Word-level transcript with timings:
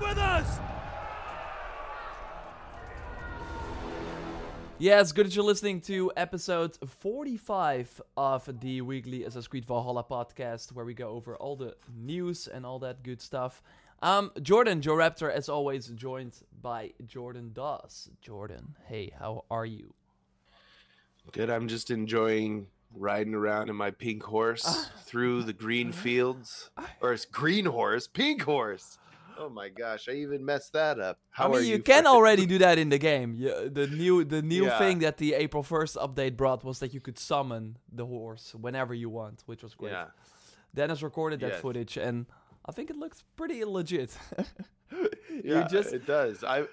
with 0.00 0.18
us! 0.18 0.58
Yeah, 4.80 5.00
it's 5.00 5.10
good 5.10 5.26
that 5.26 5.34
you're 5.34 5.44
listening 5.44 5.80
to 5.82 6.12
episode 6.16 6.78
45 6.86 8.00
of 8.16 8.60
the 8.60 8.80
weekly 8.82 9.24
Assassin's 9.24 9.48
Creed 9.48 9.64
Valhalla 9.64 10.04
podcast, 10.04 10.72
where 10.72 10.84
we 10.84 10.94
go 10.94 11.08
over 11.08 11.34
all 11.36 11.56
the 11.56 11.74
news 11.96 12.46
and 12.46 12.64
all 12.64 12.78
that 12.78 13.02
good 13.02 13.20
stuff. 13.20 13.60
Um, 14.00 14.30
Jordan, 14.40 14.80
Jor 14.80 14.98
Raptor, 14.98 15.32
as 15.32 15.48
always, 15.48 15.88
joined 15.88 16.36
by 16.62 16.92
Jordan 17.04 17.50
Doss. 17.52 18.08
Jordan, 18.20 18.76
hey, 18.86 19.10
how 19.18 19.44
are 19.50 19.66
you? 19.66 19.94
Good. 21.32 21.50
I'm 21.50 21.66
just 21.66 21.90
enjoying 21.90 22.68
riding 22.94 23.34
around 23.34 23.70
in 23.70 23.76
my 23.76 23.90
pink 23.90 24.22
horse 24.22 24.90
through 25.04 25.42
the 25.42 25.52
green 25.52 25.90
fields, 25.90 26.70
or 27.00 27.12
it's 27.12 27.24
green 27.24 27.66
horse, 27.66 28.06
pink 28.06 28.42
horse. 28.42 28.96
Oh 29.38 29.48
my 29.48 29.68
gosh, 29.68 30.08
I 30.08 30.12
even 30.12 30.44
messed 30.44 30.72
that 30.72 30.98
up. 30.98 31.18
How 31.30 31.46
I 31.52 31.58
mean, 31.58 31.66
you, 31.68 31.76
you? 31.76 31.82
can 31.82 32.06
already 32.06 32.44
do 32.46 32.58
that 32.58 32.76
in 32.78 32.88
the 32.88 32.98
game. 32.98 33.34
You, 33.34 33.68
the 33.70 33.86
new, 33.86 34.24
the 34.24 34.42
new 34.42 34.64
Yeah. 34.66 34.78
thing 34.78 34.98
that 35.00 35.16
the 35.18 35.34
April 35.34 35.62
1st 35.62 35.96
update 35.96 36.36
brought 36.36 36.64
was 36.64 36.80
that 36.80 36.92
you 36.92 37.00
could 37.00 37.18
summon 37.18 37.78
the 37.92 38.04
horse 38.04 38.54
whenever 38.54 38.94
you 38.94 39.08
want, 39.08 39.42
which 39.46 39.62
was 39.62 39.74
great. 39.74 39.92
Yeah. 39.92 40.06
Dennis 40.74 41.02
recorded 41.02 41.40
that 41.40 41.52
Yes. 41.52 41.60
footage, 41.60 41.96
and 41.96 42.26
I 42.66 42.72
think 42.72 42.90
it 42.90 42.96
looks 42.96 43.22
pretty 43.36 43.64
legit. 43.64 44.16
Yeah, 45.44 45.68
just 45.68 45.92
it 45.92 46.04
does. 46.06 46.42
I 46.42 46.66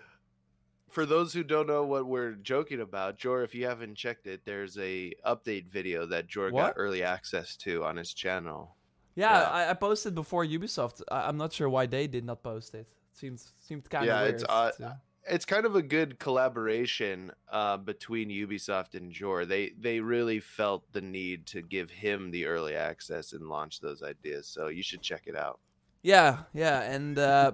for 0.90 1.06
those 1.06 1.34
who 1.34 1.44
don't 1.44 1.68
know 1.68 1.84
what 1.84 2.06
we're 2.08 2.32
joking 2.34 2.80
about, 2.82 3.18
Jor, 3.18 3.44
if 3.44 3.54
you 3.54 3.66
haven't 3.68 3.95
checked 3.95 4.26
it, 4.28 4.42
there's 4.45 4.78
a 4.78 5.12
update 5.26 5.68
video 5.68 6.06
that 6.08 6.26
Jor 6.28 6.50
What? 6.52 6.62
got 6.62 6.73
early 6.78 7.04
access 7.04 7.56
to 7.58 7.84
on 7.84 7.98
his 7.98 8.14
channel. 8.14 8.76
Yeah, 9.16 9.40
Yeah. 9.40 9.50
I, 9.50 9.70
I 9.72 9.74
posted 9.74 10.14
before 10.16 10.46
Ubisoft. 10.46 11.02
I, 11.09 11.28
I'm 11.28 11.38
not 11.38 11.53
sure 11.53 11.70
why 11.70 11.86
they 11.86 12.08
did 12.08 12.26
not 12.26 12.44
post 12.44 12.73
it. 12.76 12.88
It 13.12 13.17
seems 13.17 13.53
seemed 13.59 13.89
kind 13.89 14.03
of 14.03 14.08
Yeah, 14.09 14.22
weird. 14.23 14.36
it's, 14.36 14.44
uh, 14.48 14.72
to- 14.78 15.00
It's 15.28 15.45
kind 15.45 15.66
of 15.66 15.76
a 15.76 15.81
good 15.81 16.20
collaboration 16.20 17.31
uh, 17.52 17.78
between 17.78 18.30
Ubisoft 18.30 18.94
and 18.94 19.12
Jor. 19.12 19.45
They 19.45 19.72
they 19.80 20.00
really 20.00 20.39
felt 20.39 20.84
the 20.94 21.02
need 21.02 21.48
to 21.54 21.62
give 21.64 21.89
him 21.89 22.30
the 22.31 22.45
early 22.45 22.76
access 22.76 23.34
and 23.34 23.44
launch 23.50 23.80
those 23.80 24.04
ideas. 24.04 24.45
So 24.48 24.67
you 24.67 24.84
should 24.84 25.02
check 25.02 25.23
it 25.26 25.36
out. 25.36 25.58
yeah, 26.04 26.44
yeah, 26.54 26.82
and 26.95 27.17
uh, 27.17 27.52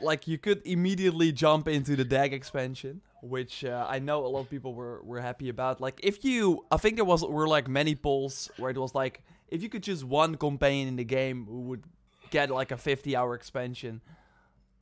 like 0.00 0.26
you 0.28 0.38
could 0.38 0.60
immediately 0.64 1.32
jump 1.32 1.68
into 1.68 1.94
the 1.96 2.04
DAG 2.04 2.32
expansion, 2.32 3.02
which 3.20 3.64
uh, 3.64 3.84
I 3.94 3.98
know 3.98 4.24
a 4.24 4.30
lot 4.34 4.40
of 4.46 4.50
people 4.50 4.72
were 4.74 5.02
were 5.02 5.20
happy 5.20 5.48
about. 5.50 5.80
Like 5.80 6.00
if 6.02 6.24
you, 6.24 6.64
I 6.70 6.76
think 6.78 6.96
there 6.96 7.04
was 7.04 7.22
were 7.22 7.48
like 7.56 7.68
many 7.68 7.94
polls 7.96 8.50
where 8.56 8.70
it 8.70 8.78
was 8.78 8.94
like 8.94 9.20
if 9.48 9.62
you 9.62 9.68
could 9.68 9.82
choose 9.82 10.04
one 10.04 10.36
campaign 10.36 10.88
in 10.88 10.96
the 10.96 11.04
game 11.04 11.46
who 11.46 11.60
would 11.62 11.84
get 12.30 12.50
like 12.50 12.70
a 12.70 12.76
50 12.76 13.16
hour 13.16 13.34
expansion. 13.34 14.00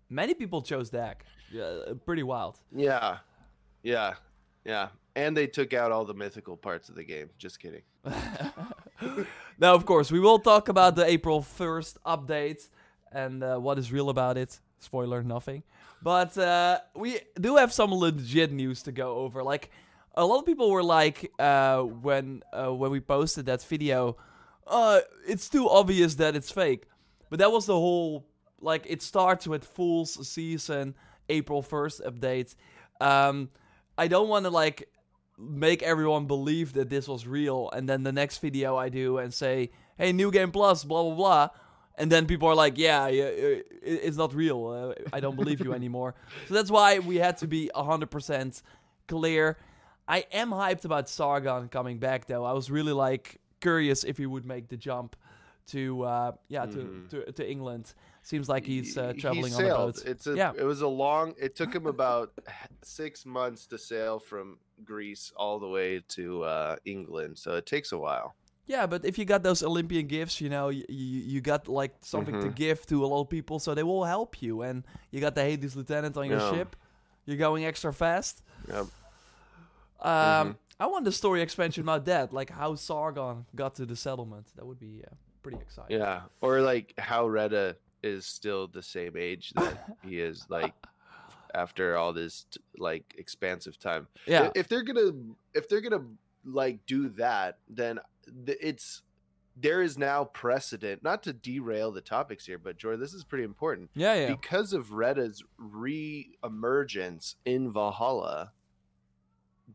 Many 0.08 0.34
people 0.34 0.62
chose 0.62 0.91
DAG. 0.91 1.25
Yeah, 1.53 1.95
pretty 2.05 2.23
wild. 2.23 2.58
Yeah, 2.75 3.19
yeah, 3.83 4.14
yeah. 4.64 4.89
And 5.14 5.36
they 5.36 5.47
took 5.47 5.73
out 5.73 5.92
all 5.92 6.05
the 6.05 6.14
mythical 6.14 6.56
parts 6.56 6.89
of 6.89 6.95
the 6.95 7.05
game. 7.05 7.31
Just 7.39 7.58
kidding. 7.58 7.83
now, 9.58 9.75
of 9.75 9.86
course, 9.86 10.12
we 10.12 10.20
will 10.20 10.39
talk 10.39 10.69
about 10.69 10.95
the 10.95 11.05
April 11.05 11.41
1st 11.41 11.97
update 12.05 12.69
and 13.12 13.42
uh, 13.42 13.56
what 13.56 13.78
is 13.78 13.91
real 13.91 14.11
about 14.11 14.36
it. 14.36 14.61
Spoiler, 14.78 15.23
nothing. 15.23 15.62
But 16.03 16.36
uh, 16.36 16.80
we 16.95 17.20
do 17.41 17.56
have 17.56 17.73
some 17.73 17.92
legit 17.92 18.53
news 18.53 18.83
to 18.83 18.92
go 18.92 19.17
over. 19.17 19.42
Like, 19.42 19.70
a 20.14 20.25
lot 20.25 20.39
of 20.39 20.47
people 20.47 20.70
were 20.70 20.83
like, 20.83 21.33
uh, 21.39 21.80
when 21.83 22.42
uh, 22.53 22.73
when 22.73 22.91
we 22.91 23.01
posted 23.01 23.47
that 23.47 23.62
video, 23.62 24.17
uh, 24.67 25.00
it's 25.27 25.48
too 25.48 25.69
obvious 25.69 26.17
that 26.17 26.36
it's 26.36 26.50
fake. 26.50 26.84
But 27.31 27.39
that 27.41 27.50
was 27.50 27.67
the 27.67 27.75
whole, 27.75 28.27
like, 28.61 28.86
it 28.89 29.03
starts 29.03 29.47
with 29.47 29.64
Fool's 29.64 30.28
Season, 30.28 30.95
April 31.28 31.63
1st 31.63 32.02
update. 32.07 32.55
Um, 33.01 33.51
I 33.98 34.08
don't 34.08 34.29
want 34.29 34.45
to, 34.45 34.51
like, 34.51 34.89
make 35.39 35.83
everyone 35.83 36.27
believe 36.27 36.73
that 36.74 36.89
this 36.89 37.07
was 37.07 37.27
real 37.27 37.70
and 37.73 37.89
then 37.89 38.02
the 38.02 38.13
next 38.13 38.39
video 38.39 38.77
I 38.77 38.89
do 38.89 39.18
and 39.18 39.33
say, 39.33 39.70
"Hey, 39.98 40.13
new 40.13 40.30
game 40.30 40.51
plus, 40.51 40.85
blah 40.85 41.02
blah 41.02 41.14
blah." 41.14 41.48
And 41.98 42.11
then 42.11 42.27
people 42.27 42.48
are 42.48 42.55
like, 42.55 42.79
"Yeah, 42.79 43.08
it's 43.08 44.17
not 44.17 44.35
real. 44.35 44.67
Uh, 44.67 45.02
I 45.12 45.20
don't 45.20 45.36
believe 45.36 45.61
you 45.61 45.73
anymore." 45.80 46.14
So 46.48 46.55
that's 46.55 46.70
why 46.70 46.98
we 47.01 47.17
had 47.17 47.36
to 47.39 47.46
be 47.46 47.70
100% 47.74 48.62
clear. 49.08 49.58
I 50.08 50.24
am 50.33 50.51
hyped 50.51 50.85
about 50.85 51.08
Sargon 51.08 51.68
coming 51.68 51.98
back 51.98 52.27
though. 52.27 52.45
I 52.45 52.52
was 52.52 52.70
really 52.70 52.92
like 52.92 53.41
curious 53.61 54.05
if 54.05 54.18
he 54.18 54.27
would 54.27 54.44
make 54.44 54.68
the 54.68 54.77
jump 54.77 55.17
to 55.68 56.02
uh 56.05 56.33
yeah, 56.48 56.67
to, 56.67 57.06
to 57.11 57.33
to 57.33 57.50
England. 57.50 57.94
Seems 58.22 58.48
like 58.48 58.64
he's 58.67 58.96
uh, 58.98 59.12
traveling 59.18 59.52
he 59.52 59.58
on 59.58 59.64
a 59.67 59.74
boat. 59.74 60.02
It's 60.05 60.27
a, 60.27 60.34
Yeah. 60.34 60.52
It 60.58 60.64
was 60.64 60.80
a 60.80 60.89
long. 60.89 61.34
It 61.39 61.55
took 61.55 61.72
him 61.72 61.86
about 61.96 62.33
six 62.83 63.24
months 63.24 63.67
to 63.68 63.78
sail 63.78 64.18
from 64.18 64.58
Greece 64.84 65.33
all 65.36 65.58
the 65.61 65.68
way 65.68 66.00
to 66.08 66.42
uh, 66.42 66.77
England, 66.84 67.39
so 67.39 67.55
it 67.55 67.67
takes 67.67 67.92
a 67.92 67.98
while. 67.98 68.34
Yeah, 68.67 68.86
but 68.86 69.05
if 69.05 69.17
you 69.17 69.24
got 69.24 69.44
those 69.44 69.62
Olympian 69.62 70.08
gifts, 70.08 70.40
you 70.40 70.48
know, 70.48 70.70
you, 70.70 70.84
you, 70.88 71.20
you 71.34 71.40
got 71.40 71.68
like 71.68 71.94
something 72.00 72.34
to 72.40 72.48
Mhm. 72.48 72.55
give 72.56 72.84
to 72.86 73.05
a 73.05 73.06
lot 73.06 73.20
of 73.23 73.28
people, 73.30 73.61
so 73.61 73.74
they 73.77 73.84
will 73.84 74.05
help 74.05 74.42
you. 74.42 74.62
And 74.62 74.83
you 75.12 75.20
got 75.20 75.36
the 75.36 75.42
Hades 75.42 75.77
Lieutenant 75.77 76.17
on 76.17 76.27
your 76.28 76.40
Yeah. 76.40 76.50
ship. 76.50 76.74
You're 77.27 77.36
going 77.38 77.64
extra 77.64 77.92
fast. 77.92 78.42
Yep. 78.67 78.86
Um, 80.00 80.11
Mhm. 80.11 80.56
I 80.79 80.87
want 80.87 81.05
the 81.05 81.13
story 81.13 81.41
expansion 81.42 81.83
about 81.83 82.05
that, 82.07 82.33
like 82.33 82.51
how 82.51 82.75
Sargon 82.75 83.47
got 83.55 83.75
to 83.77 83.87
the 83.87 83.97
settlement. 83.97 84.47
That 84.57 84.67
would 84.67 84.79
be 84.79 85.03
uh, 85.11 85.14
pretty 85.42 85.59
exciting. 85.59 85.98
Yeah, 85.98 86.23
or 86.41 86.61
like 86.61 86.92
how 86.98 87.27
Reda 87.27 87.77
is 88.03 88.27
still 88.27 88.69
the 88.69 88.83
same 88.83 89.17
age 89.17 89.53
that 89.57 89.89
he 90.07 90.20
is, 90.20 90.45
like 90.48 90.75
after 91.55 91.97
all 91.97 92.13
this 92.13 92.45
like 92.77 93.15
expansive 93.17 93.79
time. 93.79 94.07
Yeah. 94.27 94.51
if 94.55 94.69
they're 94.69 94.83
gonna 94.83 95.13
if 95.55 95.69
they're 95.69 95.81
gonna 95.81 96.05
like 96.45 96.85
do 96.86 97.09
that 97.11 97.59
then 97.69 97.98
it's 98.47 99.03
there 99.57 99.81
is 99.83 99.97
now 99.97 100.23
precedent 100.25 101.03
not 101.03 101.23
to 101.23 101.33
derail 101.33 101.91
the 101.91 102.01
topics 102.03 102.45
here 102.47 102.59
but 102.59 102.77
Jordan 102.77 103.01
this 103.01 103.15
is 103.15 103.25
pretty 103.25 103.42
important 103.45 103.91
Yeah, 103.95 104.15
yeah. 104.15 104.27
because 104.31 104.73
of 104.73 104.92
Reda's 104.92 105.42
re-emergence 105.57 107.36
in 107.45 107.73
Valhalla 107.73 108.53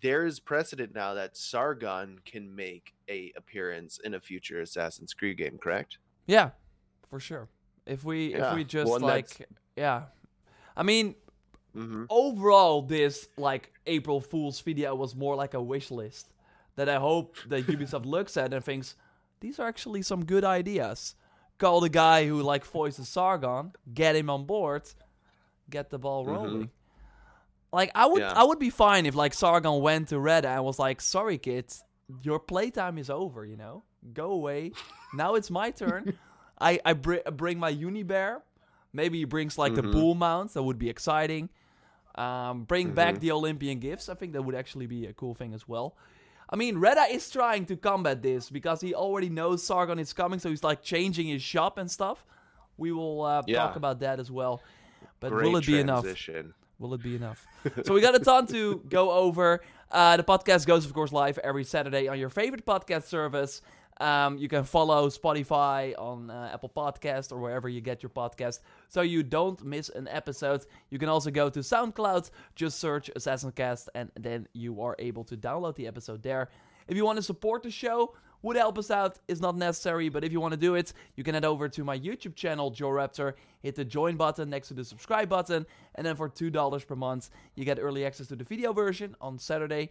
there 0.02 0.26
is 0.26 0.40
precedent 0.40 0.94
now 0.96 1.14
that 1.14 1.38
Sargon 1.38 2.20
can 2.26 2.56
make 2.56 2.94
a 3.10 3.32
appearance 3.36 4.00
in 4.04 4.14
a 4.14 4.20
future 4.20 4.62
Assassin's 4.62 5.14
Creed 5.14 5.38
game 5.38 5.58
correct 5.58 5.98
Yeah, 6.28 6.52
for 7.10 7.20
sure. 7.20 7.48
If 7.86 8.04
we 8.04 8.34
if 8.34 8.54
we 8.56 8.64
just 8.64 8.90
one 8.90 9.02
like 9.02 9.28
that's- 9.30 9.58
yeah. 9.76 10.04
I 10.76 10.84
mean, 10.84 11.16
mm-hmm. 11.76 12.06
overall 12.10 12.82
this 12.82 13.28
like 13.38 13.72
April 13.86 14.22
Fool's 14.22 14.60
video 14.62 14.96
was 14.96 15.16
more 15.16 15.36
like 15.36 15.54
a 15.54 15.62
wish 15.62 15.92
list 15.92 16.32
that 16.76 16.88
I 16.90 16.96
hope 16.96 17.38
that 17.48 17.68
Ubisoft 17.68 18.06
looks 18.16 18.38
at 18.38 18.54
and 18.54 18.64
thinks 18.64 18.96
these 19.42 19.60
are 19.60 19.68
actually 19.68 20.02
some 20.04 20.24
good 20.26 20.44
ideas. 20.46 21.16
Call 21.58 21.82
the 21.82 21.90
guy 21.90 22.26
who 22.28 22.42
like 22.42 22.66
voices 22.66 23.08
Sargon, 23.10 23.74
get 23.94 24.16
him 24.16 24.30
on 24.30 24.46
board, 24.46 24.84
get 25.70 25.90
the 25.90 26.00
ball 26.00 26.26
Mhm. 26.26 26.28
rolling. 26.34 26.70
Like 27.74 27.92
I 27.96 28.06
would 28.06 28.22
Yeah. 28.22 28.34
I 28.36 28.44
would 28.44 28.60
be 28.60 28.70
fine 28.70 29.06
if 29.06 29.16
like 29.16 29.34
Sargon 29.34 29.82
went 29.82 30.10
to 30.10 30.20
Red 30.20 30.46
and 30.46 30.64
was 30.64 30.78
like, 30.80 31.00
"Sorry 31.02 31.38
kids, 31.38 31.84
your 32.22 32.40
playtime 32.40 32.98
is 32.98 33.10
over, 33.10 33.46
you 33.46 33.56
know. 33.58 33.84
Go 34.14 34.32
away. 34.32 34.72
now 35.14 35.36
it's 35.36 35.50
my 35.50 35.72
turn. 35.72 36.18
I 36.60 36.80
I 36.86 36.94
br- 36.94 37.28
bring 37.32 37.60
my 37.60 37.70
uni 37.70 38.04
bear. 38.04 38.42
Maybe 38.94 39.20
he 39.20 39.26
brings 39.26 39.58
like 39.58 39.74
the 39.76 39.84
Mhm. 39.84 39.92
bull 39.94 40.16
mount. 40.16 40.54
That 40.54 40.64
would 40.64 40.78
be 40.78 40.90
exciting. 40.90 41.50
Um, 42.16 42.66
bring 42.66 42.94
back 42.94 43.16
Mhm. 43.16 43.20
the 43.22 43.32
Olympian 43.32 43.80
gifts. 43.80 44.10
I 44.10 44.16
think 44.16 44.34
that 44.34 44.42
would 44.44 44.56
actually 44.56 44.86
be 44.88 45.06
a 45.06 45.14
cool 45.14 45.34
thing 45.34 45.54
as 45.54 45.66
well. 45.68 45.96
I 46.50 46.58
mean, 46.58 46.78
Reda 46.78 47.06
is 47.10 47.30
trying 47.30 47.66
to 47.68 47.78
combat 47.78 48.22
this 48.22 48.50
because 48.50 48.82
he 48.82 48.94
already 48.94 49.30
knows 49.30 49.64
Sargon 49.64 49.98
is 49.98 50.12
coming, 50.12 50.40
so 50.40 50.50
he's 50.50 50.64
like 50.66 50.82
changing 50.84 51.28
his 51.28 51.42
shop 51.42 51.78
and 51.78 51.90
stuff. 51.90 52.26
We 52.78 52.92
will 52.92 53.22
uh, 53.22 53.44
Yeah. 53.48 53.60
talk 53.60 53.78
about 53.78 54.00
that 54.02 54.20
as 54.20 54.30
well. 54.30 54.62
But 55.22 55.30
Great 55.32 55.46
will 55.48 55.56
it 55.58 55.66
be 55.66 55.80
enough? 55.80 56.06
Will 56.82 56.96
it 56.96 57.04
be 57.04 57.16
enough? 57.16 57.46
so 57.84 57.94
we 57.94 58.02
got 58.02 58.16
a 58.16 58.20
ton 58.20 58.48
to 58.48 58.82
go 58.90 59.12
over. 59.12 59.62
Uh, 59.92 60.18
the 60.18 60.24
podcast 60.24 60.66
goes, 60.66 60.84
of 60.84 60.94
course, 60.94 61.12
live 61.12 61.38
every 61.38 61.64
Saturday 61.64 62.08
on 62.08 62.18
your 62.18 62.30
favorite 62.30 62.66
podcast 62.66 63.04
service. 63.04 63.62
Um, 64.00 64.40
you 64.40 64.48
can 64.48 64.64
follow 64.64 65.10
Spotify 65.10 65.94
on 65.96 66.32
uh, 66.32 66.50
Apple 66.52 66.72
Podcast 66.76 67.32
or 67.32 67.38
wherever 67.38 67.70
you 67.70 67.82
get 67.82 68.02
your 68.02 68.10
podcast, 68.10 68.62
so 68.88 69.02
you 69.02 69.22
don't 69.22 69.64
miss 69.64 69.90
an 69.90 70.08
episode. 70.08 70.66
You 70.90 70.98
can 70.98 71.08
also 71.08 71.30
go 71.30 71.52
to 71.52 71.60
SoundCloud, 71.60 72.32
just 72.56 72.80
search 72.80 73.12
Assassin 73.16 73.52
Cast, 73.52 73.90
and 73.94 74.10
then 74.20 74.48
you 74.54 74.82
are 74.82 74.96
able 74.98 75.24
to 75.26 75.38
download 75.38 75.76
the 75.76 75.86
episode 75.86 76.24
there. 76.24 76.50
If 76.88 76.98
you 76.98 77.06
want 77.06 77.18
to 77.18 77.24
support 77.24 77.62
the 77.62 77.70
show, 77.70 78.16
would 78.42 78.58
help 78.58 78.78
us 78.78 78.92
out. 78.92 79.20
It's 79.28 79.42
not 79.42 79.56
necessary, 79.56 80.10
but 80.10 80.24
if 80.24 80.32
you 80.32 80.40
want 80.40 80.54
to 80.54 80.60
do 80.60 80.76
it, 80.76 80.94
you 81.16 81.24
can 81.24 81.34
head 81.34 81.46
over 81.46 81.70
to 81.70 81.84
my 81.84 81.98
YouTube 81.98 82.36
channel, 82.36 82.72
Jor 82.72 82.96
Raptor. 82.96 83.34
Hit 83.62 83.76
the 83.76 83.86
join 83.86 84.18
button 84.18 84.50
next 84.50 84.70
to 84.70 84.74
the 84.74 84.84
subscribe 84.84 85.30
button, 85.30 85.66
and 85.96 86.06
then 86.06 86.16
for 86.16 86.28
two 86.28 86.50
dollars 86.50 86.84
per 86.84 86.96
month, 86.96 87.30
you 87.56 87.66
get 87.66 87.78
early 87.80 88.06
access 88.06 88.28
to 88.28 88.36
the 88.36 88.44
video 88.44 88.74
version 88.74 89.16
on 89.22 89.38
Saturday. 89.38 89.90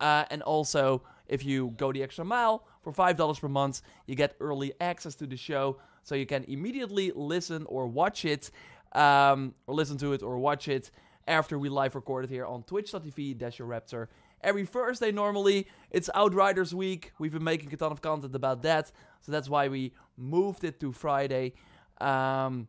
Uh, 0.00 0.24
and 0.30 0.42
also, 0.42 1.02
if 1.28 1.44
you 1.44 1.74
go 1.76 1.92
the 1.92 2.02
extra 2.02 2.24
mile 2.24 2.64
for 2.82 2.92
five 2.92 3.16
dollars 3.16 3.38
per 3.38 3.48
month, 3.48 3.82
you 4.06 4.14
get 4.14 4.34
early 4.40 4.72
access 4.80 5.14
to 5.16 5.26
the 5.26 5.36
show, 5.36 5.76
so 6.02 6.14
you 6.14 6.26
can 6.26 6.44
immediately 6.44 7.12
listen 7.14 7.66
or 7.66 7.86
watch 7.86 8.24
it 8.24 8.50
um, 8.92 9.54
or 9.66 9.74
listen 9.74 9.98
to 9.98 10.12
it 10.12 10.22
or 10.22 10.38
watch 10.38 10.68
it 10.68 10.90
after 11.28 11.58
we 11.58 11.68
live 11.68 11.94
record 11.94 12.24
it 12.24 12.30
here 12.30 12.46
on 12.46 12.62
twitch.tv 12.64 13.36
raptor 13.36 14.08
every 14.42 14.66
Thursday 14.66 15.12
normally. 15.12 15.66
It's 15.90 16.08
Outriders 16.14 16.74
week. 16.74 17.12
We've 17.18 17.32
been 17.32 17.44
making 17.44 17.72
a 17.72 17.76
ton 17.76 17.92
of 17.92 18.00
content 18.00 18.34
about 18.34 18.62
that, 18.62 18.92
so 19.20 19.32
that's 19.32 19.48
why 19.48 19.68
we 19.68 19.92
moved 20.16 20.64
it 20.64 20.80
to 20.80 20.92
Friday. 20.92 21.54
Um, 22.00 22.68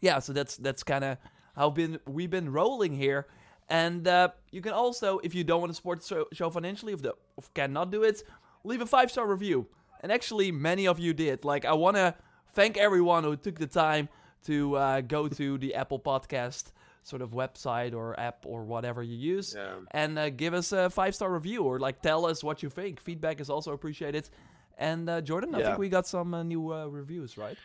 yeah, 0.00 0.18
so 0.18 0.32
that's 0.32 0.56
that's 0.56 0.82
kind 0.82 1.04
of 1.04 1.18
how 1.54 1.70
been 1.70 1.98
we've 2.06 2.30
been 2.30 2.52
rolling 2.52 2.94
here. 2.94 3.26
And 3.68 4.06
uh, 4.06 4.28
you 4.52 4.60
can 4.60 4.72
also, 4.72 5.18
if 5.24 5.34
you 5.34 5.42
don't 5.42 5.60
want 5.60 5.70
to 5.70 5.74
support 5.74 6.00
the 6.02 6.26
show 6.32 6.50
financially, 6.50 6.92
if, 6.92 7.02
the, 7.02 7.14
if 7.36 7.52
cannot 7.52 7.90
do 7.90 8.04
it, 8.04 8.22
leave 8.62 8.80
a 8.80 8.86
five 8.86 9.10
star 9.10 9.26
review. 9.26 9.66
And 10.00 10.12
actually, 10.12 10.52
many 10.52 10.86
of 10.86 11.00
you 11.00 11.12
did. 11.12 11.44
Like, 11.44 11.64
I 11.64 11.72
want 11.72 11.96
to 11.96 12.14
thank 12.52 12.76
everyone 12.76 13.24
who 13.24 13.34
took 13.34 13.58
the 13.58 13.66
time 13.66 14.08
to 14.44 14.76
uh, 14.76 15.00
go 15.00 15.26
to 15.26 15.58
the 15.58 15.74
Apple 15.74 15.98
Podcast 15.98 16.70
sort 17.06 17.22
of 17.22 17.30
website 17.30 17.94
or 17.94 18.18
app 18.18 18.44
or 18.44 18.64
whatever 18.64 19.00
you 19.00 19.16
use 19.16 19.54
yeah. 19.56 19.74
and 19.92 20.18
uh, 20.18 20.28
give 20.28 20.54
us 20.54 20.72
a 20.72 20.90
five 20.90 21.14
star 21.14 21.32
review 21.32 21.62
or 21.62 21.78
like 21.78 22.02
tell 22.02 22.26
us 22.26 22.42
what 22.42 22.62
you 22.62 22.68
think. 22.68 23.00
Feedback 23.00 23.40
is 23.40 23.48
also 23.48 23.72
appreciated. 23.72 24.28
And 24.76 25.08
uh, 25.08 25.20
Jordan, 25.20 25.54
I 25.54 25.62
think 25.62 25.78
we 25.78 25.88
got 25.88 26.06
some 26.06 26.34
uh, 26.34 26.42
new 26.42 26.72
uh, 26.72 26.86
reviews, 26.86 27.38
right? 27.38 27.56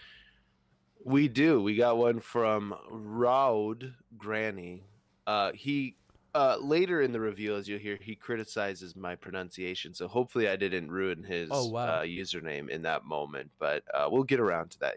We 1.03 1.27
do. 1.27 1.61
We 1.61 1.75
got 1.75 1.97
one 1.97 2.19
from 2.19 2.75
Raud 2.89 3.93
Granny. 4.17 4.83
Uh, 5.25 5.51
he 5.53 5.95
uh, 6.33 6.57
later 6.61 7.01
in 7.01 7.11
the 7.11 7.19
review, 7.19 7.55
as 7.55 7.67
you'll 7.67 7.79
hear, 7.79 7.97
he 7.99 8.15
criticizes 8.15 8.95
my 8.95 9.15
pronunciation. 9.15 9.93
So 9.93 10.07
hopefully, 10.07 10.47
I 10.47 10.55
didn't 10.55 10.89
ruin 10.89 11.23
his 11.23 11.49
oh, 11.51 11.67
wow. 11.67 11.85
uh, 11.87 12.01
username 12.03 12.69
in 12.69 12.83
that 12.83 13.03
moment. 13.03 13.51
But 13.59 13.83
uh, 13.93 14.07
we'll 14.09 14.23
get 14.23 14.39
around 14.39 14.71
to 14.71 14.79
that. 14.79 14.95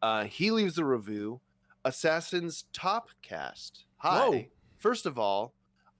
Uh, 0.00 0.24
he 0.24 0.50
leaves 0.50 0.78
a 0.78 0.84
review. 0.84 1.40
Assassin's 1.84 2.64
Top 2.72 3.08
Cast. 3.22 3.84
Hi. 3.98 4.28
Whoa. 4.28 4.44
First 4.78 5.06
of 5.06 5.18
all, 5.18 5.54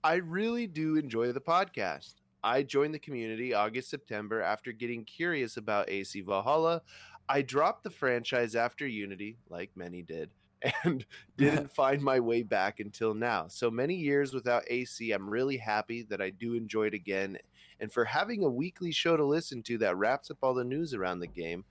I 0.05 0.15
really 0.15 0.67
do 0.67 0.97
enjoy 0.97 1.33
the 1.33 1.41
podcast. 1.41 2.15
I 2.45 2.63
joined 2.63 2.95
the 2.95 2.99
community 2.99 3.55
August 3.55 3.91
September 3.91 4.43
after 4.43 4.73
getting 4.73 5.05
curious 5.05 5.57
about 5.57 5.91
AC 5.91 6.21
Valhalla. 6.21 6.83
I 7.29 7.43
dropped 7.43 7.85
the 7.85 7.91
franchise 7.91 8.55
after 8.57 8.87
Unity, 8.87 9.39
like 9.49 9.71
many 9.77 10.03
did, 10.03 10.31
and 10.85 11.05
didn't 11.37 11.75
find 11.75 12.03
my 12.03 12.21
way 12.21 12.43
back 12.43 12.81
until 12.81 13.15
now. 13.15 13.47
So 13.49 13.71
many 13.71 13.95
years 13.95 14.35
without 14.35 14.65
AC, 14.69 15.13
I'm 15.13 15.31
really 15.31 15.57
happy 15.57 16.03
that 16.11 16.21
I 16.21 16.31
do 16.31 16.55
enjoy 16.55 16.89
it 16.89 16.95
again. 16.95 17.39
And 17.81 17.93
for 17.93 18.05
having 18.05 18.45
a 18.45 18.51
weekly 18.51 18.93
show 18.93 19.17
to 19.17 19.25
listen 19.25 19.63
to 19.65 19.79
that 19.79 19.97
wraps 19.97 20.31
up 20.31 20.39
all 20.43 20.55
the 20.55 20.65
news 20.65 20.95
around 20.95 21.21
the 21.21 21.27
game, 21.27 21.65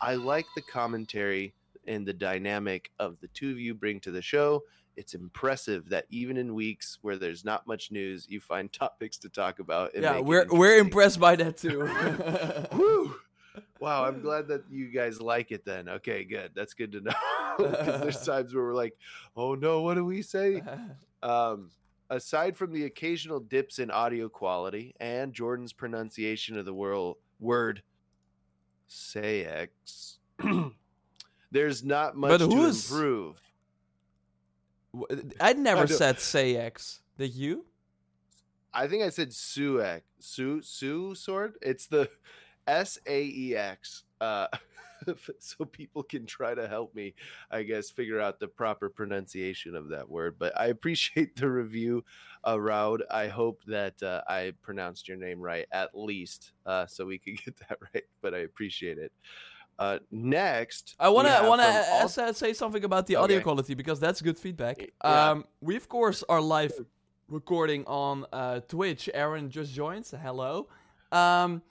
I 0.00 0.14
like 0.14 0.46
the 0.54 0.62
commentary 0.62 1.54
and 1.88 2.06
the 2.06 2.12
dynamic 2.12 2.92
of 2.98 3.18
the 3.20 3.28
two 3.28 3.50
of 3.50 3.58
you 3.58 3.74
bring 3.74 3.98
to 4.00 4.10
the 4.10 4.22
show. 4.22 4.62
It's 4.96 5.14
impressive 5.14 5.88
that 5.88 6.06
even 6.10 6.36
in 6.36 6.54
weeks 6.54 6.98
where 7.02 7.16
there's 7.16 7.44
not 7.44 7.66
much 7.66 7.90
news, 7.90 8.26
you 8.28 8.40
find 8.40 8.72
topics 8.72 9.16
to 9.18 9.28
talk 9.28 9.58
about. 9.58 9.92
yeah, 9.94 10.20
we're 10.20 10.46
we're 10.48 10.78
impressed 10.78 11.18
by 11.18 11.34
that 11.36 11.56
too. 11.56 11.88
Woo! 12.76 13.16
Wow, 13.80 14.04
I'm 14.04 14.20
glad 14.20 14.48
that 14.48 14.64
you 14.70 14.88
guys 14.88 15.20
like 15.20 15.52
it. 15.52 15.64
Then, 15.64 15.88
okay, 15.88 16.24
good. 16.24 16.50
That's 16.54 16.74
good 16.74 16.92
to 16.92 17.00
know. 17.02 17.12
Because 17.56 18.00
there's 18.00 18.26
times 18.26 18.54
where 18.54 18.64
we're 18.64 18.74
like, 18.74 18.96
"Oh 19.36 19.54
no, 19.54 19.82
what 19.82 19.94
do 19.94 20.04
we 20.04 20.22
say?" 20.22 20.62
Um, 21.22 21.70
aside 22.10 22.56
from 22.56 22.72
the 22.72 22.84
occasional 22.84 23.40
dips 23.40 23.78
in 23.78 23.90
audio 23.90 24.28
quality 24.28 24.94
and 25.00 25.32
Jordan's 25.32 25.72
pronunciation 25.72 26.58
of 26.58 26.64
the 26.64 26.74
word 26.74 27.14
word 27.38 27.82
"sayx," 28.88 30.18
there's 31.50 31.84
not 31.84 32.16
much 32.16 32.40
to 32.40 32.64
improve. 32.64 33.40
I'd 35.40 35.58
never 35.58 35.86
said 35.86 36.16
sayx. 36.16 37.00
Did 37.16 37.34
you? 37.34 37.64
I 38.72 38.86
think 38.86 39.02
I 39.02 39.08
said 39.10 39.30
suex. 39.30 40.02
Su 40.18 40.62
su 40.62 41.14
sword. 41.14 41.54
It's 41.62 41.86
the 41.86 42.10
S 42.66 42.98
A 43.06 43.22
E 43.22 43.56
X. 43.56 44.04
Uh, 44.20 44.48
so 45.38 45.64
people 45.64 46.02
can 46.02 46.26
try 46.26 46.54
to 46.54 46.68
help 46.68 46.94
me, 46.94 47.14
I 47.50 47.62
guess, 47.62 47.90
figure 47.90 48.20
out 48.20 48.40
the 48.40 48.48
proper 48.48 48.88
pronunciation 48.88 49.74
of 49.74 49.88
that 49.90 50.08
word. 50.08 50.36
But 50.38 50.58
I 50.58 50.66
appreciate 50.66 51.36
the 51.36 51.50
review, 51.50 52.04
uh, 52.44 52.56
Raud. 52.56 53.02
I 53.10 53.28
hope 53.28 53.62
that 53.66 54.02
uh, 54.02 54.22
I 54.28 54.52
pronounced 54.62 55.08
your 55.08 55.16
name 55.16 55.40
right 55.40 55.66
at 55.72 55.90
least, 55.94 56.52
uh, 56.66 56.86
so 56.86 57.06
we 57.06 57.18
could 57.18 57.42
get 57.44 57.56
that 57.68 57.78
right. 57.94 58.04
But 58.20 58.34
I 58.34 58.38
appreciate 58.38 58.98
it. 58.98 59.12
Uh, 59.78 59.98
next, 60.10 60.96
I 60.98 61.08
want 61.10 61.28
to 61.28 61.40
want 61.44 62.12
to 62.12 62.34
say 62.34 62.52
something 62.52 62.82
about 62.82 63.06
the 63.06 63.16
audio 63.16 63.40
quality 63.40 63.74
because 63.74 64.00
that's 64.00 64.20
good 64.20 64.36
feedback. 64.36 64.80
Yeah. 64.80 65.30
Um, 65.30 65.44
we 65.60 65.76
of 65.76 65.88
course 65.88 66.24
are 66.28 66.40
live 66.40 66.72
recording 67.28 67.84
on 67.86 68.26
uh, 68.32 68.60
Twitch. 68.60 69.08
Aaron 69.14 69.50
just 69.50 69.72
joined. 69.72 70.04
So 70.06 70.16
hello. 70.16 70.68
Um, 71.12 71.62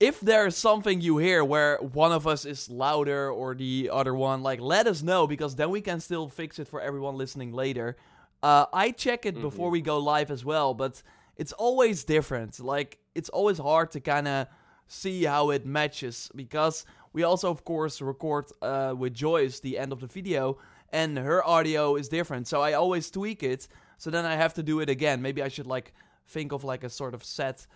if 0.00 0.20
there's 0.20 0.56
something 0.56 1.00
you 1.00 1.18
hear 1.18 1.44
where 1.44 1.78
one 1.78 2.12
of 2.12 2.26
us 2.26 2.44
is 2.44 2.70
louder 2.70 3.30
or 3.30 3.54
the 3.54 3.90
other 3.92 4.14
one, 4.14 4.42
like 4.42 4.60
let 4.60 4.86
us 4.86 5.02
know 5.02 5.26
because 5.26 5.56
then 5.56 5.70
we 5.70 5.80
can 5.80 6.00
still 6.00 6.28
fix 6.28 6.58
it 6.58 6.68
for 6.68 6.80
everyone 6.80 7.16
listening 7.16 7.52
later. 7.52 7.96
Uh, 8.42 8.66
I 8.72 8.92
check 8.92 9.26
it 9.26 9.34
mm-hmm. 9.34 9.42
before 9.42 9.70
we 9.70 9.80
go 9.80 9.98
live 9.98 10.30
as 10.30 10.44
well, 10.44 10.74
but 10.74 11.02
it's 11.36 11.52
always 11.52 12.04
different. 12.04 12.60
Like 12.60 12.98
it's 13.14 13.28
always 13.28 13.58
hard 13.58 13.90
to 13.92 14.00
kind 14.00 14.28
of 14.28 14.46
see 14.88 15.24
how 15.24 15.50
it 15.50 15.64
matches 15.64 16.30
because 16.34 16.84
we 17.12 17.22
also 17.22 17.50
of 17.50 17.64
course 17.64 18.00
record 18.00 18.46
uh, 18.62 18.94
with 18.96 19.14
Joyce 19.14 19.60
the 19.60 19.78
end 19.78 19.92
of 19.92 20.00
the 20.00 20.06
video 20.06 20.58
and 20.92 21.18
her 21.18 21.46
audio 21.46 21.96
is 21.96 22.08
different. 22.08 22.46
So 22.48 22.62
I 22.62 22.72
always 22.72 23.10
tweak 23.10 23.42
it. 23.42 23.68
So 23.98 24.10
then 24.10 24.24
I 24.24 24.36
have 24.36 24.54
to 24.54 24.62
do 24.62 24.80
it 24.80 24.88
again. 24.88 25.20
Maybe 25.20 25.42
I 25.42 25.48
should 25.48 25.66
like 25.66 25.92
think 26.26 26.52
of 26.52 26.64
like 26.64 26.84
a 26.84 26.90
sort 26.90 27.14
of 27.14 27.24
set. 27.24 27.66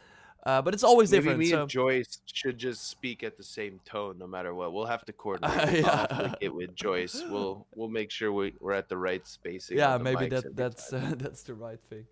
Uh, 0.44 0.60
but 0.60 0.74
it's 0.74 0.82
always 0.82 1.12
Maybe 1.12 1.22
different. 1.22 1.38
Me 1.38 1.50
so. 1.50 1.60
and 1.62 1.70
Joyce 1.70 2.18
should 2.26 2.58
just 2.58 2.88
speak 2.88 3.22
at 3.22 3.36
the 3.36 3.44
same 3.44 3.78
tone, 3.84 4.18
no 4.18 4.26
matter 4.26 4.54
what. 4.54 4.72
We'll 4.72 4.86
have 4.86 5.04
to 5.04 5.12
coordinate. 5.12 5.84
Uh, 5.84 6.08
yeah. 6.10 6.34
it 6.40 6.52
with 6.52 6.74
Joyce. 6.74 7.22
We'll 7.28 7.66
we'll 7.76 7.88
make 7.88 8.10
sure 8.10 8.32
we, 8.32 8.54
we're 8.60 8.72
at 8.72 8.88
the 8.88 8.96
right 8.96 9.24
spacing. 9.26 9.78
Yeah, 9.78 9.98
maybe 9.98 10.28
that 10.28 10.56
that's 10.56 10.92
uh, 10.92 11.14
that's 11.16 11.44
the 11.44 11.54
right 11.54 11.78
thing. 11.88 12.06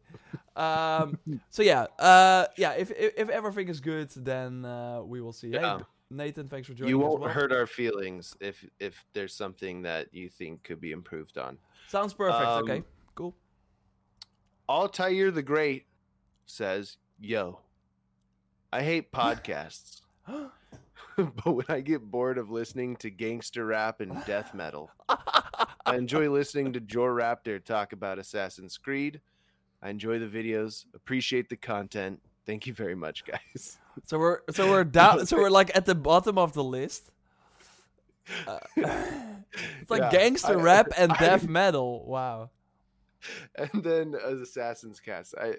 Um, 0.55 1.19
so 1.49 1.63
yeah, 1.63 1.87
uh, 1.99 2.47
yeah. 2.57 2.73
If, 2.73 2.93
if, 2.93 3.19
if 3.19 3.29
everything 3.31 3.69
is 3.69 3.81
good, 3.81 4.11
then 4.11 4.65
uh, 4.65 5.03
we 5.03 5.21
will 5.21 5.33
see. 5.33 5.49
Yeah. 5.49 5.79
Hey, 5.79 5.85
Nathan, 6.11 6.49
thanks 6.49 6.69
for 6.69 6.75
joining. 6.75 6.91
You 6.91 6.99
won't 6.99 7.21
well. 7.21 7.31
hurt 7.31 7.53
our 7.53 7.67
feelings 7.67 8.37
if 8.41 8.65
if 8.79 9.05
there's 9.13 9.35
something 9.35 9.83
that 9.83 10.07
you 10.13 10.29
think 10.29 10.63
could 10.63 10.81
be 10.81 10.93
improved 10.93 11.37
on. 11.37 11.59
Sounds 11.89 12.15
perfect. 12.15 12.47
Um, 12.47 12.63
okay, 12.63 12.83
cool. 13.17 13.35
Altair 14.69 15.33
the 15.33 15.43
Great 15.43 15.87
says, 16.47 16.97
"Yo, 17.21 17.61
I 18.73 18.83
hate 18.83 19.13
podcasts." 19.13 20.03
but 21.17 21.53
when 21.53 21.67
I 21.69 21.81
get 21.81 22.03
bored 22.03 22.39
of 22.39 22.51
listening 22.51 22.97
to 22.97 23.11
gangster 23.11 23.67
rap 23.67 24.01
and 24.01 24.25
death 24.27 24.55
metal, 24.55 24.91
I 25.09 25.97
enjoy 25.97 26.31
listening 26.31 26.73
to 26.75 26.81
Jor 26.81 27.15
Raptor 27.15 27.63
talk 27.63 27.93
about 27.93 28.19
Assassin's 28.19 28.79
Creed, 28.79 29.21
I 29.83 29.91
enjoy 29.91 30.19
the 30.19 30.27
videos, 30.27 30.85
appreciate 30.95 31.49
the 31.49 31.57
content. 31.57 32.21
Thank 32.47 32.67
you 32.67 32.75
very 32.75 32.95
much, 32.95 33.25
guys. 33.25 33.79
So 34.07 34.19
we're 34.19 34.41
so 34.51 34.71
we're 34.71 34.85
down. 34.85 35.27
so 35.27 35.37
we're 35.37 35.51
like 35.51 35.75
at 35.75 35.87
the 35.87 35.95
bottom 35.95 36.39
of 36.39 36.53
the 36.53 36.65
list. 36.65 37.11
Uh, 38.47 38.59
it's 38.77 39.91
like 39.91 40.03
yeah, 40.03 40.11
gangster 40.11 40.59
I, 40.59 40.63
rap 40.63 40.89
and 40.99 41.13
I, 41.13 41.19
death 41.19 41.49
metal. 41.49 42.05
Wow. 42.07 42.51
And 43.57 43.83
then 43.83 44.15
as 44.15 44.41
Assassin's 44.41 45.01
Cast, 45.01 45.35
I 45.39 45.55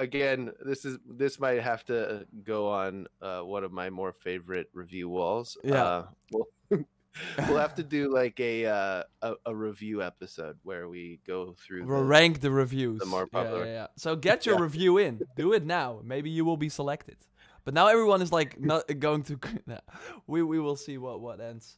again 0.00 0.50
this 0.64 0.84
is 0.84 0.98
this 1.06 1.38
might 1.38 1.60
have 1.60 1.84
to 1.84 2.26
go 2.42 2.68
on 2.68 3.06
uh, 3.22 3.40
one 3.40 3.62
of 3.62 3.70
my 3.70 3.90
more 3.90 4.12
favorite 4.12 4.68
review 4.72 5.08
walls. 5.08 5.56
Yeah. 5.62 5.84
Uh, 5.84 6.06
well, 6.32 6.46
we'll 7.48 7.58
have 7.58 7.74
to 7.74 7.82
do 7.82 8.12
like 8.12 8.38
a, 8.40 8.66
uh, 8.66 9.02
a, 9.22 9.34
a 9.46 9.54
review 9.54 10.02
episode 10.02 10.56
where 10.62 10.88
we 10.88 11.20
go 11.26 11.54
through. 11.58 11.86
We'll 11.86 11.98
the, 11.98 12.04
rank 12.04 12.40
the 12.40 12.50
reviews. 12.50 13.00
The 13.00 13.06
more 13.06 13.26
popular. 13.26 13.60
Yeah, 13.60 13.64
yeah, 13.64 13.72
yeah. 13.72 13.86
So 13.96 14.16
get 14.16 14.46
your 14.46 14.60
review 14.60 14.98
in. 14.98 15.20
Do 15.36 15.52
it 15.52 15.64
now. 15.64 16.00
Maybe 16.02 16.30
you 16.30 16.44
will 16.44 16.56
be 16.56 16.68
selected. 16.68 17.16
But 17.64 17.74
now 17.74 17.88
everyone 17.88 18.22
is 18.22 18.32
like 18.32 18.58
not 18.60 18.86
going 18.98 19.22
to. 19.24 19.38
we 20.26 20.42
we 20.42 20.58
will 20.58 20.76
see 20.76 20.98
what 20.98 21.20
what 21.20 21.40
ends. 21.40 21.76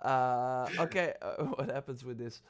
Uh, 0.00 0.68
okay, 0.80 1.14
uh, 1.22 1.44
what 1.44 1.70
happens 1.70 2.04
with 2.04 2.18
this? 2.18 2.42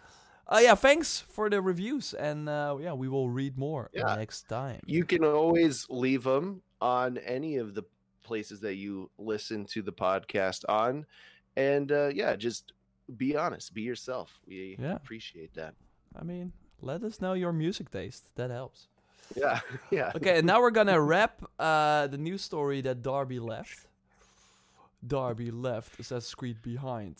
Uh, 0.46 0.60
yeah, 0.60 0.74
thanks 0.74 1.20
for 1.20 1.48
the 1.48 1.62
reviews, 1.62 2.14
and 2.14 2.48
uh, 2.48 2.76
yeah, 2.80 2.92
we 2.92 3.08
will 3.08 3.30
read 3.30 3.56
more 3.56 3.90
yeah. 3.94 4.14
next 4.16 4.48
time. 4.48 4.80
You 4.86 5.04
can 5.04 5.24
always 5.24 5.86
leave 5.88 6.24
them 6.24 6.62
on 6.80 7.18
any 7.18 7.56
of 7.56 7.74
the 7.74 7.84
places 8.22 8.60
that 8.60 8.74
you 8.74 9.10
listen 9.18 9.64
to 9.66 9.82
the 9.82 9.92
podcast 9.92 10.64
on 10.68 11.06
and 11.56 11.92
uh, 11.92 12.08
yeah, 12.08 12.36
just 12.36 12.72
be 13.16 13.36
honest, 13.36 13.74
be 13.74 13.82
yourself. 13.82 14.40
We 14.46 14.76
yeah. 14.78 14.94
appreciate 14.94 15.54
that. 15.54 15.74
I 16.18 16.24
mean, 16.24 16.52
let 16.80 17.02
us 17.02 17.20
know 17.20 17.34
your 17.34 17.52
music 17.52 17.90
taste. 17.90 18.30
That 18.36 18.50
helps. 18.50 18.88
Yeah, 19.36 19.60
yeah. 19.90 20.12
Okay, 20.14 20.38
and 20.38 20.46
now 20.46 20.60
we're 20.60 20.70
gonna 20.70 21.00
wrap 21.00 21.42
uh, 21.58 22.06
the 22.06 22.18
news 22.18 22.42
story 22.42 22.80
that 22.82 23.02
Darby 23.02 23.38
left. 23.38 23.86
Darby 25.06 25.50
left 25.50 25.98
Assassin's 25.98 26.34
Creed 26.34 26.62
behind. 26.62 27.16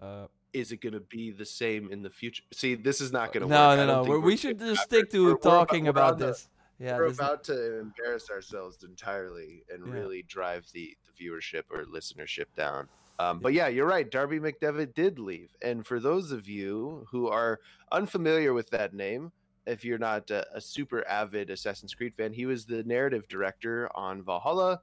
Uh, 0.00 0.26
is 0.56 0.72
it 0.72 0.80
going 0.80 0.92
to 0.94 1.00
be 1.00 1.30
the 1.30 1.44
same 1.44 1.90
in 1.92 2.02
the 2.02 2.10
future? 2.10 2.42
See, 2.52 2.74
this 2.74 3.00
is 3.00 3.12
not 3.12 3.32
going 3.32 3.42
to 3.46 3.48
no, 3.48 3.68
work. 3.68 3.76
No, 3.78 3.86
no, 3.86 4.04
no. 4.04 4.18
We 4.20 4.36
should 4.36 4.58
just 4.58 4.82
stick 4.82 5.10
to 5.10 5.24
we're- 5.26 5.38
talking 5.42 5.88
about- 5.88 6.00
we're 6.02 6.06
about 6.08 6.18
the- 6.18 6.26
this. 6.26 6.48
Yeah, 6.78 6.96
we're 6.96 7.08
this- 7.08 7.18
about 7.18 7.44
to 7.44 7.78
embarrass 7.80 8.30
ourselves 8.30 8.82
entirely 8.82 9.64
and 9.72 9.86
Yeah. 9.86 9.92
really 9.92 10.22
drive 10.22 10.66
the, 10.72 10.96
the 11.06 11.24
viewership 11.24 11.62
or 11.70 11.84
listenership 11.84 12.46
down. 12.56 12.88
Um, 13.18 13.38
but 13.40 13.52
yeah, 13.54 13.68
you're 13.68 13.86
right. 13.86 14.10
Darby 14.10 14.40
McDevitt 14.40 14.94
did 14.94 15.18
leave. 15.18 15.54
And 15.62 15.86
for 15.86 16.00
those 16.00 16.32
of 16.32 16.48
you 16.48 17.06
who 17.10 17.28
are 17.28 17.60
unfamiliar 17.92 18.52
with 18.52 18.68
that 18.70 18.92
name, 18.92 19.32
if 19.66 19.84
you're 19.84 19.98
not 19.98 20.30
a, 20.30 20.46
a 20.54 20.60
super 20.60 21.06
avid 21.08 21.48
Assassin's 21.50 21.94
Creed 21.94 22.14
fan, 22.14 22.32
he 22.34 22.44
was 22.46 22.66
the 22.66 22.82
narrative 22.84 23.26
director 23.28 23.88
on 23.94 24.22
Valhalla, 24.22 24.80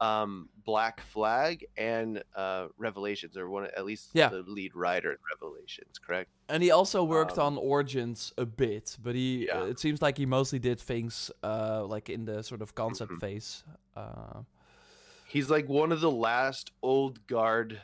um, 0.00 0.48
Black 0.64 1.00
Flag, 1.00 1.66
and 1.76 2.22
uh, 2.34 2.66
Revelations, 2.78 3.36
or 3.36 3.48
one 3.48 3.64
at 3.76 3.84
least 3.84 4.10
Yeah. 4.12 4.28
the 4.28 4.42
lead 4.46 4.74
writer 4.74 5.12
in 5.12 5.18
Revelations. 5.32 5.98
Correct? 5.98 6.30
And 6.48 6.62
he 6.62 6.70
also 6.70 7.02
worked 7.04 7.38
Um, 7.38 7.56
on 7.56 7.58
Origins 7.58 8.32
a 8.36 8.44
bit, 8.46 8.98
but 9.02 9.14
he 9.14 9.46
Yeah. 9.46 9.60
uh, 9.62 9.66
it 9.66 9.78
seems 9.78 10.02
like 10.02 10.18
he 10.18 10.26
mostly 10.26 10.58
did 10.58 10.78
things 10.80 11.30
uh, 11.42 11.84
like 11.86 12.10
in 12.10 12.24
the 12.24 12.42
sort 12.42 12.60
of 12.62 12.74
concept 12.74 13.12
Mhm. 13.12 13.20
phase. 13.20 13.64
Uh, 13.96 14.42
He's 15.26 15.48
like 15.50 15.68
one 15.68 15.90
of 15.90 16.00
the 16.00 16.10
last 16.10 16.70
old 16.82 17.26
guard 17.26 17.80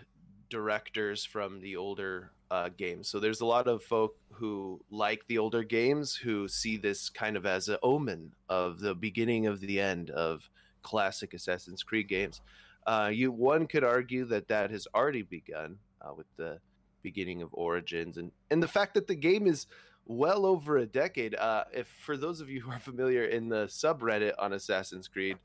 directors 0.51 1.25
from 1.25 1.61
the 1.61 1.77
older 1.77 2.33
uh, 2.51 2.69
games. 2.69 3.09
So 3.09 3.21
there's 3.21 3.41
a 3.41 3.47
lot 3.47 3.69
of 3.69 3.81
folk 3.83 4.17
who 4.33 4.81
like 4.91 5.27
the 5.29 5.39
older 5.39 5.63
games 5.63 6.17
who 6.17 6.49
see 6.49 6.77
this 6.77 7.09
kind 7.09 7.37
of 7.37 7.47
as 7.47 7.69
an 7.69 7.79
omen 7.83 8.35
of 8.49 8.81
the 8.81 8.95
beginning 8.97 9.47
of 9.47 9.61
the 9.61 9.81
end 9.81 10.11
of 10.11 10.51
classic 10.83 11.35
Assassin's 11.35 11.83
Creed 11.83 12.09
games. 12.09 12.41
Uh, 12.87 13.11
you 13.13 13.31
one 13.31 13.67
could 13.67 13.85
argue 13.85 14.25
that 14.27 14.49
that 14.49 14.71
has 14.71 14.87
already 14.95 15.23
begun 15.23 15.77
uh, 16.01 16.13
with 16.15 16.27
the 16.37 16.59
beginning 17.03 17.43
of 17.43 17.49
Origins 17.53 18.17
and 18.17 18.31
and 18.51 18.63
the 18.63 18.69
fact 18.69 18.95
that 18.95 19.07
the 19.07 19.15
game 19.15 19.47
is 19.47 19.67
well 20.07 20.45
over 20.47 20.79
a 20.79 20.87
decade. 20.87 21.35
Uh, 21.35 21.65
if 21.73 21.89
for 21.89 22.17
those 22.17 22.41
of 22.41 22.49
you 22.49 22.61
who 22.61 22.71
are 22.71 22.79
familiar 22.79 23.25
in 23.25 23.49
the 23.49 23.67
subreddit 23.67 24.33
on 24.39 24.53
Assassin's 24.55 25.09
Creed, 25.09 25.37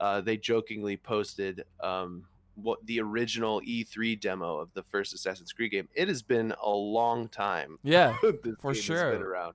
uh, 0.00 0.20
they 0.20 0.36
jokingly 0.36 0.96
posted 0.96 1.64
um, 1.80 2.24
what 2.56 2.84
the 2.86 3.00
original 3.00 3.60
E3 3.60 4.20
demo 4.20 4.58
of 4.58 4.72
the 4.74 4.82
first 4.82 5.14
Assassin's 5.14 5.52
Creed 5.52 5.70
game. 5.70 5.88
It 5.94 6.08
has 6.08 6.22
been 6.22 6.52
a 6.62 6.70
long 6.70 7.28
time. 7.28 7.78
yeah, 7.84 8.16
For 8.60 8.74
sure. 8.74 9.12
been 9.12 9.22
around. 9.22 9.54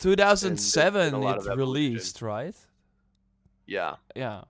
2007 0.00 1.22
it 1.22 1.56
released, 1.56 2.22
right? 2.22 2.56
Yeah. 3.66 3.96
Yeah. 4.16 4.42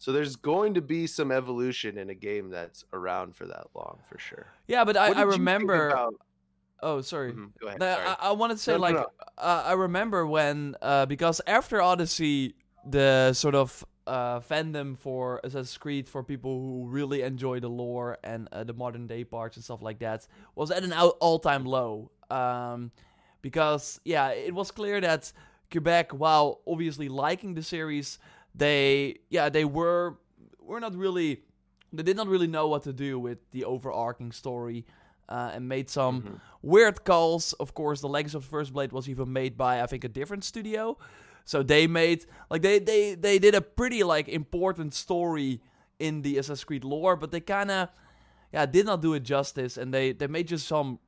So 0.00 0.12
there's 0.12 0.34
going 0.34 0.74
to 0.74 0.80
be 0.80 1.06
some 1.06 1.30
evolution 1.30 1.98
in 1.98 2.08
a 2.10 2.14
game 2.14 2.48
that's 2.48 2.84
around 2.92 3.36
for 3.36 3.46
that 3.46 3.66
long, 3.74 3.98
for 4.08 4.18
sure. 4.18 4.46
Yeah, 4.66 4.82
but 4.84 4.96
I, 4.96 5.04
I 5.04 5.08
did 5.08 5.16
you 5.18 5.22
think 5.24 5.32
remember. 5.38 5.88
about- 5.90 6.14
Oh, 6.82 7.02
sorry. 7.02 7.32
Mhm, 7.34 7.50
Go 7.60 7.66
ahead. 7.68 7.80
Sorry. 7.82 8.06
I, 8.06 8.16
I 8.20 8.32
wanted 8.32 8.54
to 8.56 8.62
say 8.62 8.72
No, 8.72 8.78
no, 8.78 8.82
like 8.82 8.94
no. 8.94 9.06
Uh, 9.36 9.62
I 9.66 9.72
remember 9.74 10.26
when 10.26 10.74
uh, 10.80 11.04
because 11.04 11.42
after 11.46 11.82
Odyssey, 11.82 12.54
the 12.88 13.34
sort 13.34 13.54
of 13.54 13.84
uh, 14.06 14.40
fandom 14.40 14.96
for 14.96 15.40
Assassin's 15.44 15.76
Creed 15.76 16.08
for 16.08 16.24
people 16.24 16.58
who 16.58 16.86
really 16.88 17.20
enjoy 17.20 17.60
the 17.60 17.68
lore 17.68 18.16
and 18.24 18.48
uh, 18.52 18.64
the 18.64 18.72
modern 18.72 19.06
day 19.06 19.24
parts 19.24 19.58
and 19.58 19.62
stuff 19.64 19.82
like 19.82 19.98
that 19.98 20.26
was 20.54 20.70
at 20.70 20.82
an 20.82 20.94
all 20.94 21.38
time 21.38 21.66
low. 21.66 22.10
Um, 22.30 22.90
because 23.42 24.00
yeah, 24.06 24.28
it 24.30 24.54
was 24.54 24.70
clear 24.70 24.98
that 25.02 25.30
Quebec, 25.70 26.12
while 26.12 26.62
obviously 26.66 27.10
liking 27.10 27.52
the 27.52 27.62
series, 27.62 28.18
they 28.54 29.16
yeah 29.28 29.48
they 29.48 29.64
were 29.64 30.18
were 30.60 30.80
not 30.80 30.94
really 30.94 31.42
they 31.92 32.02
did 32.02 32.16
not 32.16 32.28
really 32.28 32.46
know 32.46 32.68
what 32.68 32.82
to 32.84 32.92
do 32.92 33.18
with 33.18 33.38
the 33.50 33.64
overarching 33.64 34.32
story. 34.32 34.84
Uh, 35.28 35.52
and 35.54 35.68
made 35.68 35.88
some 35.88 36.22
Mhm. 36.22 36.40
weird 36.60 37.04
calls. 37.04 37.52
Of 37.60 37.72
course, 37.72 38.00
the 38.00 38.08
Legacy 38.08 38.36
of 38.36 38.42
the 38.42 38.48
First 38.48 38.72
Blade 38.72 38.90
was 38.90 39.08
even 39.08 39.32
made 39.32 39.56
by 39.56 39.80
I 39.80 39.86
think 39.86 40.02
a 40.02 40.08
different 40.08 40.42
studio. 40.42 40.98
So 41.44 41.62
they 41.62 41.86
made 41.86 42.26
like 42.50 42.62
they 42.62 42.80
they 42.80 43.14
they 43.14 43.38
did 43.38 43.54
a 43.54 43.60
pretty 43.60 44.02
like 44.02 44.28
important 44.28 44.92
story 44.92 45.60
in 46.00 46.22
the 46.22 46.36
Assassin's 46.38 46.64
Creed 46.64 46.82
lore, 46.82 47.14
but 47.14 47.30
they 47.30 47.38
kind 47.40 47.70
of 47.70 47.90
yeah 48.52 48.66
did 48.66 48.86
not 48.86 49.02
do 49.02 49.14
it 49.14 49.20
justice, 49.22 49.76
and 49.76 49.94
they 49.94 50.10
they 50.12 50.26
made 50.26 50.48
just 50.48 50.66
some 50.66 50.98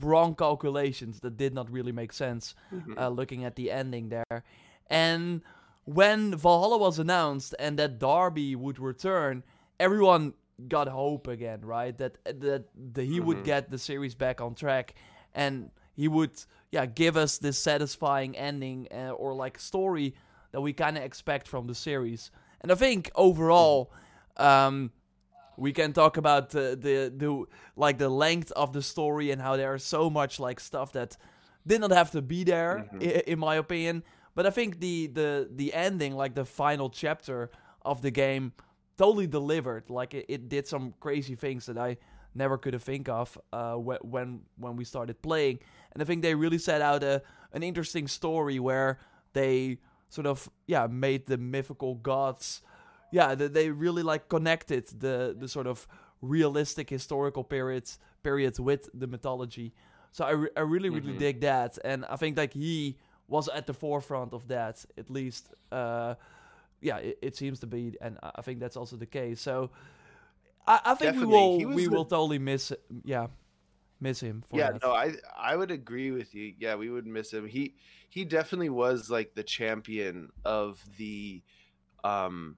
wrong 0.00 0.34
calculations 0.34 1.20
that 1.20 1.36
did 1.36 1.54
not 1.54 1.70
really 1.70 1.92
make 1.92 2.12
sense. 2.12 2.56
Mhm. 2.72 2.98
Uh, 2.98 3.10
looking 3.10 3.44
at 3.44 3.54
the 3.54 3.70
ending 3.70 4.08
there, 4.08 4.42
and 4.90 5.40
when 5.84 6.34
Valhalla 6.36 6.78
was 6.78 6.98
announced 6.98 7.54
and 7.58 7.78
that 7.78 7.98
Darby 7.98 8.54
would 8.54 8.78
return, 8.78 9.42
everyone 9.80 10.34
got 10.68 10.88
hope 10.88 11.26
again, 11.26 11.60
right? 11.62 11.96
That 11.98 12.18
that, 12.24 12.64
that 12.94 13.04
he 13.04 13.20
would 13.20 13.38
Mhm. 13.38 13.44
get 13.44 13.70
the 13.70 13.78
series 13.78 14.14
back 14.14 14.40
on 14.40 14.54
track, 14.54 14.94
and 15.34 15.70
he 15.94 16.08
would 16.08 16.32
yeah 16.70 16.86
give 16.86 17.16
us 17.16 17.38
this 17.38 17.58
satisfying 17.58 18.36
ending 18.36 18.88
uh, 18.92 19.10
or 19.10 19.34
like 19.34 19.58
story 19.58 20.14
that 20.52 20.60
we 20.60 20.72
kind 20.72 20.96
of 20.96 21.02
expect 21.02 21.48
from 21.48 21.66
the 21.66 21.74
series. 21.74 22.30
And 22.60 22.70
I 22.70 22.74
think 22.76 23.10
overall, 23.14 23.90
um, 24.36 24.92
we 25.56 25.72
can 25.72 25.92
talk 25.92 26.16
about 26.16 26.50
the, 26.50 26.76
the 26.80 27.12
the 27.14 27.44
like 27.76 27.98
the 27.98 28.08
length 28.08 28.52
of 28.52 28.72
the 28.72 28.82
story 28.82 29.30
and 29.32 29.42
how 29.42 29.56
there 29.56 29.74
is 29.74 29.82
so 29.82 30.08
much 30.10 30.38
like 30.38 30.60
stuff 30.60 30.92
that 30.92 31.16
did 31.66 31.80
not 31.80 31.90
have 31.90 32.10
to 32.12 32.22
be 32.22 32.44
there, 32.44 32.88
Mhm. 32.92 33.02
i- 33.02 33.22
in 33.26 33.38
my 33.38 33.56
opinion. 33.56 34.02
But 34.34 34.46
I 34.46 34.50
think 34.50 34.80
the 34.80 35.08
the 35.08 35.48
the 35.50 35.72
ending, 35.74 36.14
like 36.14 36.34
the 36.34 36.44
final 36.44 36.90
chapter 36.90 37.50
of 37.84 38.00
the 38.02 38.10
game, 38.10 38.52
totally 38.96 39.26
delivered. 39.26 39.90
Like 39.90 40.14
it, 40.14 40.26
it 40.28 40.48
did 40.48 40.66
some 40.66 40.94
crazy 41.00 41.34
things 41.34 41.66
that 41.66 41.76
I 41.78 41.96
never 42.34 42.56
could 42.56 42.72
have 42.72 42.82
think 42.82 43.08
of 43.08 43.38
uh, 43.52 43.74
wh- 43.76 44.04
when 44.04 44.40
when 44.56 44.76
we 44.76 44.84
started 44.84 45.20
playing. 45.22 45.58
And 45.92 46.02
I 46.02 46.06
think 46.06 46.22
they 46.22 46.34
really 46.34 46.58
set 46.58 46.80
out 46.80 47.02
a 47.02 47.22
an 47.52 47.62
interesting 47.62 48.08
story 48.08 48.58
where 48.58 48.98
they 49.34 49.78
sort 50.08 50.26
of 50.26 50.48
yeah 50.66 50.86
made 50.86 51.26
the 51.26 51.36
mythical 51.36 51.94
gods. 51.96 52.62
Yeah, 53.10 53.34
they, 53.34 53.48
they 53.48 53.70
really 53.70 54.02
like 54.02 54.28
connected 54.28 54.86
the 55.00 55.36
the 55.38 55.48
sort 55.48 55.66
of 55.66 55.86
realistic 56.22 56.88
historical 56.88 57.44
periods 57.44 57.98
periods 58.22 58.58
with 58.60 58.88
the 58.94 59.06
mythology. 59.06 59.74
So 60.12 60.24
I, 60.24 60.30
re- 60.30 60.50
I 60.56 60.60
really 60.60 60.88
really 60.90 61.12
Mhm. 61.14 61.18
dig 61.18 61.40
that, 61.40 61.78
and 61.84 62.04
I 62.06 62.16
think 62.16 62.36
like 62.38 62.54
he 62.54 62.96
was 63.32 63.48
at 63.48 63.66
the 63.66 63.74
forefront 63.74 64.32
of 64.32 64.46
that 64.48 64.84
at 64.98 65.10
least. 65.10 65.44
Uh, 65.72 66.14
yeah, 66.80 66.98
it, 66.98 67.18
it 67.22 67.36
seems 67.36 67.60
to 67.60 67.66
be, 67.66 67.96
and 68.00 68.18
I 68.22 68.42
think 68.42 68.60
that's 68.60 68.76
also 68.76 68.96
the 68.96 69.06
case. 69.06 69.40
So 69.40 69.70
I, 70.66 70.80
I 70.84 70.94
think 70.94 71.14
Definitely. 71.14 71.26
we 71.58 71.66
will 71.66 71.74
we 71.76 71.84
the- 71.86 71.90
will 71.90 72.04
totally 72.04 72.38
miss 72.38 72.72
yeah 73.04 73.28
miss 74.00 74.20
him 74.20 74.42
for 74.48 74.58
yeah 74.58 74.72
that. 74.72 74.82
no 74.82 74.92
i 74.92 75.12
i 75.38 75.54
would 75.54 75.70
agree 75.70 76.10
with 76.10 76.34
you 76.34 76.54
yeah 76.58 76.74
we 76.74 76.90
would 76.90 77.06
miss 77.06 77.32
him 77.32 77.46
he 77.46 77.74
he 78.08 78.24
definitely 78.24 78.68
was 78.68 79.08
like 79.08 79.32
the 79.36 79.44
champion 79.44 80.28
of 80.44 80.82
the 80.98 81.40
um 82.02 82.56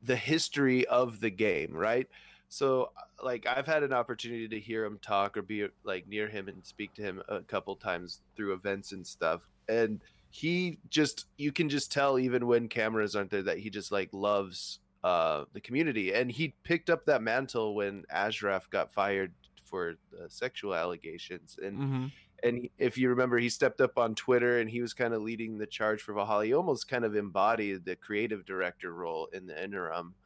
the 0.00 0.14
history 0.14 0.86
of 0.86 1.18
the 1.18 1.30
game 1.30 1.72
right 1.72 2.06
so 2.48 2.92
like 3.20 3.46
i've 3.48 3.66
had 3.66 3.82
an 3.82 3.92
opportunity 3.92 4.46
to 4.46 4.60
hear 4.60 4.84
him 4.84 4.96
talk 5.02 5.36
or 5.36 5.42
be 5.42 5.66
like 5.82 6.06
near 6.06 6.28
him 6.28 6.46
and 6.46 6.64
speak 6.64 6.94
to 6.94 7.02
him 7.02 7.20
a 7.28 7.40
couple 7.40 7.74
times 7.74 8.20
through 8.36 8.52
events 8.52 8.92
and 8.92 9.04
stuff 9.04 9.48
and 9.68 10.02
he 10.30 10.80
just 10.88 11.26
you 11.38 11.52
can 11.52 11.68
just 11.68 11.92
tell 11.92 12.18
even 12.18 12.46
when 12.46 12.68
cameras 12.68 13.14
aren't 13.16 13.30
there 13.30 13.42
that 13.42 13.58
he 13.58 13.70
just 13.70 13.92
like 13.92 14.10
loves 14.12 14.80
uh 15.04 15.44
the 15.52 15.60
community. 15.60 16.12
And 16.12 16.30
he 16.30 16.56
picked 16.64 16.90
up 16.90 17.06
that 17.06 17.22
mantle 17.22 17.74
when 17.74 18.04
Ashraf 18.10 18.68
got 18.70 18.92
fired 18.92 19.34
for 19.64 19.94
uh, 20.20 20.28
sexual 20.28 20.74
allegations. 20.74 21.56
And 21.62 21.82
hmm 21.82 22.06
and 22.42 22.68
if 22.78 22.98
you 22.98 23.08
remember 23.08 23.38
he 23.38 23.48
stepped 23.48 23.80
up 23.80 23.98
on 23.98 24.14
twitter 24.14 24.58
and 24.60 24.68
he 24.70 24.80
was 24.82 24.94
kind 24.94 25.14
of 25.14 25.22
leading 25.22 25.58
the 25.58 25.66
charge 25.66 26.02
for 26.02 26.14
valhalla. 26.14 26.44
He 26.46 26.54
almost 26.54 26.88
kind 26.88 27.04
of 27.04 27.16
embodied 27.16 27.84
the 27.84 27.96
creative 27.96 28.44
director 28.44 28.92
role 28.94 29.26
in 29.32 29.46
the 29.46 29.62
interim 29.62 30.16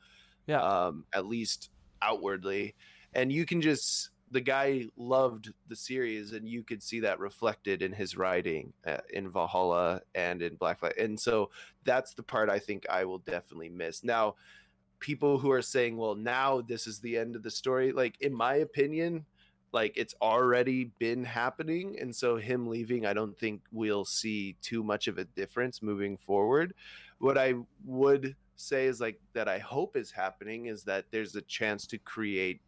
Yeah. 0.47 0.62
um 0.62 1.07
at 1.12 1.26
least 1.26 1.71
outwardly. 2.02 2.76
And 3.14 3.33
you 3.33 3.47
can 3.47 3.61
just 3.61 4.11
the 4.30 4.40
guy 4.40 4.85
loved 4.97 5.52
the 5.68 5.76
series 5.76 6.32
and 6.32 6.49
you 6.49 6.62
could 6.62 6.82
see 6.82 7.00
that 7.00 7.18
reflected 7.18 7.82
in 7.82 7.92
his 7.92 8.16
writing 8.16 8.73
uh, 8.87 8.99
in 9.12 9.30
valhalla 9.30 10.00
and 10.14 10.42
in 10.42 10.54
black 10.56 10.80
and 10.99 11.18
so 11.18 11.50
that's 11.85 12.14
the 12.14 12.23
part 12.23 12.50
i 12.50 12.58
think 12.58 12.87
i 12.90 13.04
will 13.04 13.18
definitely 13.18 13.68
miss. 13.68 14.04
Now 14.04 14.35
people 15.00 15.38
who 15.38 15.50
are 15.50 15.62
saying 15.62 15.97
well 15.97 16.14
now 16.14 16.61
this 16.61 16.87
is 16.87 16.99
the 17.00 17.16
end 17.16 17.37
of 17.37 17.42
the 17.42 17.50
story 17.50 17.92
like 17.92 18.20
in 18.20 18.35
my 18.35 18.56
opinion 18.56 19.25
like 19.73 19.92
it's 19.97 20.14
already 20.23 20.90
been 20.99 21.25
happening. 21.25 21.99
And 22.00 22.14
so 22.14 22.37
him 22.37 22.66
leaving 22.66 23.06
i 23.06 23.12
don't 23.12 23.38
think 23.38 23.62
we'll 23.73 24.04
see 24.04 24.56
too 24.62 24.82
much 24.82 25.08
of 25.08 25.18
a 25.18 25.25
difference 25.25 25.82
moving 25.82 26.16
forward. 26.16 26.75
What 27.18 27.38
i 27.38 27.54
would 27.85 28.35
say 28.56 28.87
is 28.87 29.00
like 29.00 29.20
that 29.35 29.49
i 29.49 29.58
hope 29.58 29.97
is 29.97 30.11
happening 30.11 30.66
is 30.66 30.82
that 30.82 31.04
there's 31.12 31.37
a 31.37 31.42
chance 31.42 31.87
to 31.87 31.97
create 31.99 32.61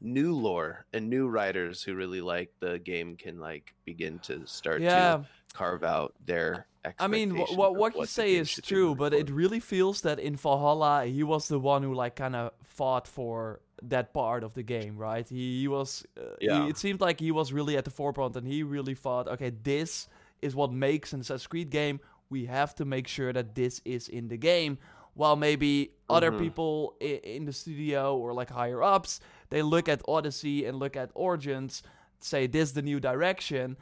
new 0.00 0.34
lore 0.34 0.84
and 0.92 1.08
new 1.08 1.26
writers 1.28 1.82
who 1.82 1.94
really 1.94 2.20
like 2.20 2.50
the 2.60 2.78
game 2.78 3.16
can 3.16 3.38
like 3.40 3.74
begin 3.84 4.18
to 4.20 4.46
start 4.46 4.80
Yeah, 4.82 5.18
to 5.18 5.26
carve 5.54 5.82
out 5.84 6.14
their 6.24 6.66
I 7.00 7.08
mean, 7.08 7.36
what 7.36 7.74
what 7.74 7.96
you 7.96 8.06
say 8.06 8.36
is 8.36 8.60
true, 8.62 8.94
but 8.94 9.12
it 9.12 9.28
really 9.28 9.58
feels 9.58 10.02
that 10.02 10.20
in 10.20 10.36
Valhalla 10.36 11.04
he 11.06 11.24
was 11.24 11.48
the 11.48 11.58
one 11.58 11.82
who 11.82 11.92
like 11.94 12.14
kind 12.14 12.36
of 12.36 12.52
fought 12.62 13.08
for 13.08 13.60
that 13.82 14.12
part 14.14 14.44
of 14.44 14.54
the 14.54 14.62
game, 14.62 14.96
right? 14.96 15.28
He, 15.28 15.60
he 15.62 15.68
was. 15.68 16.06
Uh, 16.16 16.20
he- 16.40 16.46
Yeah. 16.46 16.68
it 16.68 16.76
seemed 16.78 17.00
like 17.00 17.18
he 17.20 17.32
was 17.32 17.52
really 17.52 17.76
at 17.76 17.84
the 17.84 17.90
forefront, 17.90 18.36
and 18.36 18.46
he 18.46 18.62
really 18.62 18.94
thought, 18.94 19.26
okay, 19.28 19.50
this 19.50 20.08
is 20.40 20.54
what 20.54 20.72
makes 20.72 21.12
an 21.12 21.20
Assassin's 21.20 21.46
Creed 21.48 21.70
game. 21.70 21.98
We 22.30 22.46
have 22.46 22.74
to 22.76 22.84
make 22.84 23.08
sure 23.08 23.32
that 23.32 23.54
this 23.54 23.80
is 23.84 24.08
in 24.08 24.28
the 24.28 24.36
game. 24.38 24.78
While 25.14 25.34
maybe 25.36 25.90
other 26.08 26.30
Mhm. 26.30 26.38
people 26.38 26.94
i- 27.00 27.20
in 27.24 27.46
the 27.46 27.52
studio 27.52 28.16
or 28.16 28.32
like 28.32 28.50
higher 28.50 28.82
ups, 28.82 29.18
they 29.50 29.62
look 29.62 29.88
at 29.88 30.02
Odyssey 30.08 30.64
and 30.64 30.78
look 30.78 30.96
at 30.96 31.10
Origins, 31.14 31.82
say 32.20 32.46
this 32.46 32.68
is 32.70 32.74
the 32.74 32.82
new 32.82 33.00
direction, 33.00 33.76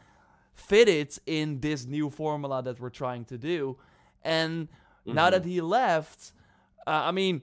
fit 0.54 0.88
it 0.88 1.18
in 1.26 1.61
this 1.61 1.85
new 1.87 2.11
formula 2.11 2.62
that 2.62 2.80
we're 2.80 2.90
trying 2.90 3.25
to 3.26 3.38
do. 3.38 3.76
And 4.23 4.68
now 5.04 5.28
Mhm. 5.28 5.30
that 5.33 5.44
he 5.44 5.61
left, 5.61 6.33
uh, 6.87 6.90
I 6.90 7.12
mean, 7.12 7.42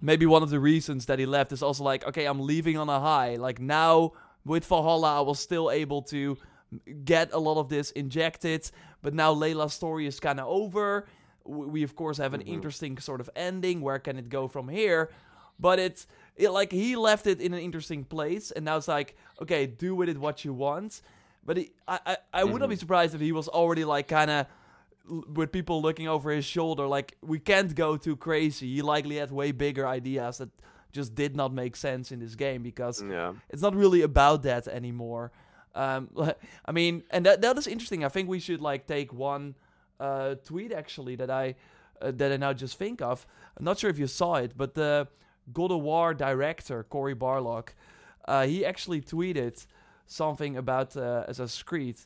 maybe 0.00 0.26
one 0.26 0.42
of 0.42 0.50
the 0.50 0.60
reasons 0.60 1.06
that 1.06 1.18
he 1.18 1.26
left 1.26 1.52
is 1.52 1.62
also 1.62 1.84
like, 1.84 2.06
okay, 2.06 2.26
I'm 2.26 2.40
leaving 2.40 2.76
on 2.76 2.88
a 2.88 3.00
high. 3.00 3.36
Like 3.36 3.60
now 3.60 4.12
with 4.44 4.64
Valhalla, 4.66 5.18
I 5.18 5.20
was 5.20 5.38
still 5.38 5.70
able 5.70 6.02
to 6.02 6.36
get 7.04 7.32
a 7.32 7.38
lot 7.38 7.58
of 7.58 7.68
this 7.68 7.90
injected, 7.92 8.70
but 9.02 9.14
now 9.14 9.32
Layla's 9.34 9.74
story 9.74 10.06
is 10.06 10.18
kind 10.20 10.40
of 10.40 10.46
over. 10.48 11.06
We 11.44 11.82
of 11.82 11.94
course 11.96 12.18
have 12.18 12.34
an 12.34 12.40
Mhm. 12.40 12.48
interesting 12.48 12.98
sort 12.98 13.20
of 13.20 13.28
ending. 13.36 13.80
Where 13.80 13.98
can 13.98 14.16
it 14.16 14.28
go 14.28 14.48
from 14.48 14.68
here? 14.68 15.10
But 15.58 15.78
it's 15.78 16.06
it, 16.36 16.50
like 16.50 16.72
he 16.72 16.96
left 16.96 17.26
it 17.26 17.40
in 17.40 17.52
an 17.54 17.60
interesting 17.60 18.04
place, 18.04 18.50
and 18.50 18.64
now 18.64 18.76
it's 18.76 18.88
like, 18.88 19.16
okay, 19.40 19.66
do 19.66 19.94
with 19.94 20.08
it 20.08 20.18
what 20.18 20.44
you 20.44 20.52
want. 20.52 21.02
But 21.44 21.56
he, 21.56 21.72
I, 21.88 21.98
I, 22.06 22.16
I 22.32 22.44
would 22.44 22.60
not 22.60 22.68
be 22.70 22.76
surprised 22.76 23.14
if 23.14 23.20
he 23.20 23.32
was 23.32 23.48
already 23.48 23.84
like 23.84 24.08
kind 24.08 24.30
of 24.30 24.46
with 25.34 25.50
people 25.50 25.82
looking 25.82 26.06
over 26.08 26.30
his 26.30 26.44
shoulder. 26.44 26.86
Like 26.86 27.16
we 27.22 27.38
can't 27.40 27.74
go 27.74 27.96
too 27.96 28.16
crazy. 28.16 28.72
He 28.74 28.82
likely 28.82 29.16
had 29.16 29.30
way 29.32 29.50
bigger 29.52 29.86
ideas 29.86 30.38
that 30.38 30.50
just 30.92 31.14
did 31.14 31.34
not 31.34 31.52
make 31.52 31.74
sense 31.74 32.12
in 32.12 32.20
this 32.20 32.34
game 32.36 32.62
because 32.62 33.02
Yeah. 33.02 33.32
it's 33.50 33.62
not 33.62 33.74
really 33.74 34.02
about 34.02 34.42
that 34.44 34.68
anymore. 34.68 35.32
Um, 35.74 36.10
I 36.64 36.72
mean, 36.72 37.02
and 37.10 37.26
that 37.26 37.40
that 37.42 37.58
is 37.58 37.66
interesting. 37.66 38.04
I 38.04 38.08
think 38.08 38.28
we 38.28 38.38
should 38.38 38.60
like 38.60 38.86
take 38.86 39.12
one 39.12 39.54
uh, 39.98 40.36
tweet 40.44 40.72
actually 40.72 41.16
that 41.16 41.30
I 41.30 41.56
uh, 42.00 42.12
that 42.12 42.30
I 42.32 42.36
now 42.36 42.52
just 42.52 42.78
think 42.78 43.00
of. 43.02 43.26
I'm 43.56 43.64
not 43.64 43.78
sure 43.78 43.90
if 43.90 43.98
you 43.98 44.06
saw 44.06 44.34
it, 44.36 44.52
but 44.56 44.74
the 44.74 45.08
God 45.52 45.72
of 45.72 45.80
War 45.80 46.14
director 46.14 46.84
Cory 46.84 47.14
Barlog, 47.14 47.68
uh, 48.26 48.46
he 48.46 48.64
actually 48.64 49.00
tweeted 49.00 49.66
something 50.06 50.56
about 50.56 50.96
uh, 50.96 51.24
Assassin's 51.26 51.62
Creed. 51.62 51.96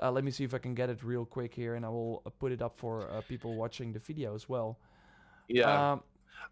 Uh, 0.00 0.10
let 0.10 0.24
me 0.24 0.30
see 0.30 0.44
if 0.44 0.54
I 0.54 0.58
can 0.58 0.74
get 0.74 0.90
it 0.90 1.02
real 1.02 1.24
quick 1.24 1.54
here, 1.54 1.74
and 1.74 1.84
I 1.84 1.88
will 1.88 2.22
uh, 2.26 2.30
put 2.30 2.52
it 2.52 2.62
up 2.62 2.76
for 2.76 3.08
uh, 3.10 3.20
people 3.28 3.54
watching 3.54 3.92
the 3.92 4.00
video 4.00 4.34
as 4.34 4.48
well. 4.48 4.78
Yeah. 5.48 5.92
Um, 5.92 6.02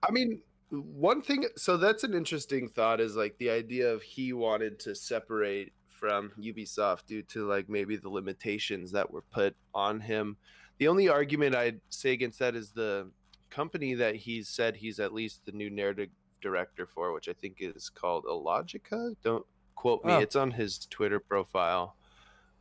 I 0.07 0.11
mean, 0.11 0.41
one 0.71 1.23
thing. 1.23 1.47
So 1.57 1.77
that's 1.77 2.05
an 2.05 2.15
interesting 2.15 2.69
thought. 2.69 3.00
Is 3.00 3.17
like 3.17 3.37
the 3.39 3.50
idea 3.50 3.93
of 3.93 4.03
he 4.03 4.33
wanted 4.33 4.79
to 4.81 4.95
separate 4.95 5.73
from 5.89 6.33
Ubisoft 6.41 7.07
due 7.07 7.23
to 7.23 7.47
like 7.47 7.69
maybe 7.69 7.97
the 7.97 8.09
limitations 8.09 8.93
that 8.93 9.11
were 9.11 9.23
put 9.23 9.57
on 9.75 10.00
him. 10.00 10.37
The 10.79 10.89
only 10.89 11.09
argument 11.09 11.55
I'd 11.55 11.81
say 11.91 12.12
against 12.12 12.39
that 12.39 12.55
is 12.55 12.71
the 12.71 13.11
company 13.50 13.95
that 13.95 14.16
he's 14.16 14.49
said 14.49 14.76
he's 14.76 15.00
at 15.00 15.12
least 15.12 15.45
the 15.47 15.52
new 15.52 15.71
narrative 15.71 16.11
director 16.40 16.87
for, 16.87 17.12
which 17.12 17.28
I 17.28 17.33
think 17.33 17.57
is 17.61 17.90
called 17.90 18.25
Illogica. 18.25 19.14
Don't 19.23 19.45
quote 19.75 20.04
me. 20.04 20.12
Oh. 20.12 20.19
It's 20.19 20.37
on 20.37 20.52
his 20.52 20.87
Twitter 20.87 21.21
profile. 21.21 21.97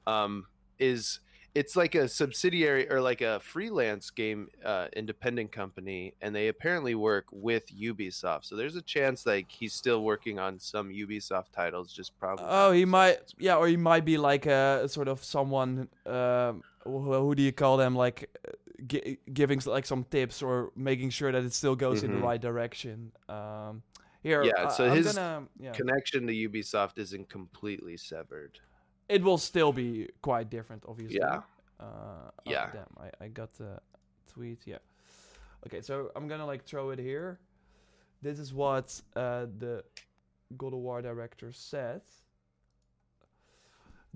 Um, 0.08 0.46
is 0.80 1.20
it's 1.56 1.76
like 1.76 1.96
a 1.96 2.08
subsidiary 2.08 2.90
or 2.90 3.02
like 3.02 3.22
a 3.22 3.40
freelance 3.40 4.12
game 4.12 4.48
uh, 4.64 4.88
independent 4.96 5.52
company 5.52 6.14
and 6.22 6.34
they 6.36 6.48
apparently 6.48 6.96
work 6.96 7.26
with 7.32 7.66
ubisoft 7.76 8.46
so 8.46 8.56
there's 8.56 8.76
a 8.76 8.82
chance 8.82 9.26
like 9.26 9.52
he's 9.52 9.74
still 9.74 10.04
working 10.04 10.40
on 10.40 10.60
some 10.60 10.90
ubisoft 10.90 11.52
titles 11.52 11.92
just 11.92 12.18
probably 12.20 12.46
Oh, 12.48 12.72
he 12.72 12.86
might, 12.86 13.18
yeah, 13.38 13.56
or 13.56 13.68
he 13.68 13.78
might 13.78 14.06
be 14.06 14.18
like 14.18 14.46
a 14.46 14.88
sort 14.88 15.08
of 15.08 15.24
someone. 15.24 15.90
Um, 16.06 16.62
who, 16.84 17.14
who 17.14 17.36
do 17.36 17.44
you 17.44 17.52
call 17.52 17.78
them? 17.78 17.96
Like 17.96 18.30
uh, 18.48 18.52
gi- 18.88 19.18
giving 19.34 19.60
s- 19.60 19.68
like 19.68 19.86
some 19.86 20.04
tips 20.06 20.42
or 20.42 20.72
making 20.76 21.10
sure 21.12 21.32
that 21.32 21.44
it 21.44 21.54
still 21.54 21.76
goes 21.76 22.04
in 22.04 22.12
the 22.12 22.18
Mhm. 22.20 22.24
right 22.24 22.42
direction. 22.42 23.12
Um, 23.28 23.84
here, 24.22 24.44
Yeah, 24.44 24.68
so 24.68 24.90
his 24.90 25.14
gonna, 25.16 25.48
yeah, 25.60 25.72
connection 25.72 26.28
to 26.28 26.34
ubisoft 26.34 26.98
isn't 26.98 27.30
completely 27.30 27.96
severed 27.98 28.60
it 29.08 29.24
will 29.24 29.38
still 29.40 29.74
be 29.74 30.08
quite 30.22 30.50
different, 30.52 30.84
obviously. 30.88 31.18
Yeah. 31.18 31.42
Uh, 31.80 31.84
oh, 32.30 32.32
Yeah. 32.46 32.70
damn, 32.72 32.86
I, 33.00 33.26
I 33.26 33.28
got 33.30 33.54
the 33.54 33.80
tweet. 34.28 34.62
Yeah. 34.68 34.78
Okay, 35.66 35.82
so 35.82 36.12
I'm 36.16 36.28
gonna 36.28 36.46
like 36.46 36.64
throw 36.66 36.92
it 36.92 37.00
here. 37.00 37.40
This 38.22 38.38
is 38.38 38.54
what 38.54 39.02
uh, 39.16 39.48
the 39.58 39.84
God 40.58 40.74
of 40.74 40.80
War 40.80 41.02
director 41.02 41.52
said. 41.52 42.02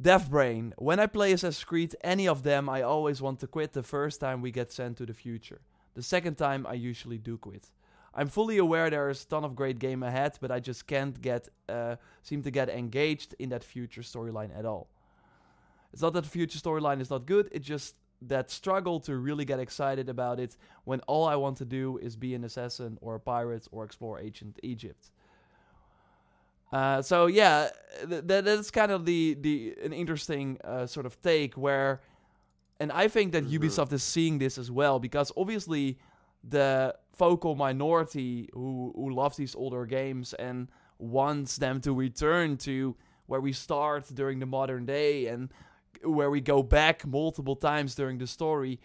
Deaf 0.02 0.28
Brain. 0.28 0.74
When 0.78 1.00
I 1.00 1.06
play 1.06 1.34
Assassin's 1.34 1.64
Creed, 1.64 1.96
any 2.04 2.28
of 2.28 2.42
them, 2.42 2.68
I 2.68 2.82
always 2.82 3.22
want 3.22 3.40
to 3.42 3.48
quit 3.48 3.74
the 3.74 3.84
first 3.84 4.20
time 4.20 4.42
we 4.42 4.50
get 4.52 4.72
sent 4.72 4.98
to 4.98 5.06
the 5.06 5.14
future. 5.14 5.62
The 5.94 6.02
second 6.02 6.36
time, 6.36 6.66
I 6.68 6.74
usually 6.74 7.20
do 7.20 7.38
quit. 7.38 7.70
I'm 8.16 8.28
fully 8.28 8.58
aware 8.58 8.90
there's 8.90 9.24
a 9.24 9.28
ton 9.28 9.44
of 9.44 9.56
great 9.56 9.78
game 9.78 10.02
ahead, 10.02 10.38
but 10.42 10.52
I 10.52 10.60
just 10.60 10.88
can't 10.88 11.20
get, 11.22 11.48
uh, 11.70 11.98
seem 12.24 12.42
to 12.44 12.52
get 12.52 12.70
engaged 12.70 13.36
in 13.38 13.50
that 13.50 13.64
future 13.64 14.02
storyline 14.02 14.58
at 14.58 14.66
all. 14.66 14.88
It's 15.92 16.02
not 16.02 16.14
that 16.14 16.24
the 16.24 16.30
future 16.30 16.58
storyline 16.58 17.00
is 17.00 17.12
not 17.12 17.28
good, 17.28 17.50
it's 17.52 17.68
just 17.68 17.96
that 18.24 18.50
struggle 18.50 19.00
to 19.02 19.16
really 19.18 19.46
get 19.46 19.60
excited 19.60 20.10
about 20.10 20.40
it 20.40 20.58
when 20.86 21.02
all 21.02 21.26
I 21.26 21.36
want 21.36 21.58
to 21.58 21.66
do 21.66 21.98
is 22.00 22.16
be 22.16 22.34
an 22.34 22.44
assassin 22.44 22.98
or 23.02 23.16
a 23.16 23.20
pirate 23.20 23.68
or 23.72 23.84
explore 23.84 24.20
ancient 24.20 24.60
Egypt. 24.64 25.12
Uh, 26.74 27.02
so 27.02 27.28
yeah, 27.28 27.70
th- 28.10 28.28
th- 28.28 28.44
that's 28.44 28.72
kind 28.72 28.92
of 28.92 29.06
the 29.06 29.36
the 29.40 29.76
an 29.86 29.94
interesting 29.94 30.58
uh, 30.64 30.86
sort 30.88 31.06
of 31.06 31.14
take 31.22 31.54
where, 31.56 32.02
and 32.80 32.92
I 32.92 33.08
think 33.08 33.32
that 33.34 33.44
Mhm. 33.46 33.60
Ubisoft 33.60 33.94
is 33.94 34.04
seeing 34.04 34.40
this 34.40 34.58
as 34.58 34.70
well 34.72 35.00
because 35.00 35.32
obviously 35.38 35.98
the 36.44 36.96
vocal 37.18 37.54
minority 37.56 38.50
who 38.54 38.92
who 38.96 39.14
loves 39.14 39.38
these 39.38 39.56
older 39.56 39.86
games 39.86 40.34
and 40.34 40.68
wants 40.98 41.58
them 41.58 41.80
to 41.82 41.94
return 41.94 42.58
to 42.58 42.96
where 43.28 43.42
we 43.42 43.54
start 43.54 44.04
during 44.14 44.40
the 44.40 44.46
modern 44.48 44.86
day 44.86 45.28
and 45.28 45.50
where 46.04 46.30
we 46.32 46.42
go 46.42 46.64
back 46.64 47.06
multiple 47.06 47.56
times 47.56 47.96
during 47.96 48.18
the 48.20 48.28
story, 48.28 48.80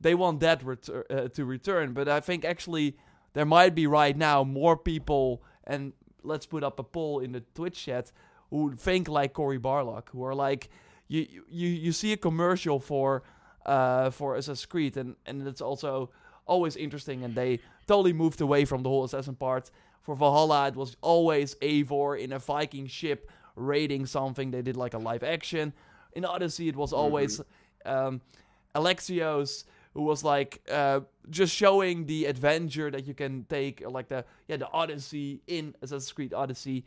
they 0.00 0.14
want 0.14 0.40
that 0.40 0.62
retur- 0.62 1.04
uh, 1.10 1.28
to 1.28 1.44
return. 1.46 1.94
But 1.94 2.06
I 2.08 2.20
think 2.20 2.44
actually 2.44 2.96
there 3.32 3.46
might 3.46 3.74
be 3.74 3.86
right 3.86 4.16
now 4.16 4.44
more 4.44 4.76
people, 4.76 5.42
and 5.64 5.92
let's 6.22 6.46
put 6.46 6.62
up 6.62 6.78
a 6.78 6.82
poll 6.82 7.20
in 7.20 7.32
the 7.32 7.42
Twitch 7.54 7.84
chat, 7.84 8.12
who 8.50 8.74
think 8.74 9.08
like 9.08 9.32
Cory 9.32 9.58
Barlog, 9.58 10.08
who 10.10 10.24
are 10.24 10.34
like, 10.34 10.68
you 11.08 11.26
you 11.48 11.68
you 11.68 11.92
see 11.92 12.12
a 12.12 12.16
commercial 12.16 12.78
for 12.78 13.22
uh 13.66 14.10
for 14.10 14.36
Assassin's 14.36 14.66
Creed, 14.66 14.96
and 14.96 15.16
and 15.26 15.46
it's 15.46 15.60
also 15.60 16.10
always 16.46 16.76
interesting, 16.76 17.24
and 17.24 17.34
they 17.34 17.60
totally 17.86 18.12
moved 18.12 18.40
away 18.40 18.64
from 18.64 18.82
the 18.82 18.88
whole 18.88 19.04
assassin 19.04 19.36
part. 19.36 19.70
For 20.02 20.14
Valhalla, 20.16 20.68
it 20.68 20.76
was 20.76 20.96
always 21.02 21.54
Eivor 21.56 22.18
in 22.18 22.32
a 22.32 22.38
Viking 22.38 22.86
ship 22.86 23.30
raiding 23.54 24.06
something. 24.06 24.50
They 24.50 24.62
did 24.62 24.76
like 24.76 24.94
a 24.94 24.98
live 24.98 25.22
action. 25.22 25.72
In 26.12 26.24
Odyssey, 26.24 26.68
it 26.68 26.76
was 26.76 26.92
always 26.92 27.40
um, 27.84 28.20
Alexios 28.74 29.64
who 29.94 30.02
was 30.02 30.22
like 30.22 30.60
uh, 30.70 31.00
just 31.28 31.54
showing 31.54 32.06
the 32.06 32.26
adventure 32.26 32.90
that 32.90 33.06
you 33.06 33.14
can 33.14 33.44
take, 33.48 33.82
like 33.88 34.08
the 34.08 34.24
yeah 34.48 34.56
the 34.56 34.68
Odyssey 34.70 35.42
in 35.46 35.74
Assassin's 35.82 36.12
Creed 36.12 36.32
Odyssey, 36.34 36.84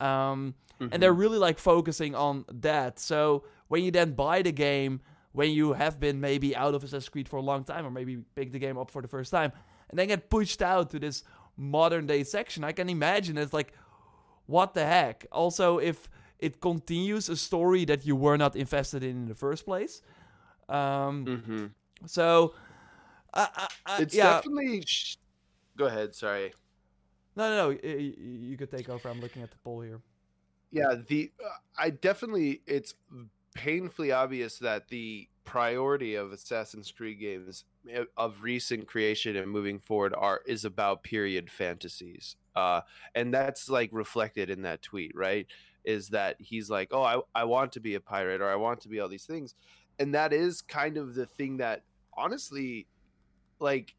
um, 0.00 0.54
and 0.92 1.02
they're 1.02 1.12
really 1.12 1.38
like 1.38 1.58
focusing 1.58 2.14
on 2.14 2.44
that. 2.52 2.98
So 2.98 3.44
when 3.68 3.82
you 3.82 3.90
then 3.90 4.12
buy 4.12 4.42
the 4.42 4.52
game, 4.52 5.00
when 5.32 5.50
you 5.50 5.72
have 5.72 5.98
been 5.98 6.20
maybe 6.20 6.54
out 6.54 6.74
of 6.74 6.84
Assassin's 6.84 7.08
Creed 7.08 7.28
for 7.28 7.36
a 7.36 7.42
long 7.42 7.64
time, 7.64 7.84
or 7.86 7.90
maybe 7.90 8.18
pick 8.34 8.52
the 8.52 8.58
game 8.58 8.78
up 8.78 8.90
for 8.90 9.02
the 9.02 9.08
first 9.08 9.30
time, 9.30 9.52
and 9.90 9.98
then 9.98 10.08
get 10.08 10.30
pushed 10.30 10.62
out 10.62 10.90
to 10.90 10.98
this 10.98 11.24
modern 11.56 12.06
day 12.06 12.24
section, 12.24 12.64
I 12.64 12.72
can 12.72 12.88
imagine 12.88 13.38
it's 13.38 13.52
like, 13.52 13.72
what 14.46 14.74
the 14.74 14.84
heck? 14.84 15.26
Also, 15.32 15.78
if 15.78 16.08
it 16.38 16.60
continues 16.60 17.28
a 17.28 17.36
story 17.36 17.84
that 17.86 18.04
you 18.04 18.14
were 18.16 18.36
not 18.36 18.54
invested 18.54 19.02
in 19.02 19.10
in 19.22 19.28
the 19.28 19.34
first 19.34 19.64
place. 19.64 20.02
Um, 20.68 21.24
hmm 21.26 21.66
so, 22.06 22.54
I, 23.34 23.48
I, 23.54 23.68
I, 23.86 24.02
it's 24.02 24.14
yeah, 24.14 24.34
definitely 24.34 24.82
sh- 24.86 25.18
go 25.76 25.86
ahead 25.86 26.14
sorry 26.14 26.52
no, 27.36 27.48
no, 27.50 27.56
no. 27.56 27.68
y- 27.70 27.80
y- 27.84 28.14
You 28.18 28.56
could 28.56 28.70
take 28.70 28.88
over. 28.88 29.08
I'm 29.08 29.20
looking 29.20 29.42
at 29.42 29.50
the 29.50 29.58
poll 29.58 29.80
here. 29.80 30.00
yeah 30.70 30.94
the 31.08 31.30
uh, 31.44 31.48
i 31.78 31.90
definitely 31.90 32.62
it's 32.66 32.94
painfully 33.54 34.10
obvious 34.12 34.58
that 34.58 34.88
the 34.88 35.28
priority 35.44 36.14
of 36.14 36.32
assassin's 36.32 36.90
creed 36.90 37.20
games 37.20 37.64
uh, 37.96 38.04
of 38.16 38.42
recent 38.42 38.86
creation 38.86 39.36
and 39.36 39.50
moving 39.50 39.78
forward 39.78 40.14
are 40.16 40.40
is 40.46 40.64
about 40.64 41.02
period 41.02 41.50
fantasies 41.50 42.36
uh 42.56 42.80
and 43.14 43.32
that's 43.32 43.68
like 43.68 43.90
reflected 43.92 44.50
in 44.50 44.62
that 44.62 44.82
tweet 44.82 45.12
right 45.14 45.46
is 45.84 46.08
that 46.08 46.36
he's 46.40 46.70
like 46.70 46.88
oh 46.92 47.02
i, 47.02 47.20
I 47.34 47.44
want 47.44 47.72
to 47.72 47.80
be 47.80 47.94
a 47.94 48.00
pirate 48.00 48.40
or 48.40 48.48
i 48.50 48.56
want 48.56 48.80
to 48.82 48.88
be 48.88 49.00
all 49.00 49.08
these 49.08 49.26
things 49.26 49.54
and 49.98 50.14
that 50.14 50.32
is 50.32 50.62
kind 50.62 50.96
of 50.96 51.14
the 51.14 51.26
thing 51.26 51.58
that 51.58 51.82
honestly 52.16 52.88
like 53.60 53.94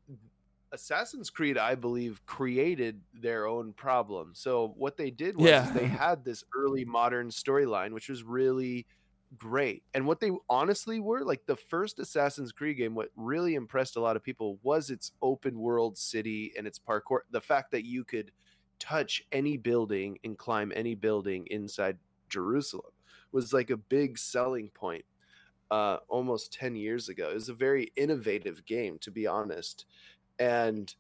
Assassin's 0.71 1.29
Creed, 1.29 1.57
I 1.57 1.75
believe, 1.75 2.25
created 2.25 3.01
their 3.13 3.47
own 3.47 3.73
problem. 3.73 4.33
So 4.35 4.73
what 4.77 4.97
they 4.97 5.11
did 5.11 5.37
was 5.37 5.45
Yeah. 5.49 5.71
they 5.71 5.87
had 5.87 6.25
this 6.25 6.43
early 6.55 6.85
modern 6.85 7.29
storyline, 7.29 7.91
which 7.93 8.09
was 8.09 8.23
really 8.23 8.85
great. 9.37 9.83
And 9.93 10.05
what 10.05 10.19
they 10.19 10.31
honestly 10.49 10.99
were 10.99 11.23
like 11.23 11.45
the 11.45 11.55
first 11.55 11.99
Assassin's 11.99 12.51
Creed 12.51 12.77
game, 12.77 12.95
what 12.95 13.09
really 13.15 13.55
impressed 13.55 13.95
a 13.95 14.01
lot 14.01 14.15
of 14.15 14.23
people 14.23 14.59
was 14.63 14.89
its 14.89 15.11
open 15.21 15.57
world 15.59 15.97
city 15.97 16.53
and 16.57 16.67
its 16.67 16.79
parkour. 16.79 17.19
The 17.31 17.41
fact 17.41 17.71
that 17.71 17.85
you 17.85 18.03
could 18.03 18.31
touch 18.79 19.23
any 19.31 19.57
building 19.57 20.17
and 20.23 20.37
climb 20.37 20.71
any 20.75 20.95
building 20.95 21.47
inside 21.49 21.97
Jerusalem 22.29 22.91
was 23.31 23.53
like 23.53 23.69
a 23.69 23.77
big 23.77 24.17
selling 24.17 24.69
point 24.69 25.05
uh, 25.71 25.97
almost 26.07 26.53
10 26.53 26.75
years 26.75 27.09
ago. 27.09 27.29
It 27.29 27.35
was 27.35 27.49
a 27.49 27.53
very 27.53 27.91
innovative 27.95 28.65
game, 28.65 28.97
to 28.99 29.11
be 29.11 29.27
honest. 29.27 29.85
And 30.39 30.93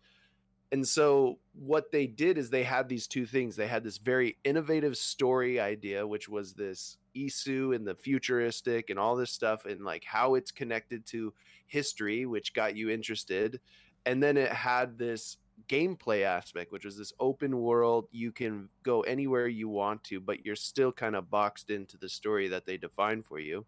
and 0.71 0.85
so 0.85 1.39
what 1.53 1.91
they 1.91 2.07
did 2.07 2.37
is 2.37 2.49
they 2.49 2.63
had 2.63 2.89
these 2.89 3.07
two 3.07 3.25
things. 3.25 3.55
They 3.55 3.67
had 3.67 3.83
this 3.83 3.97
very 3.97 4.37
innovative 4.43 4.97
story 4.97 5.59
idea, 5.59 6.05
which 6.05 6.27
was 6.27 6.53
this 6.53 6.97
Isu 7.15 7.75
and 7.75 7.87
the 7.87 7.95
futuristic 7.95 8.89
and 8.89 8.99
all 8.99 9.15
this 9.15 9.31
stuff, 9.31 9.65
and 9.65 9.85
like 9.85 10.03
how 10.03 10.35
it's 10.35 10.51
connected 10.51 11.05
to 11.07 11.33
history, 11.67 12.25
which 12.25 12.53
got 12.53 12.75
you 12.75 12.89
interested. 12.89 13.61
And 14.05 14.21
then 14.21 14.37
it 14.37 14.51
had 14.51 14.97
this 14.97 15.37
gameplay 15.69 16.23
aspect, 16.23 16.71
which 16.71 16.85
was 16.85 16.97
this 16.97 17.13
open 17.19 17.57
world. 17.57 18.07
You 18.11 18.31
can 18.31 18.69
go 18.83 19.01
anywhere 19.01 19.47
you 19.47 19.69
want 19.69 20.03
to, 20.05 20.19
but 20.19 20.45
you're 20.45 20.55
still 20.55 20.91
kind 20.91 21.15
of 21.15 21.29
boxed 21.29 21.69
into 21.69 21.97
the 21.97 22.09
story 22.09 22.47
that 22.49 22.65
they 22.65 22.77
define 22.77 23.21
for 23.21 23.39
you. 23.39 23.65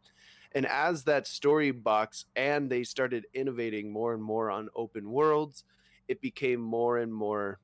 And 0.54 0.66
as 0.66 1.04
that 1.04 1.28
story 1.28 1.72
box 1.72 2.26
and 2.36 2.70
they 2.70 2.84
started 2.84 3.26
innovating 3.34 3.92
more 3.92 4.14
and 4.14 4.24
more 4.24 4.50
on 4.50 4.70
open 4.76 5.12
worlds, 5.12 5.64
it 6.08 6.22
became 6.22 6.60
more 6.62 6.98
and 6.98 7.14
more 7.14 7.60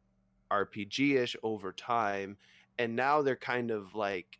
RPG 0.51 1.15
ish 1.17 1.35
over 1.43 1.71
time. 1.71 2.37
And 2.77 2.95
now 2.95 3.21
they're 3.21 3.35
kind 3.35 3.71
of 3.71 3.95
like, 3.95 4.37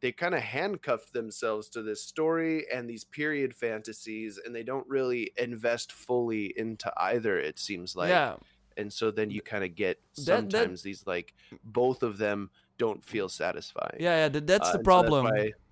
they 0.00 0.12
kind 0.12 0.34
of 0.34 0.40
handcuffed 0.42 1.12
themselves 1.12 1.68
to 1.70 1.82
this 1.82 2.02
story 2.02 2.66
and 2.72 2.88
these 2.88 3.04
period 3.04 3.54
fantasies, 3.54 4.38
and 4.44 4.54
they 4.54 4.62
don't 4.62 4.86
really 4.88 5.32
invest 5.36 5.92
fully 5.92 6.52
into 6.56 6.92
either, 6.96 7.38
it 7.38 7.58
seems 7.58 7.96
like. 7.96 8.10
yeah. 8.10 8.36
And 8.78 8.92
so 8.92 9.10
then 9.10 9.30
you 9.30 9.40
kind 9.40 9.64
of 9.64 9.74
get 9.74 9.98
That- 10.16 10.24
that- 10.26 10.26
sometimes 10.26 10.82
these 10.82 11.06
like 11.06 11.32
both 11.64 12.02
of 12.02 12.18
them 12.18 12.50
don't 12.76 13.02
feel 13.02 13.28
satisfying. 13.30 13.96
Yeah, 13.98 14.24
yeah, 14.24 14.28
th- 14.28 14.44
that's 14.44 14.68
Uh, 14.68 14.72
the 14.72 14.78
and 14.78 14.84
so 14.84 14.84
problem. 14.84 15.26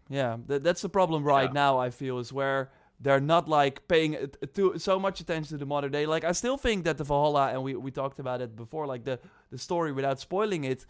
Yeah, 0.08 0.36
th- 0.48 0.62
that's 0.62 0.82
the 0.82 0.88
problem 0.88 1.24
right 1.24 1.48
Yeah. 1.50 1.52
now. 1.64 1.78
I 1.78 1.90
feel 1.90 2.18
is 2.18 2.32
where 2.32 2.70
they're 3.00 3.20
not 3.20 3.48
like 3.48 3.86
paying 3.88 4.12
it- 4.14 4.54
to 4.54 4.78
so 4.78 4.98
much 4.98 5.20
attention 5.20 5.56
to 5.56 5.58
the 5.58 5.66
modern 5.66 5.90
day. 5.92 6.06
Like 6.06 6.24
I 6.24 6.32
still 6.32 6.56
think 6.56 6.84
that 6.84 6.96
the 6.98 7.04
Valhalla, 7.04 7.48
and 7.52 7.62
we 7.62 7.74
we 7.74 7.90
talked 7.90 8.18
about 8.20 8.40
it 8.40 8.54
before, 8.56 8.86
like 8.86 9.04
the 9.04 9.18
the 9.50 9.58
story 9.58 9.92
without 9.92 10.20
spoiling 10.20 10.64
it, 10.64 10.86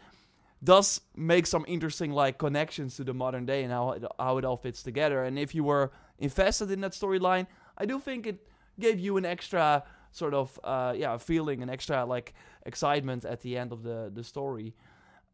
does 0.63 1.01
make 1.17 1.47
some 1.47 1.65
interesting 1.69 2.11
like 2.13 2.39
connections 2.39 2.97
to 2.97 3.05
the 3.05 3.15
modern 3.15 3.47
day 3.47 3.63
and 3.65 3.73
how 3.73 3.93
it, 3.93 4.05
how 4.19 4.39
it 4.39 4.45
all 4.45 4.57
fits 4.57 4.83
together. 4.83 5.23
And 5.25 5.39
if 5.39 5.55
you 5.55 5.65
were 5.65 5.91
invested 6.19 6.71
in 6.71 6.81
that 6.81 6.93
storyline, 6.93 7.47
I 7.79 7.87
do 7.87 7.99
think 8.01 8.27
it 8.27 8.39
gave 8.79 8.99
you 8.99 9.17
an 9.17 9.25
extra 9.25 9.83
sort 10.11 10.35
of 10.35 10.59
uh, 10.65 10.93
yeah 10.97 11.17
feeling, 11.19 11.63
an 11.63 11.71
extra 11.71 12.05
like 12.05 12.35
excitement 12.67 13.25
at 13.25 13.41
the 13.41 13.57
end 13.59 13.73
of 13.73 13.83
the 13.83 14.11
the 14.15 14.23
story. 14.25 14.75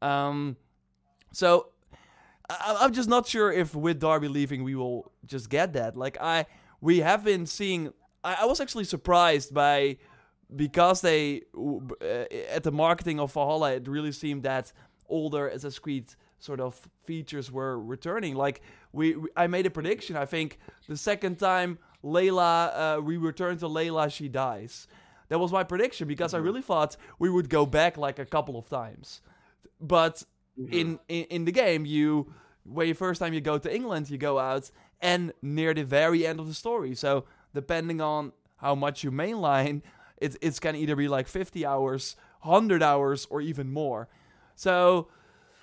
Um, 0.03 0.57
so 1.33 1.67
I, 2.51 2.79
I'm 2.81 2.93
just 2.93 3.09
not 3.09 3.27
sure 3.27 3.53
if 3.53 3.75
with 3.75 4.01
Darby 4.01 4.29
leaving 4.29 4.65
we 4.65 4.75
will 4.75 5.13
just 5.25 5.49
get 5.49 5.73
that. 5.75 5.97
Like 5.97 6.19
I, 6.21 6.47
we 6.81 6.99
have 7.01 7.25
been 7.25 7.47
seeing. 7.47 7.93
I, 8.25 8.39
I 8.43 8.45
was 8.45 8.61
actually 8.61 8.85
surprised 8.85 9.55
by 9.55 9.99
because 10.55 11.01
they 11.01 11.43
uh, 11.57 12.25
at 12.51 12.65
the 12.65 12.73
marketing 12.73 13.21
of 13.21 13.33
Valhalla, 13.33 13.73
it 13.73 13.87
really 13.89 14.13
seemed 14.13 14.43
that 14.43 14.73
older 15.09 15.49
Assassin's 15.49 15.79
Creed 15.79 16.15
sort 16.39 16.61
of 16.61 16.89
features 17.05 17.53
were 17.53 17.79
returning. 17.79 18.35
Like 18.35 18.63
we, 18.93 19.15
we 19.15 19.29
I 19.37 19.47
made 19.47 19.67
a 19.67 19.71
prediction. 19.71 20.17
I 20.17 20.27
think 20.27 20.59
the 20.89 20.97
second 20.97 21.39
time 21.39 21.79
Layla, 22.03 22.97
uh, 22.99 23.01
we 23.03 23.17
return 23.17 23.59
to 23.59 23.67
Layla, 23.67 24.11
she 24.13 24.29
dies. 24.29 24.89
That 25.29 25.39
was 25.39 25.53
my 25.53 25.63
prediction 25.63 26.09
because 26.09 26.35
I 26.35 26.39
really 26.39 26.63
thought 26.63 26.97
we 27.19 27.31
would 27.31 27.49
go 27.49 27.65
back 27.65 27.97
like 27.97 28.19
a 28.19 28.25
couple 28.25 28.59
of 28.59 28.69
times. 28.69 29.21
But 29.81 30.25
in, 30.57 30.99
in 31.09 31.25
in 31.25 31.45
the 31.45 31.53
game 31.53 31.85
you 31.87 32.33
when 32.65 32.87
you 32.89 32.95
first 32.95 33.21
time 33.21 33.33
you 33.33 33.41
go 33.41 33.59
to 33.59 33.75
England 33.75 34.11
you 34.11 34.19
go 34.19 34.39
out 34.39 34.71
and 35.01 35.33
near 35.43 35.73
the 35.75 35.85
very 35.85 36.27
end 36.27 36.39
of 36.41 36.47
the 36.47 36.55
story. 36.55 36.95
So 36.95 37.25
depending 37.55 38.01
on 38.01 38.33
how 38.57 38.75
much 38.75 39.03
you 39.05 39.11
mainline 39.11 39.83
it, 40.19 40.37
it's 40.43 40.61
can 40.61 40.77
either 40.77 40.95
be 40.97 41.09
like 41.09 41.27
50 41.29 41.65
hours 41.65 42.17
100 42.43 42.83
hours 42.83 43.27
or 43.31 43.41
even 43.41 43.73
more. 43.73 44.09
So 44.55 45.09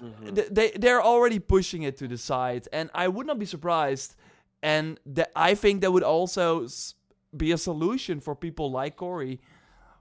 Mhm. 0.01 0.35
th- 0.35 0.49
they 0.51 0.71
they're 0.71 1.01
already 1.01 1.39
pushing 1.39 1.83
it 1.83 1.97
to 1.97 2.07
the 2.07 2.17
side 2.17 2.67
and 2.71 2.89
I 2.93 3.07
would 3.07 3.25
not 3.27 3.39
be 3.39 3.45
surprised 3.45 4.15
and 4.61 4.99
that 5.15 5.31
I 5.35 5.55
think 5.55 5.81
that 5.81 5.91
would 5.91 6.03
also 6.03 6.63
s- 6.65 6.93
be 7.35 7.51
a 7.51 7.57
solution 7.57 8.19
for 8.19 8.35
people 8.35 8.69
like 8.71 8.95
Cory 8.95 9.39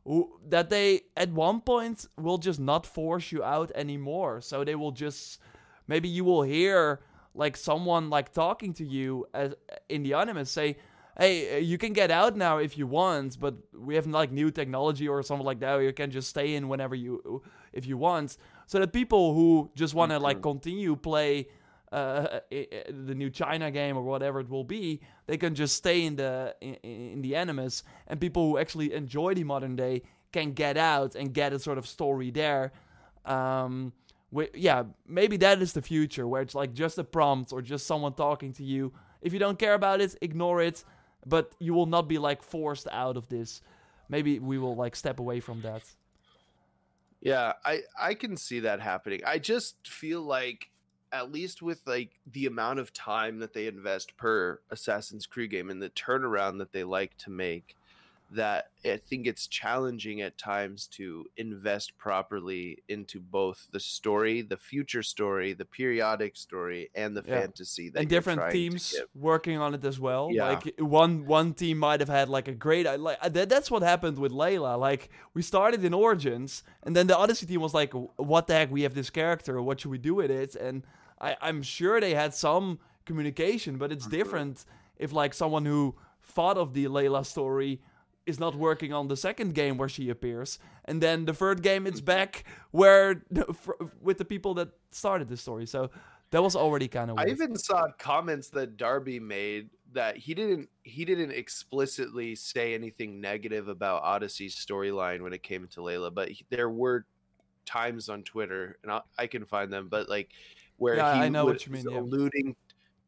who, 0.07 0.39
that 0.49 0.71
they 0.71 1.03
at 1.17 1.31
one 1.33 1.61
point 1.61 2.07
will 2.17 2.39
just 2.39 2.61
not 2.61 2.87
force 2.87 3.33
you 3.33 3.43
out 3.43 3.73
anymore. 3.75 4.41
So 4.41 4.65
they 4.65 4.77
will 4.77 4.93
just 4.93 5.41
maybe 5.89 6.09
you 6.09 6.25
will 6.25 6.43
hear 6.43 7.01
like 7.35 7.57
someone 7.57 8.09
like 8.09 8.33
talking 8.33 8.73
to 8.75 8.85
you 8.85 9.27
as 9.35 9.55
in 9.89 10.05
the 10.05 10.15
anime 10.15 10.45
say, 10.45 10.77
"Hey, 11.19 11.57
uh, 11.57 11.59
you 11.59 11.77
can 11.77 11.93
get 11.93 12.11
out 12.11 12.37
now 12.37 12.59
if 12.59 12.79
you 12.79 12.87
want, 12.87 13.39
but 13.41 13.55
we 13.75 13.97
have 13.97 14.07
like 14.07 14.31
new 14.31 14.51
technology 14.51 15.09
or 15.09 15.23
something 15.23 15.45
like 15.45 15.61
that. 15.61 15.83
You 15.83 15.93
can 15.93 16.11
just 16.11 16.29
stay 16.29 16.55
in 16.55 16.69
whenever 16.69 16.95
you 16.95 17.43
if 17.73 17.85
you 17.87 17.99
want." 17.99 18.37
So 18.67 18.79
that 18.79 18.93
people 18.93 19.35
who 19.35 19.71
just 19.75 19.95
want 19.95 20.13
to 20.13 20.19
like 20.21 20.41
continue 20.41 20.95
play 20.95 21.49
uh, 21.97 22.41
the 22.51 23.15
new 23.15 23.31
China 23.31 23.71
game 23.71 23.97
or 23.97 24.03
whatever 24.03 24.41
it 24.41 24.51
will 24.51 24.65
be, 24.65 25.01
they 25.27 25.39
can 25.39 25.55
just 25.55 25.77
stay 25.77 26.05
in 26.05 26.17
the 26.17 26.55
in, 26.61 26.75
in 26.75 27.23
the 27.23 27.35
animus, 27.35 27.83
and 28.07 28.21
people 28.21 28.43
who 28.49 28.59
actually 28.59 28.93
enjoy 28.93 29.35
the 29.35 29.45
modern 29.45 29.77
day 29.77 30.03
can 30.33 30.53
get 30.53 30.77
out 30.77 31.15
and 31.15 31.33
get 31.33 31.53
a 31.53 31.59
sort 31.59 31.79
of 31.79 31.87
story 31.87 32.31
there. 32.31 32.73
Um, 33.25 33.93
yeah, 34.55 34.85
maybe 35.07 35.37
that 35.39 35.63
is 35.63 35.73
the 35.73 35.83
future 35.83 36.29
where 36.29 36.43
it's 36.43 36.55
like 36.55 36.75
just 36.75 36.99
a 36.99 37.05
prompt 37.05 37.53
or 37.53 37.63
just 37.63 37.87
someone 37.87 38.13
talking 38.13 38.53
to 38.55 38.65
you. 38.65 38.93
If 39.23 39.33
you 39.33 39.39
don't 39.39 39.59
care 39.59 39.75
about 39.75 40.01
it, 40.01 40.15
ignore 40.21 40.61
it, 40.61 40.85
but 41.25 41.55
you 41.59 41.73
will 41.73 41.87
not 41.87 42.09
be 42.09 42.19
like 42.19 42.43
forced 42.43 42.89
out 42.93 43.17
of 43.17 43.29
this. 43.29 43.63
Maybe 44.09 44.39
we 44.39 44.59
will 44.59 44.77
like 44.77 44.95
step 44.97 45.19
away 45.19 45.41
from 45.41 45.63
that. 45.63 45.83
Yeah, 47.23 47.55
I 47.65 47.83
I 47.99 48.15
can 48.15 48.37
see 48.37 48.61
that 48.61 48.81
happening. 48.81 49.23
I 49.27 49.39
just 49.39 49.89
feel 49.89 50.21
like 50.21 50.69
at 51.13 51.33
least 51.33 51.63
with 51.63 51.81
like 51.87 52.11
the 52.31 52.47
amount 52.47 52.79
of 52.79 52.93
time 52.93 53.39
that 53.39 53.53
they 53.53 53.67
invest 53.67 54.17
per 54.17 54.61
Assassin's 54.71 55.27
Creed 55.27 55.51
game 55.51 55.71
and 55.71 55.81
the 55.81 55.91
turnaround 55.91 56.59
that 56.59 56.73
they 56.73 56.85
like 56.85 57.17
to 57.19 57.31
make 57.31 57.77
that 58.31 58.71
I 58.85 58.97
think 58.97 59.27
it's 59.27 59.47
challenging 59.47 60.21
at 60.21 60.37
times 60.37 60.89
to 60.89 61.27
invest 61.37 61.97
properly 61.97 62.83
into 62.89 63.21
both 63.21 63.69
the 63.71 63.79
story, 63.79 64.43
the 64.43 64.57
future 64.57 65.03
story, 65.03 65.53
the 65.53 65.65
periodic 65.65 66.37
story 66.37 66.91
and 66.95 67.17
the 67.17 67.23
Yeah. 67.25 67.41
fantasy 67.41 67.89
that 67.91 68.01
and 68.01 68.09
different 68.09 68.51
teams 68.51 68.95
working 69.15 69.59
on 69.59 69.75
it 69.75 69.85
as 69.85 70.01
well. 70.01 70.31
Yeah. 70.33 70.49
Like 70.49 70.75
one 70.79 71.25
one 71.27 71.55
team 71.55 71.79
might 71.79 72.01
have 72.01 72.09
had 72.09 72.29
like 72.29 72.49
a 72.49 72.55
great 72.55 72.87
like 72.99 73.21
that, 73.33 73.49
that's 73.49 73.71
what 73.71 73.83
happened 73.83 74.19
with 74.19 74.33
Layla. 74.33 74.77
Like 74.79 75.09
we 75.35 75.43
started 75.43 75.85
in 75.85 75.95
Origins, 75.95 76.65
and 76.83 76.97
then 76.97 77.07
the 77.07 77.17
Odyssey 77.17 77.47
team 77.47 77.61
was 77.61 77.75
like, 77.75 77.93
"What 78.17 78.49
the 78.49 78.55
heck? 78.55 78.71
We 78.73 78.83
have 78.83 78.95
this 78.95 79.11
character. 79.11 79.63
What 79.63 79.81
should 79.81 79.93
we 79.93 79.99
do 79.99 80.15
with 80.17 80.31
it?" 80.33 80.57
And 80.57 80.83
I, 81.21 81.37
I'm 81.41 81.63
sure 81.63 82.01
they 82.01 82.15
had 82.15 82.35
some 82.35 82.81
communication, 83.05 83.79
but 83.79 83.93
it's 83.93 84.07
Mhm. 84.09 84.11
different 84.11 84.65
if 84.99 85.13
like 85.13 85.33
someone 85.33 85.65
who 85.65 85.95
thought 86.23 86.59
of 86.59 86.75
the 86.75 86.87
Layla 86.87 87.25
story 87.25 87.81
is 88.27 88.39
not 88.41 88.55
working 88.57 88.93
on 88.93 89.09
the 89.09 89.17
second 89.17 89.55
game 89.55 89.79
where 89.79 89.89
she 89.89 90.11
appears, 90.11 90.59
and 90.85 91.01
then 91.01 91.25
the 91.25 91.33
third 91.33 91.63
game 91.63 91.87
it's 91.87 92.01
back 92.01 92.45
where 92.73 93.23
with 94.01 94.19
the 94.19 94.25
people 94.25 94.55
that 94.55 94.69
started 94.91 95.29
the 95.29 95.37
story. 95.37 95.67
So 95.67 95.91
that 96.31 96.43
was 96.43 96.57
already 96.57 96.89
kind 96.89 97.11
of 97.11 97.19
I 97.19 97.27
even 97.29 97.57
saw 97.57 97.87
comments 97.99 98.49
that 98.51 98.77
Darby 98.77 99.21
made 99.21 99.71
that 99.93 100.17
he 100.17 100.35
didn't 100.35 100.69
he 100.83 101.05
didn't 101.05 101.31
explicitly 101.31 102.35
say 102.35 102.75
anything 102.75 103.21
negative 103.21 103.69
about 103.69 104.03
Odyssey's 104.03 104.57
storyline 104.57 105.23
when 105.23 105.33
it 105.33 105.43
came 105.43 105.69
to 105.69 105.81
Layla, 105.81 106.13
but 106.13 106.29
he, 106.29 106.45
there 106.51 106.69
were 106.69 107.07
times 107.65 108.09
on 108.09 108.23
Twitter 108.25 108.77
and 108.83 108.91
I, 108.93 109.01
I 109.19 109.27
can 109.29 109.45
find 109.45 109.73
them, 109.73 109.89
but 109.89 110.09
like 110.09 110.31
where 110.79 110.97
Yeah, 110.97 111.15
he 111.15 111.21
I 111.21 111.29
know 111.29 111.45
would- 111.47 111.55
what 111.55 111.67
you 111.67 111.73
mean, 111.73 111.85
was 111.85 111.93
yeah. 111.95 112.01
alluding 112.01 112.57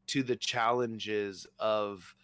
to 0.08 0.22
the 0.22 0.36
challenges 0.36 1.46
of 1.58 2.14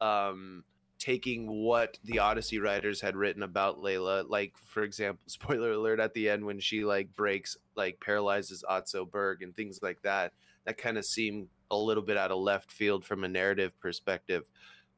um 0.00 0.64
taking 1.02 1.48
what 1.64 1.98
the 2.04 2.20
Odyssey 2.20 2.60
writers 2.60 3.00
had 3.00 3.16
written 3.16 3.42
about 3.42 3.78
Layla, 3.82 4.24
like 4.28 4.52
for 4.56 4.84
example, 4.84 5.20
spoiler 5.26 5.72
alert 5.72 5.98
at 5.98 6.14
the 6.14 6.28
end 6.30 6.44
when 6.44 6.60
she 6.60 6.84
like 6.84 7.14
breaks, 7.16 7.56
like 7.74 7.98
paralyzes 8.00 8.62
Otso 8.68 9.04
Berg 9.04 9.42
and 9.42 9.54
things 9.56 9.80
like 9.82 10.00
that. 10.02 10.32
That 10.64 10.78
kind 10.78 10.96
of 10.96 11.04
seemed 11.04 11.48
a 11.72 11.76
little 11.76 12.04
bit 12.04 12.16
out 12.16 12.30
of 12.30 12.38
left 12.38 12.70
field 12.70 13.04
from 13.04 13.24
a 13.24 13.28
narrative 13.28 13.72
perspective. 13.80 14.44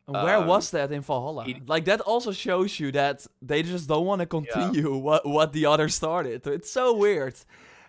And 0.06 0.22
Where 0.22 0.36
Um, 0.36 0.46
was 0.46 0.70
that 0.72 0.92
in 0.92 1.00
Valhalla? 1.00 1.44
he- 1.44 1.62
like 1.66 1.86
that 1.86 2.02
also 2.02 2.32
shows 2.32 2.78
you 2.78 2.92
that 2.92 3.26
they 3.40 3.62
just 3.62 3.88
don't 3.88 4.04
want 4.04 4.20
to 4.20 4.26
continue 4.26 4.94
what 5.08 5.24
what 5.26 5.54
the 5.54 5.64
other 5.64 5.88
started. 5.88 6.46
It's 6.46 6.70
so 6.70 6.92
weird, 6.92 7.36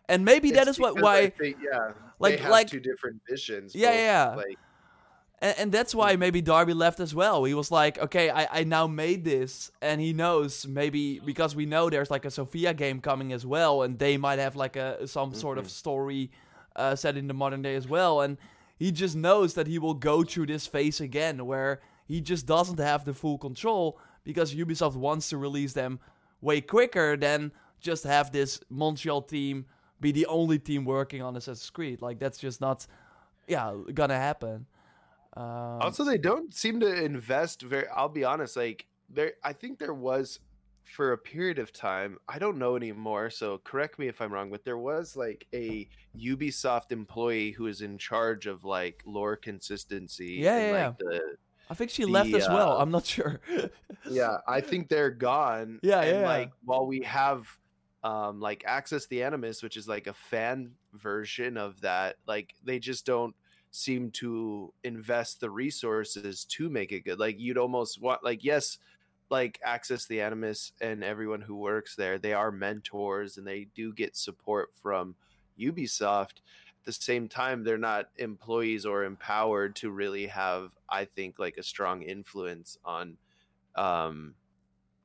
and 0.07 0.23
maybe 0.23 0.51
that 0.51 0.69
It's 0.69 0.77
is 0.77 0.79
what 0.79 1.01
why 1.01 1.31
think, 1.31 1.57
yeah, 1.61 1.91
like- 2.19 2.37
they 2.37 2.43
have 2.43 2.51
like- 2.51 2.67
two 2.69 2.79
different 2.79 3.17
visions. 3.29 3.75
Yeah, 3.75 3.89
both, 3.91 3.99
yeah. 3.99 4.35
Like, 4.47 4.57
And, 5.39 5.55
and 5.59 5.71
that's 5.71 5.93
why 5.93 6.15
maybe 6.15 6.41
Darby 6.41 6.73
left 6.73 6.99
as 6.99 7.13
well. 7.13 7.43
He 7.43 7.53
was 7.53 7.71
like, 7.71 7.97
okay, 7.99 8.29
I, 8.29 8.59
I 8.59 8.63
now 8.63 8.87
made 8.87 9.23
this. 9.23 9.71
And 9.81 9.99
he 10.01 10.13
knows 10.13 10.65
maybe 10.67 11.19
because 11.19 11.55
we 11.55 11.65
know 11.65 11.89
there's 11.89 12.09
like 12.11 12.25
a 12.25 12.31
Sofia 12.31 12.73
game 12.73 13.01
coming 13.01 13.33
as 13.33 13.45
well. 13.45 13.81
And 13.83 13.99
they 13.99 14.17
might 14.17 14.39
have 14.39 14.55
like 14.55 14.75
a 14.75 15.07
some 15.07 15.33
sort 15.33 15.57
of 15.57 15.65
Mhm. 15.65 15.69
story 15.69 16.31
uh, 16.75 16.95
set 16.95 17.15
in 17.17 17.27
the 17.27 17.33
modern 17.33 17.61
day 17.61 17.75
as 17.75 17.87
well. 17.87 18.21
And 18.21 18.37
he 18.77 18.91
just 18.91 19.15
knows 19.15 19.53
that 19.53 19.67
he 19.67 19.79
will 19.79 19.93
go 19.93 20.23
through 20.23 20.47
this 20.47 20.67
phase 20.67 20.99
again 21.01 21.45
where 21.45 21.81
he 22.07 22.21
just 22.21 22.45
doesn't 22.45 22.79
have 22.79 23.05
the 23.05 23.13
full 23.13 23.37
control 23.37 23.97
because 24.23 24.53
Ubisoft 24.53 24.95
wants 24.95 25.29
to 25.29 25.37
release 25.37 25.73
them 25.73 25.99
way 26.41 26.59
quicker 26.61 27.15
than 27.17 27.51
just 27.79 28.03
have 28.03 28.31
this 28.31 28.59
Montreal 28.69 29.21
team 29.21 29.65
be 30.01 30.11
the 30.11 30.25
only 30.25 30.59
team 30.59 30.83
working 30.85 31.21
on 31.21 31.35
Assassin's 31.37 31.69
Creed. 31.69 32.01
Like, 32.01 32.19
that's 32.19 32.37
just 32.37 32.59
not, 32.59 32.85
yeah, 33.47 33.73
gonna 33.93 34.17
happen. 34.17 34.65
Um, 35.35 35.81
also, 35.81 36.03
they 36.03 36.17
don't 36.17 36.53
seem 36.53 36.79
to 36.79 37.03
invest 37.03 37.61
very. 37.61 37.87
I'll 37.95 38.09
be 38.09 38.23
honest. 38.23 38.55
Like 38.55 38.85
there, 39.09 39.33
I 39.43 39.53
think 39.53 39.79
there 39.79 39.93
was 39.93 40.39
for 40.83 41.11
a 41.13 41.17
period 41.17 41.59
of 41.59 41.73
time. 41.73 42.17
I 42.29 42.39
don't 42.39 42.57
know 42.57 42.75
anymore. 42.75 43.29
So 43.29 43.57
correct 43.63 43.99
me 43.99 44.07
if 44.07 44.21
I'm 44.21 44.31
wrong. 44.31 44.49
But 44.49 44.63
there 44.63 44.77
was 44.77 45.15
like 45.15 45.47
a 45.53 45.87
Ubisoft 46.17 46.91
employee 46.91 47.51
who 47.51 47.67
is 47.67 47.81
in 47.81 47.97
charge 47.97 48.45
of 48.45 48.63
like 48.63 49.01
lore 49.05 49.35
consistency. 49.35 50.37
Yeah, 50.39 50.57
and, 50.57 50.75
yeah, 50.75 50.87
like, 50.87 50.97
The, 50.99 51.21
I 51.69 51.73
think 51.73 51.89
she 51.89 52.03
the, 52.03 52.11
left 52.11 52.33
as 52.33 52.47
well. 52.47 52.73
uh, 52.73 52.81
I'm 52.81 52.91
not 52.91 53.05
sure. 53.05 53.41
yeah, 54.09 54.37
I 54.47 54.61
think 54.61 54.87
they're 54.87 55.11
gone. 55.11 55.79
Yeah, 55.83 56.01
and 56.01 56.21
yeah. 56.21 56.27
Like 56.27 56.51
while 56.63 56.85
we 56.85 57.01
have 57.01 57.47
um 58.03 58.39
like 58.39 58.63
Access 58.65 59.07
the 59.07 59.23
Animus, 59.23 59.63
which 59.63 59.77
is 59.77 59.87
like 59.87 60.07
a 60.07 60.13
fan 60.13 60.71
version 60.93 61.57
of 61.57 61.81
that, 61.81 62.17
like 62.27 62.53
they 62.63 62.79
just 62.79 63.05
don't 63.05 63.35
seem 63.75 64.09
to 64.09 64.73
invest 64.83 65.39
the 65.39 65.49
resources 65.49 66.45
to 66.45 66.69
make 66.69 66.91
it 66.91 67.01
good. 67.01 67.19
Like 67.19 67.39
you'd 67.39 67.57
almost 67.57 68.01
want 68.01 68.23
like 68.23 68.43
yes, 68.43 68.77
like 69.29 69.59
Access 69.63 70.05
the 70.05 70.21
Animus 70.21 70.71
and 70.79 71.03
everyone 71.03 71.41
who 71.41 71.55
works 71.55 71.95
there, 71.95 72.17
they 72.17 72.33
are 72.33 72.51
mentors 72.51 73.37
and 73.37 73.45
they 73.45 73.67
do 73.75 73.93
get 73.93 74.15
support 74.15 74.69
from 74.81 75.15
Ubisoft. 75.59 76.39
At 76.79 76.85
the 76.85 76.93
same 76.93 77.27
time, 77.27 77.63
they're 77.63 77.77
not 77.77 78.09
employees 78.17 78.85
or 78.85 79.03
empowered 79.03 79.75
to 79.77 79.89
really 79.89 80.27
have, 80.27 80.71
I 80.87 81.05
think, 81.05 81.39
like 81.39 81.57
a 81.57 81.63
strong 81.63 82.01
influence 82.01 82.77
on 82.85 83.17
um 83.75 84.35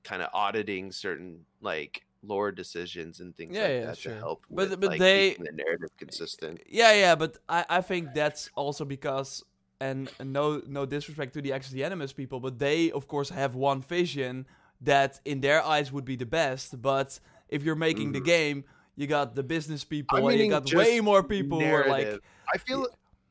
kind 0.04 0.22
of 0.22 0.30
auditing 0.32 0.92
certain 0.92 1.44
like 1.60 2.04
lore 2.22 2.52
decisions 2.52 3.20
and 3.20 3.34
things 3.34 3.54
Yeah, 3.56 3.62
like 3.62 3.70
yeah, 3.72 3.86
that 3.86 3.98
sure. 3.98 4.12
to 4.12 4.18
help 4.18 4.44
But- 4.50 4.70
with, 4.70 4.80
but 4.80 4.90
like, 4.90 4.98
they- 5.00 5.34
the 5.38 5.52
narrative 5.52 5.90
consistent. 5.96 6.60
yeah, 6.68 6.92
yeah, 6.92 7.14
but 7.14 7.38
I, 7.48 7.64
I 7.68 7.80
think 7.80 8.12
that's 8.14 8.50
also 8.54 8.84
because, 8.84 9.42
and 9.80 10.10
no 10.22 10.60
no 10.66 10.84
disrespect 10.84 11.32
to 11.34 11.40
the 11.42 11.52
Access 11.54 11.72
the 11.72 11.84
Animus 11.84 12.12
people, 12.12 12.38
but 12.40 12.58
they 12.58 12.90
of 12.92 13.08
course 13.08 13.30
have 13.30 13.54
one 13.54 13.80
vision 13.80 14.46
that 14.82 15.20
in 15.24 15.40
their 15.40 15.62
eyes 15.64 15.90
would 15.92 16.04
be 16.04 16.16
the 16.16 16.26
best. 16.26 16.80
But 16.82 17.18
if 17.48 17.62
you're 17.64 17.74
making 17.88 18.12
the 18.12 18.20
Mhm. 18.20 18.24
game, 18.36 18.64
you 18.96 19.06
got 19.06 19.34
the 19.34 19.42
business 19.42 19.82
people, 19.84 20.28
and 20.28 20.38
you 20.38 20.50
got 20.50 20.72
way 20.74 21.00
more 21.00 21.22
people 21.22 21.58
who 21.60 21.72
are 21.72 21.88
like 21.88 22.20
I 22.54 22.58
feel 22.58 22.86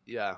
yeah. 0.07 0.37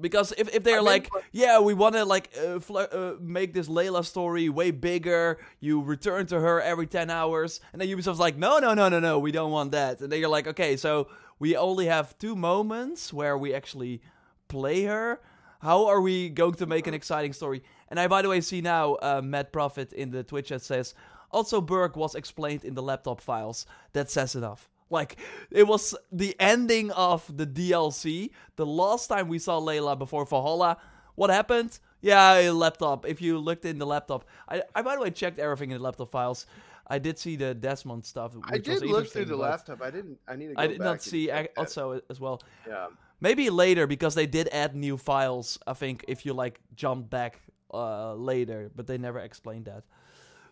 Because 0.00 0.32
if, 0.38 0.54
if 0.54 0.62
they're 0.62 0.76
I 0.76 0.78
mean, 0.78 0.86
like, 0.86 1.10
but- 1.10 1.22
yeah, 1.32 1.58
we 1.60 1.74
want 1.74 1.94
to 1.94 2.04
like 2.04 2.30
uh, 2.38 2.60
fl- 2.60 2.78
uh, 2.78 3.14
make 3.20 3.52
this 3.52 3.68
Layla 3.68 4.04
story 4.04 4.48
way 4.48 4.70
bigger. 4.70 5.38
You 5.60 5.82
return 5.82 6.26
to 6.26 6.40
her 6.40 6.60
every 6.60 6.86
ten 6.86 7.10
hours, 7.10 7.60
and 7.72 7.80
then 7.80 7.88
Ubisoft's 7.88 8.18
like, 8.18 8.36
no, 8.36 8.58
no, 8.58 8.74
no, 8.74 8.88
no, 8.88 9.00
no, 9.00 9.18
we 9.18 9.32
don't 9.32 9.50
want 9.50 9.72
that. 9.72 10.00
And 10.00 10.10
then 10.10 10.20
you're 10.20 10.28
like, 10.28 10.46
okay, 10.46 10.76
so 10.76 11.08
we 11.38 11.56
only 11.56 11.86
have 11.86 12.16
two 12.18 12.36
moments 12.36 13.12
where 13.12 13.36
we 13.36 13.54
actually 13.54 14.02
play 14.48 14.84
her. 14.84 15.20
How 15.60 15.86
are 15.86 16.00
we 16.00 16.30
going 16.30 16.54
to 16.54 16.66
make 16.66 16.86
an 16.86 16.94
exciting 16.94 17.32
story? 17.34 17.62
And 17.88 18.00
I, 18.00 18.08
by 18.08 18.22
the 18.22 18.28
way, 18.28 18.40
see 18.40 18.60
now 18.62 18.94
uh, 18.94 19.20
Matt 19.22 19.52
Profit 19.52 19.92
in 19.92 20.10
the 20.10 20.22
Twitch 20.22 20.48
that 20.48 20.62
says, 20.62 20.94
Otso 21.32 21.60
Berg 21.60 21.96
was 21.96 22.14
explained 22.14 22.64
in 22.64 22.74
the 22.74 22.82
laptop 22.82 23.20
files. 23.20 23.66
That 23.92 24.10
says 24.10 24.34
enough. 24.34 24.70
Like, 24.90 25.16
it 25.50 25.66
was 25.66 25.94
the 26.10 26.34
ending 26.40 26.90
of 26.90 27.24
the 27.34 27.46
DLC. 27.46 28.30
The 28.56 28.66
last 28.66 29.06
time 29.06 29.28
we 29.28 29.38
saw 29.38 29.60
Layla 29.60 29.98
before 29.98 30.26
Valhalla, 30.26 30.76
what 31.14 31.30
happened? 31.30 31.78
Yeah, 32.00 32.38
a 32.38 32.50
laptop. 32.50 33.06
If 33.06 33.20
you 33.22 33.38
looked 33.38 33.64
in 33.64 33.78
the 33.78 33.86
laptop, 33.86 34.24
I, 34.48 34.62
I 34.74 34.82
by 34.82 34.96
the 34.96 35.02
way 35.02 35.10
checked 35.10 35.38
everything 35.38 35.70
in 35.70 35.78
the 35.78 35.82
laptop 35.82 36.10
files. 36.10 36.46
I 36.86 36.98
did 36.98 37.18
see 37.18 37.36
the 37.36 37.54
Desmond 37.54 38.04
stuff. 38.04 38.34
Which 38.34 38.44
I 38.46 38.72
was 38.72 38.80
did 38.80 38.90
look 38.90 39.08
through 39.08 39.26
the 39.26 39.36
laptop. 39.36 39.80
I 39.80 39.90
didn't. 39.90 40.18
I 40.26 40.34
need 40.34 40.48
to. 40.48 40.54
Go 40.54 40.56
back. 40.56 40.64
I 40.64 40.66
did 40.66 40.80
not 40.80 41.02
see 41.02 41.26
check 41.28 41.52
also 41.56 42.00
as 42.10 42.18
well. 42.18 42.42
Yeah. 42.66 42.88
Maybe 43.20 43.48
later 43.50 43.86
because 43.86 44.14
they 44.14 44.26
did 44.26 44.48
add 44.50 44.74
new 44.74 44.96
files. 44.96 45.58
I 45.66 45.74
think 45.74 46.04
if 46.08 46.26
you 46.26 46.32
like 46.32 46.60
jump 46.74 47.10
back 47.10 47.40
uh, 47.72 48.14
later, 48.14 48.70
but 48.74 48.86
they 48.86 48.98
never 48.98 49.20
explained 49.20 49.66
that. 49.66 49.84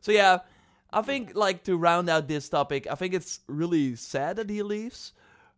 So 0.01 0.13
yeah, 0.13 0.41
I 0.93 1.03
think 1.03 1.35
like 1.35 1.65
to 1.65 1.77
round 1.77 2.09
out 2.09 2.29
this 2.29 2.49
topic, 2.49 2.87
I 2.91 2.95
think 2.95 3.15
it's 3.15 3.41
really 3.47 3.95
sad 3.97 4.37
that 4.37 4.49
he 4.49 4.63
leaves, 4.63 5.13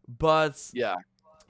but 0.06 0.56
Yeah. 0.72 0.96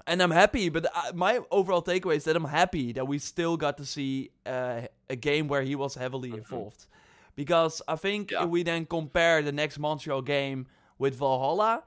and 0.06 0.22
I'm 0.22 0.30
happy. 0.30 0.68
But 0.68 0.86
uh, 0.94 1.12
my 1.14 1.40
overall 1.50 1.82
takeaway 1.82 2.16
is 2.16 2.24
that 2.24 2.36
I'm 2.36 2.44
happy 2.44 2.92
that 2.92 3.06
we 3.08 3.18
still 3.18 3.56
got 3.56 3.76
to 3.78 3.86
see 3.86 4.30
uh, 4.44 4.82
a 5.08 5.16
game 5.16 5.48
where 5.48 5.62
he 5.62 5.74
was 5.76 5.94
heavily 5.94 6.30
involved, 6.32 6.86
because 7.36 7.80
I 7.88 7.96
think 7.96 8.28
Mm-hmm. 8.28 8.34
Yeah. 8.40 8.44
if 8.44 8.50
we 8.50 8.62
then 8.62 8.84
compare 8.86 9.42
the 9.42 9.52
next 9.52 9.78
Montreal 9.78 10.22
game 10.22 10.66
with 10.98 11.14
Valhalla. 11.14 11.82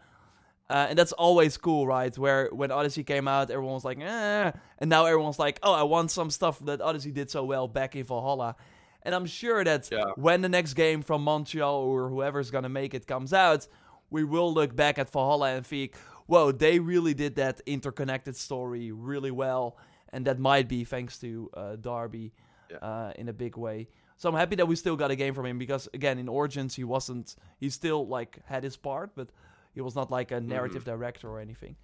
Uh, 0.70 0.88
and 0.90 0.98
that's 0.98 1.12
always 1.12 1.58
cool, 1.58 1.86
right? 1.86 2.18
Where 2.18 2.48
when 2.52 2.72
Odyssey 2.72 3.04
came 3.04 3.28
out, 3.28 3.52
everyone 3.52 3.76
was 3.76 3.86
like, 3.86 4.00
eh. 4.00 4.52
And 4.80 4.90
now 4.90 5.06
everyone's 5.06 5.38
like, 5.38 5.60
oh, 5.62 5.74
I 5.74 5.84
want 5.84 6.10
some 6.10 6.32
stuff 6.32 6.58
that 6.66 6.82
Odyssey 6.82 7.12
did 7.12 7.30
so 7.30 7.44
well 7.44 7.68
back 7.68 7.96
in 7.96 8.04
Valhalla. 8.06 8.56
And 9.04 9.13
I'm 9.13 9.26
sure 9.26 9.63
that 9.63 9.89
Yeah. 9.92 10.12
when 10.16 10.42
the 10.42 10.50
next 10.50 10.74
game 10.74 11.02
from 11.02 11.24
Montreal 11.24 11.76
or 11.76 12.10
whoever's 12.10 12.50
going 12.52 12.63
to 12.63 12.70
make 12.70 12.94
it 12.94 13.06
comes 13.08 13.34
out, 13.34 13.68
we 14.10 14.24
will 14.24 14.54
look 14.54 14.76
back 14.76 14.98
at 14.98 15.10
Valhalla 15.10 15.56
and 15.56 15.66
think, 15.66 15.96
whoa, 16.28 16.52
they 16.52 16.80
really 16.80 17.13
did 17.13 17.36
that 17.36 17.62
interconnected 17.66 18.36
story 18.36 18.92
really 18.92 19.32
well. 19.32 19.78
And 20.13 20.26
that 20.28 20.39
might 20.39 20.68
be 20.68 20.84
thanks 20.84 21.18
to 21.20 21.50
uh, 21.54 21.76
Darby 21.76 22.34
Yeah. 22.72 22.78
uh, 22.78 23.13
in 23.18 23.30
a 23.30 23.34
big 23.34 23.58
way. 23.58 23.88
So 24.16 24.30
I'm 24.30 24.36
happy 24.36 24.56
that 24.56 24.68
we 24.68 24.76
still 24.76 24.96
got 24.96 25.12
a 25.12 25.16
game 25.16 25.34
from 25.34 25.46
him 25.46 25.58
because, 25.58 25.89
again, 25.94 26.18
in 26.20 26.30
Origins, 26.30 26.76
he 26.76 26.84
wasn't, 26.84 27.36
he 27.60 27.70
still 27.70 28.08
like 28.08 28.39
had 28.46 28.63
his 28.63 28.78
part, 28.78 29.12
but 29.16 29.30
he 29.74 29.82
was 29.82 29.96
not 29.96 30.12
like 30.12 30.32
a 30.32 30.39
narrative 30.39 30.86
director 30.86 31.28
or 31.30 31.39
anything. 31.42 31.76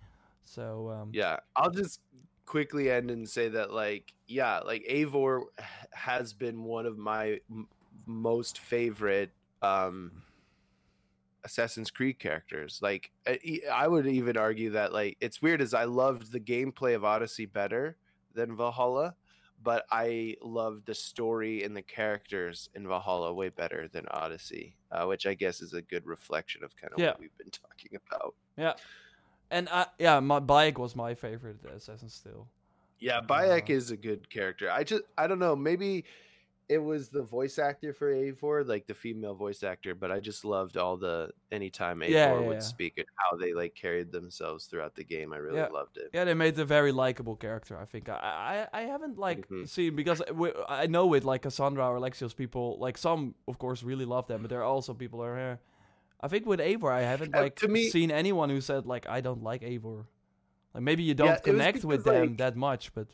So, 0.46 0.90
um, 0.90 1.10
Yeah, 1.12 1.38
I'll 1.56 1.72
just 1.72 2.00
quickly 2.50 2.90
end 2.90 3.12
and 3.12 3.30
say 3.30 3.48
that, 3.48 3.72
like, 3.72 4.12
yeah, 4.28 4.60
like 4.60 4.84
Eivor 4.90 5.44
has 5.92 6.34
been 6.34 6.64
one 6.64 6.88
of 6.88 6.98
my 6.98 7.40
m- 7.50 7.68
most 8.08 8.58
favorite 8.60 9.30
um 9.62 10.24
Assassin's 11.46 11.92
Creed 11.92 12.20
characters. 12.20 12.80
Like, 12.82 13.12
I 13.72 13.88
would 13.88 14.08
even 14.08 14.36
argue 14.36 14.72
that, 14.72 14.92
like, 14.92 15.16
it's 15.22 15.42
weird 15.42 15.62
as 15.62 15.74
I 15.74 15.86
loved 15.86 16.32
the 16.34 16.40
gameplay 16.40 16.96
of 16.96 17.06
Odyssey 17.06 17.46
better 17.46 17.96
than 18.34 18.58
Valhalla, 18.58 19.16
but 19.64 19.86
I 19.92 20.36
loved 20.42 20.86
the 20.86 20.96
story 20.96 21.64
and 21.64 21.76
the 21.78 21.82
characters 21.82 22.70
in 22.76 22.86
Valhalla 22.88 23.34
way 23.34 23.50
better 23.50 23.88
than 23.88 24.06
Odyssey, 24.12 24.76
uh, 24.92 25.06
which 25.06 25.26
I 25.26 25.34
guess 25.34 25.62
is 25.62 25.74
a 25.74 25.82
good 25.82 26.06
reflection 26.06 26.64
of 26.64 26.76
kind 26.76 26.92
of 26.94 27.00
Yeah. 27.00 27.12
what 27.12 27.20
we've 27.22 27.38
been 27.38 27.52
talking 27.52 27.98
about. 28.08 28.36
And 29.52 29.68
I, 29.70 29.88
yeah, 29.98 30.20
my 30.20 30.40
Bayek 30.40 30.78
was 30.78 30.96
my 30.96 31.16
favorite 31.16 31.58
assassin 31.76 32.10
still. 32.10 32.48
Yeah, 33.00 33.22
Bayek 33.22 33.70
Uh, 33.70 33.74
is 33.74 33.92
a 33.92 33.98
good 33.98 34.30
character. 34.30 34.70
I 34.70 34.84
just 34.84 35.04
I 35.18 35.28
don't 35.28 35.40
know, 35.40 35.56
maybe 35.56 36.06
it 36.68 36.78
was 36.78 37.10
the 37.10 37.24
voice 37.24 37.58
actor 37.58 37.94
for 37.94 38.14
Eivor, 38.14 38.68
like 38.68 38.86
the 38.86 38.94
female 38.94 39.34
voice 39.34 39.64
actor, 39.64 39.96
but 39.96 40.12
I 40.12 40.20
just 40.20 40.46
loved 40.46 40.78
all 40.78 40.98
the 40.98 41.32
anytime 41.52 42.02
Eivor 42.02 42.12
Yeah, 42.12 42.34
yeah, 42.42 42.48
would 42.48 42.58
yeah. 42.58 42.62
speak 42.62 42.94
and 42.98 43.08
how 43.16 43.38
they 43.38 43.54
like 43.54 43.74
carried 43.74 44.12
themselves 44.12 44.66
throughout 44.66 44.94
the 44.96 45.04
game. 45.04 45.34
I 45.34 45.38
really 45.38 45.68
loved 45.72 45.98
it. 45.98 46.12
Yeah, 46.14 46.26
they 46.26 46.36
made 46.36 46.60
a 46.60 46.66
very 46.66 46.92
likable 46.92 47.36
character. 47.36 47.76
I 47.80 47.86
think 47.86 48.08
I 48.08 48.68
I, 48.72 48.82
I 48.82 48.82
haven't 48.84 49.18
like 49.18 49.48
Mhm. 49.50 49.68
seen 49.68 49.96
because 49.96 50.22
I 50.68 50.86
know 50.86 51.08
with 51.08 51.24
like 51.26 51.42
Cassandra 51.42 51.88
or 51.90 51.98
Alexios 51.98 52.36
people 52.36 52.78
like 52.80 52.98
some 53.00 53.34
of 53.48 53.58
course 53.58 53.82
really 53.82 54.06
love 54.06 54.28
them, 54.28 54.42
but 54.42 54.50
there 54.50 54.60
are 54.60 54.72
also 54.76 54.94
people 54.94 55.20
who 55.20 55.26
are 55.26 55.38
here. 55.38 55.60
I 56.22 56.28
think 56.28 56.46
with 56.46 56.60
Eivor 56.60 56.92
I 56.92 57.02
haven't 57.02 57.34
Uh, 57.34 57.42
like 57.42 57.62
me- 57.68 57.90
seen 57.90 58.12
anyone 58.12 58.50
who 58.50 58.62
said 58.62 58.86
like 58.86 59.08
I 59.08 59.22
don't 59.22 59.44
like 59.44 59.62
Eivor. 59.62 60.06
Like 60.74 60.84
maybe 60.84 61.04
you 61.04 61.14
don't 61.14 61.28
Yeah, 61.28 61.40
connect 61.42 61.84
with 61.86 62.04
because, 62.04 62.06
them 62.06 62.36
that 62.38 62.56
much, 62.56 62.94
but 62.94 63.08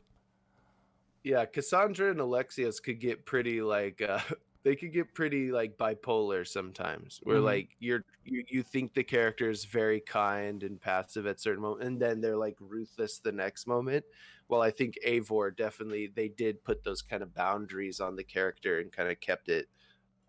Yeah, 1.24 1.46
Cassandra 1.46 2.12
and 2.12 2.20
Alexios 2.20 2.82
could 2.82 3.00
get 3.00 3.26
pretty 3.26 3.62
like 3.62 4.02
uh 4.02 4.20
they 4.64 4.76
could 4.76 4.94
get 4.94 5.14
pretty 5.14 5.52
like 5.52 5.78
bipolar 5.78 6.48
sometimes 6.48 7.20
where 7.24 7.40
Mhm. 7.40 7.44
like 7.44 7.76
you're 7.80 8.04
you, 8.24 8.44
you 8.48 8.64
think 8.64 8.94
the 8.94 9.04
character 9.04 9.50
is 9.50 9.66
very 9.66 10.02
kind 10.02 10.64
and 10.64 10.82
passive 10.82 11.26
at 11.28 11.40
certain 11.40 11.62
moment 11.62 11.84
and 11.88 12.00
then 12.02 12.20
they're 12.22 12.38
like 12.38 12.56
ruthless 12.60 13.20
the 13.20 13.32
next 13.32 13.68
moment 13.68 14.04
well 14.50 14.62
i 14.64 14.72
think 14.72 14.96
Eivor 15.06 15.56
definitely 15.56 16.08
they 16.08 16.30
did 16.30 16.64
put 16.64 16.84
those 16.84 17.04
kind 17.04 17.22
of 17.22 17.34
boundaries 17.36 18.00
on 18.00 18.16
the 18.16 18.24
character 18.24 18.80
and 18.80 18.92
kind 18.92 19.10
of 19.12 19.20
kept 19.20 19.50
it 19.50 19.68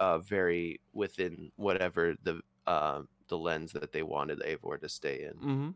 uh 0.01 0.19
very 0.19 0.81
within 0.93 1.51
whatever 1.57 2.15
the 2.23 2.43
um 2.67 3.09
the 3.29 3.37
lens 3.39 3.73
that 3.73 3.93
they 3.93 4.03
wanted 4.03 4.41
Eivor 4.41 4.81
to 4.81 4.89
stay 4.89 5.25
in 5.29 5.37
hmm 5.39 5.71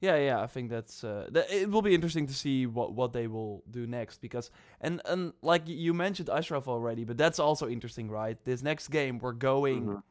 Yeah, 0.00 0.16
yeah. 0.16 0.42
I 0.42 0.48
think 0.48 0.68
that's 0.70 1.04
uh, 1.04 1.28
that, 1.34 1.46
it. 1.50 1.70
Will 1.70 1.82
be 1.82 1.94
interesting 1.94 2.26
to 2.26 2.34
see 2.34 2.66
what 2.66 2.88
what 2.92 3.12
they 3.12 3.28
will 3.28 3.62
do 3.70 3.86
next 3.86 4.20
because 4.20 4.50
and 4.80 5.00
and 5.04 5.32
like 5.42 5.62
you 5.68 5.94
mentioned 5.94 6.28
Ashraf 6.28 6.66
already, 6.68 7.04
but 7.04 7.16
that's 7.16 7.38
also 7.38 7.68
interesting, 7.68 8.10
right? 8.10 8.36
This 8.44 8.62
next 8.62 8.88
game 8.90 9.18
we're 9.22 9.38
going 9.52 9.82
Mhm. 9.86 10.02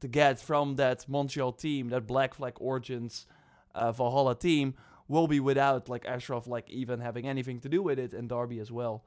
to 0.00 0.08
get 0.08 0.40
from 0.40 0.76
that 0.76 1.08
Montreal 1.08 1.52
team, 1.52 1.90
that 1.90 2.06
Black 2.06 2.34
Flag 2.34 2.54
Origins 2.60 3.26
uh, 3.74 3.92
Valhalla 3.92 4.34
team, 4.34 4.74
will 5.08 5.28
be 5.28 5.38
without 5.40 5.88
like 5.88 6.04
Ashraf 6.08 6.46
like 6.56 6.68
even 6.68 7.00
having 7.00 7.24
anything 7.28 7.60
to 7.60 7.68
do 7.68 7.80
with 7.88 7.98
it, 7.98 8.12
and 8.12 8.28
Darby 8.28 8.58
as 8.60 8.70
well. 8.72 9.04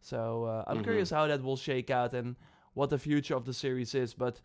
So 0.00 0.44
uh, 0.44 0.64
I'm 0.68 0.78
Mhm. 0.78 0.84
curious 0.84 1.10
how 1.10 1.26
that 1.26 1.42
will 1.42 1.56
shake 1.58 1.90
out 1.90 2.14
and 2.14 2.36
what 2.74 2.88
the 2.90 2.98
future 2.98 3.36
of 3.36 3.44
the 3.44 3.52
series 3.54 3.94
is, 3.94 4.14
but. 4.14 4.40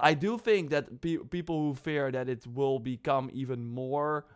I 0.00 0.14
do 0.14 0.38
think 0.38 0.70
that 0.70 1.00
pe- 1.00 1.16
people 1.30 1.60
who 1.60 1.74
fear 1.74 2.10
that 2.12 2.28
it 2.28 2.46
will 2.46 2.78
become 2.78 3.30
even 3.32 3.66
more 3.66 4.26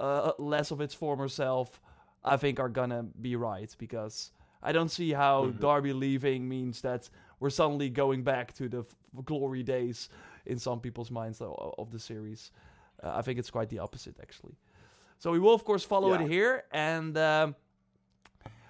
uh, 0.00 0.32
less 0.38 0.70
of 0.70 0.80
its 0.80 0.94
former 0.94 1.28
self, 1.28 1.78
I 2.24 2.36
think 2.38 2.58
are 2.58 2.70
gonna 2.70 3.02
be 3.20 3.36
right 3.36 3.74
because 3.78 4.32
I 4.62 4.72
don't 4.72 4.88
see 4.90 5.12
how 5.12 5.46
Mhm. 5.46 5.60
Darby 5.60 5.92
leaving 5.92 6.48
means 6.48 6.80
that 6.82 7.10
we're 7.38 7.50
suddenly 7.50 7.90
going 7.90 8.22
back 8.24 8.52
to 8.54 8.68
the 8.68 8.78
f- 8.80 9.24
glory 9.24 9.62
days 9.62 10.08
in 10.46 10.58
some 10.58 10.80
people's 10.80 11.10
minds 11.10 11.40
of, 11.42 11.54
of 11.78 11.90
the 11.90 11.98
series. 11.98 12.50
Uh, 13.02 13.12
I 13.14 13.22
think 13.22 13.38
it's 13.38 13.50
quite 13.50 13.68
the 13.68 13.78
opposite 13.78 14.16
actually. 14.20 14.56
So 15.18 15.32
we 15.32 15.38
will 15.38 15.54
of 15.54 15.64
course 15.64 15.84
follow 15.84 16.08
Yeah. 16.14 16.22
it 16.24 16.30
here 16.30 16.64
and 16.72 17.16
um, 17.18 17.54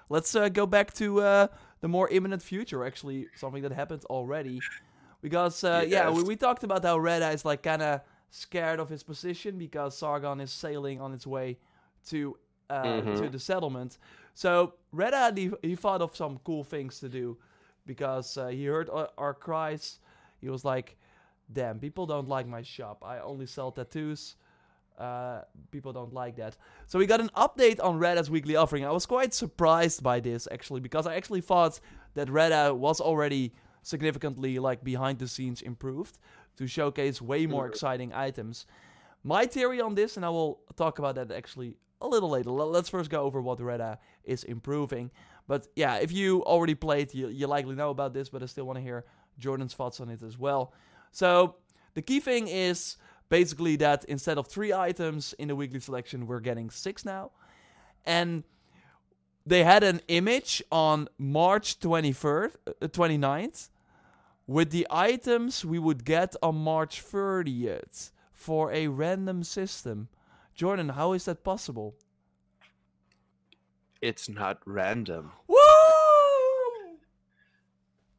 let's 0.09 0.35
uh, 0.35 0.49
go 0.49 0.67
back 0.67 0.93
to 0.95 1.21
uh, 1.21 1.47
the 1.81 1.89
more 1.89 2.09
imminent 2.09 2.43
future. 2.43 2.85
Actually, 2.85 3.27
something 3.37 3.63
that 3.63 3.73
happened 3.73 4.05
already. 4.07 4.61
Because 5.23 5.65
uh, 5.65 5.85
yeah, 5.87 6.11
we, 6.11 6.23
we 6.23 6.37
talked 6.37 6.65
about 6.65 6.83
how 6.85 6.97
Reda 6.99 7.31
is 7.31 7.45
like 7.45 7.63
kind 7.63 7.83
of 7.83 8.01
scared 8.31 8.81
of 8.81 8.89
his 8.89 9.03
position 9.03 9.59
because 9.59 9.97
Sargon 9.97 10.41
is 10.41 10.51
sailing 10.51 11.01
on 11.01 11.13
its 11.13 11.27
way 11.27 11.59
to 12.09 12.37
uh, 12.71 13.01
Mhm. 13.01 13.19
to 13.19 13.29
the 13.29 13.39
settlement. 13.39 13.99
So 14.35 14.75
Reda 14.93 15.33
he, 15.37 15.51
he 15.63 15.75
thought 15.77 16.01
of 16.01 16.15
some 16.17 16.39
cool 16.45 16.63
things 16.65 17.01
to 17.01 17.09
do 17.09 17.37
because 17.87 18.39
uh, 18.39 18.47
he 18.49 18.65
heard 18.67 18.89
our, 18.89 19.09
our 19.19 19.35
cries. 19.35 19.99
He 20.41 20.49
was 20.49 20.65
like, 20.65 20.97
"Damn, 21.53 21.79
people 21.81 22.07
don't 22.07 22.29
like 22.29 22.47
my 22.47 22.63
shop. 22.63 23.03
I 23.05 23.19
only 23.19 23.47
sell 23.47 23.73
tattoos." 23.73 24.37
Uh, 24.99 25.41
people 25.71 25.93
don't 25.95 26.13
like 26.13 26.37
that. 26.37 26.57
So 26.87 26.99
we 26.99 27.07
got 27.07 27.21
an 27.21 27.31
update 27.35 27.83
on 27.83 27.99
Reda's 27.99 28.31
weekly 28.31 28.55
offering. 28.55 28.85
I 28.85 28.91
was 28.91 29.07
quite 29.07 29.33
surprised 29.33 30.03
by 30.03 30.21
this 30.21 30.47
actually 30.53 30.81
because 30.81 31.07
I 31.07 31.15
actually 31.15 31.41
thought 31.41 31.81
that 32.15 32.29
Reda 32.29 32.75
was 32.75 33.01
already 33.01 33.55
significantly 33.83 34.59
like 34.59 34.83
behind 34.85 35.19
the 35.19 35.29
scenes 35.29 35.63
improved 35.63 36.19
to 36.57 36.67
showcase 36.67 37.21
way 37.23 37.47
more 37.47 37.67
exciting 37.67 38.13
items. 38.13 38.67
My 39.23 39.47
theory 39.47 39.81
on 39.81 39.95
this, 39.95 40.17
and 40.17 40.25
I 40.25 40.31
will 40.31 40.61
talk 40.77 40.99
about 40.99 41.15
that 41.17 41.31
actually 41.31 41.77
a 42.01 42.09
little 42.09 42.31
later. 42.31 42.51
Let's 42.51 42.89
first 42.89 43.11
go 43.11 43.23
over 43.23 43.41
what 43.41 43.61
Reda 43.61 43.99
is 44.25 44.45
improving. 44.45 45.11
But 45.47 45.67
yeah, 45.77 45.97
if 45.97 46.13
you 46.13 46.43
already 46.45 46.75
played, 46.75 47.13
you, 47.13 47.29
you 47.29 47.47
likely 47.47 47.75
know 47.75 47.91
about 47.91 48.15
this, 48.15 48.29
but 48.29 48.43
I 48.43 48.47
still 48.47 48.65
want 48.65 48.77
to 48.77 48.83
hear 48.83 49.05
Jordan's 49.39 49.75
thoughts 49.75 50.01
on 50.01 50.09
it 50.09 50.23
as 50.23 50.39
well. 50.39 50.73
So 51.13 51.57
the 51.95 52.03
key 52.03 52.21
thing 52.21 52.49
is 52.49 52.97
basically 53.29 53.77
that 53.77 54.05
instead 54.05 54.39
of 54.39 54.47
three 54.47 54.73
items 54.73 55.35
in 55.39 55.49
the 55.49 55.57
weekly 55.57 55.81
selection, 55.81 56.27
we're 56.27 56.41
getting 56.41 56.71
six 56.71 57.05
now. 57.05 57.33
And 58.05 58.45
they 59.51 59.65
had 59.65 59.83
an 59.83 60.01
image 60.07 60.63
on 60.71 61.09
March 61.19 61.81
23rd, 61.81 62.53
uh, 62.69 62.87
29th 62.87 63.69
with 64.47 64.71
the 64.71 64.87
items 64.91 65.65
we 65.65 65.79
would 65.79 66.05
get 66.05 66.37
on 66.41 66.55
March 66.55 67.03
30th 67.03 68.13
for 68.33 68.73
a 68.73 68.87
random 68.87 69.43
system. 69.43 70.09
Jordan, 70.55 70.91
how 70.91 71.13
is 71.13 71.25
that 71.25 71.43
possible? 71.43 71.97
it's 74.03 74.31
not 74.31 74.59
random 74.65 75.31
Woo! 75.47 75.60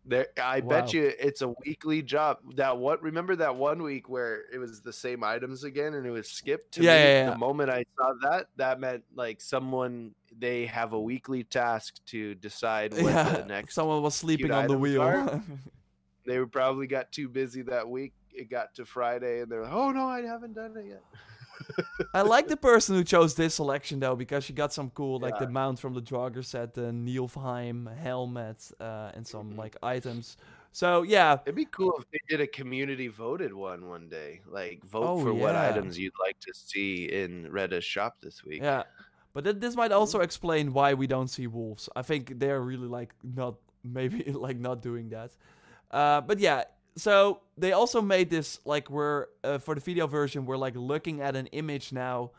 There, 0.03 0.27
I 0.41 0.61
Wow. 0.61 0.67
bet 0.69 0.93
you 0.93 1.13
it's 1.19 1.41
a 1.41 1.49
weekly 1.63 2.01
job. 2.01 2.37
That 2.55 2.77
what? 2.79 3.03
Remember 3.03 3.35
that 3.35 3.55
one 3.55 3.83
week 3.83 4.09
where 4.09 4.45
it 4.51 4.57
was 4.57 4.81
the 4.81 4.91
same 4.93 5.23
items 5.23 5.63
again 5.63 5.93
and 5.93 6.07
it 6.07 6.11
was 6.11 6.31
skipped? 6.31 6.73
To 6.73 6.83
Yeah, 6.83 6.95
me, 6.95 7.13
yeah, 7.13 7.23
yeah. 7.23 7.23
The 7.23 7.37
moment 7.37 7.69
I 7.69 7.83
saw 7.95 8.13
that, 8.23 8.47
that 8.55 8.79
meant 8.79 9.03
like 9.13 9.41
someone 9.41 10.15
they 10.35 10.65
have 10.65 10.93
a 10.93 10.99
weekly 10.99 11.43
task 11.43 12.03
to 12.07 12.33
decide 12.35 12.93
what 12.95 13.21
Yeah, 13.23 13.23
the 13.23 13.43
next. 13.43 13.75
someone 13.75 14.01
was 14.01 14.15
sleeping 14.15 14.53
on 14.53 14.67
the 14.67 14.77
wheel. 14.77 15.23
They 16.25 16.43
probably 16.45 16.87
got 16.87 17.11
too 17.11 17.29
busy 17.29 17.63
that 17.63 17.89
week. 17.89 18.13
It 18.31 18.49
got 18.49 18.73
to 18.75 18.85
Friday 18.85 19.41
and 19.41 19.51
they're 19.51 19.63
like, 19.63 19.73
"Oh 19.73 19.91
no, 19.91 20.07
I 20.07 20.21
haven't 20.21 20.53
done 20.53 20.77
it 20.77 20.85
yet." 20.87 21.03
I 22.13 22.21
like 22.21 22.47
the 22.47 22.57
person 22.57 22.95
who 22.95 23.03
chose 23.03 23.35
this 23.35 23.55
selection 23.55 23.99
though, 23.99 24.15
because 24.15 24.43
she 24.43 24.53
got 24.53 24.73
some 24.73 24.89
cool, 24.91 25.19
like 25.19 25.37
the 25.39 25.47
mount 25.47 25.79
from 25.79 25.93
the 25.93 26.01
Draugr 26.01 26.43
set, 26.43 26.73
the 26.73 26.91
Niflheim 26.91 27.95
helmet, 27.97 28.71
uh, 28.79 29.11
and 29.13 29.25
some 29.25 29.51
Mhm. 29.53 29.57
like 29.57 29.77
items. 29.83 30.37
So 30.73 31.01
yeah, 31.03 31.37
It'd 31.45 31.55
be 31.55 31.65
cool 31.65 31.93
if 31.99 32.05
they 32.11 32.19
did 32.29 32.39
a 32.41 32.47
community 32.47 33.07
voted 33.09 33.53
one 33.53 33.87
one 33.89 34.07
day. 34.07 34.41
Like 34.47 34.83
vote 34.85 35.03
Oh, 35.03 35.19
for 35.21 35.33
what 35.33 35.55
items 35.55 35.97
you'd 35.99 36.13
like 36.25 36.39
to 36.41 36.53
see 36.53 37.05
in 37.11 37.51
Reda's 37.51 37.83
shop 37.83 38.17
this 38.21 38.43
week. 38.45 38.61
yeah. 38.61 38.83
But 39.33 39.43
th- 39.45 39.57
this 39.59 39.75
might 39.75 39.91
also 39.93 40.19
explain 40.21 40.73
why 40.73 40.93
we 40.93 41.07
don't 41.07 41.29
see 41.29 41.47
wolves. 41.47 41.87
I 41.95 42.01
think 42.01 42.39
they're 42.39 42.61
really 42.61 42.87
like 42.87 43.13
not 43.23 43.55
maybe 43.83 44.23
like 44.31 44.57
not 44.59 44.81
doing 44.81 45.09
that. 45.09 45.31
Uh, 45.89 46.21
but 46.21 46.39
yeah, 46.39 46.63
so 46.95 47.41
they 47.57 47.71
also 47.71 48.01
made 48.01 48.29
this 48.29 48.59
like 48.65 48.89
we're 48.89 49.27
uh, 49.43 49.57
for 49.57 49.75
the 49.75 49.81
video 49.81 50.07
version 50.07 50.45
we're 50.45 50.57
like 50.57 50.75
looking 50.75 51.21
at 51.21 51.35
an 51.35 51.47
image 51.47 51.91
now, 51.91 52.31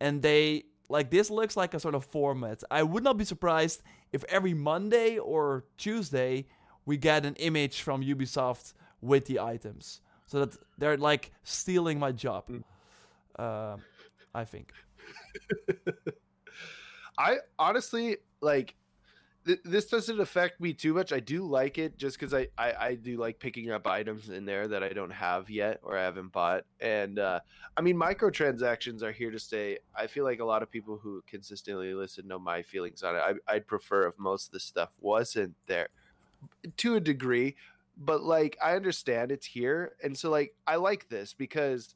and 0.00 0.22
they 0.22 0.64
like 0.88 1.10
this 1.10 1.30
looks 1.30 1.56
like 1.56 1.74
a 1.74 1.80
sort 1.80 1.94
of 1.94 2.04
format. 2.04 2.62
I 2.70 2.82
would 2.82 3.04
not 3.04 3.16
be 3.16 3.24
surprised 3.24 3.82
if 4.12 4.24
every 4.24 4.54
Monday 4.54 5.18
or 5.18 5.64
Tuesday 5.76 6.46
we 6.86 6.96
get 6.96 7.24
an 7.24 7.34
image 7.36 7.82
from 7.82 8.02
Ubisoft 8.02 8.72
with 9.00 9.26
the 9.26 9.38
items, 9.38 10.00
so 10.26 10.44
that 10.44 10.56
they're 10.78 10.96
like 10.96 11.30
stealing 11.44 11.98
my 11.98 12.12
job. 12.12 12.48
Mm. 12.48 12.64
Uh, 13.38 13.76
I 14.34 14.44
think. 14.44 14.72
I 17.18 17.38
honestly 17.58 18.16
like 18.40 18.74
th- 19.46 19.60
this 19.64 19.86
doesn't 19.86 20.20
affect 20.20 20.60
me 20.60 20.72
too 20.72 20.94
much. 20.94 21.12
I 21.12 21.20
do 21.20 21.44
like 21.44 21.78
it 21.78 21.96
just 21.96 22.18
because 22.18 22.34
I, 22.34 22.48
I 22.58 22.72
I 22.72 22.94
do 22.94 23.16
like 23.16 23.38
picking 23.38 23.70
up 23.70 23.86
items 23.86 24.28
in 24.28 24.44
there 24.44 24.68
that 24.68 24.82
I 24.82 24.90
don't 24.90 25.10
have 25.10 25.50
yet 25.50 25.80
or 25.82 25.96
I 25.96 26.02
haven't 26.02 26.32
bought. 26.32 26.64
And 26.80 27.18
uh, 27.18 27.40
I 27.76 27.80
mean, 27.80 27.96
microtransactions 27.96 29.02
are 29.02 29.12
here 29.12 29.30
to 29.30 29.38
stay. 29.38 29.78
I 29.94 30.06
feel 30.06 30.24
like 30.24 30.40
a 30.40 30.44
lot 30.44 30.62
of 30.62 30.70
people 30.70 30.98
who 30.98 31.22
consistently 31.26 31.94
listen 31.94 32.28
know 32.28 32.38
my 32.38 32.62
feelings 32.62 33.02
on 33.02 33.16
it. 33.16 33.18
I, 33.18 33.54
I'd 33.54 33.66
prefer 33.66 34.06
if 34.06 34.18
most 34.18 34.46
of 34.46 34.52
the 34.52 34.60
stuff 34.60 34.90
wasn't 35.00 35.54
there 35.66 35.88
to 36.78 36.96
a 36.96 37.00
degree, 37.00 37.56
but 37.96 38.22
like 38.22 38.56
I 38.62 38.76
understand 38.76 39.30
it's 39.32 39.46
here, 39.46 39.94
and 40.02 40.16
so 40.16 40.30
like 40.30 40.54
I 40.66 40.76
like 40.76 41.08
this 41.08 41.34
because 41.34 41.94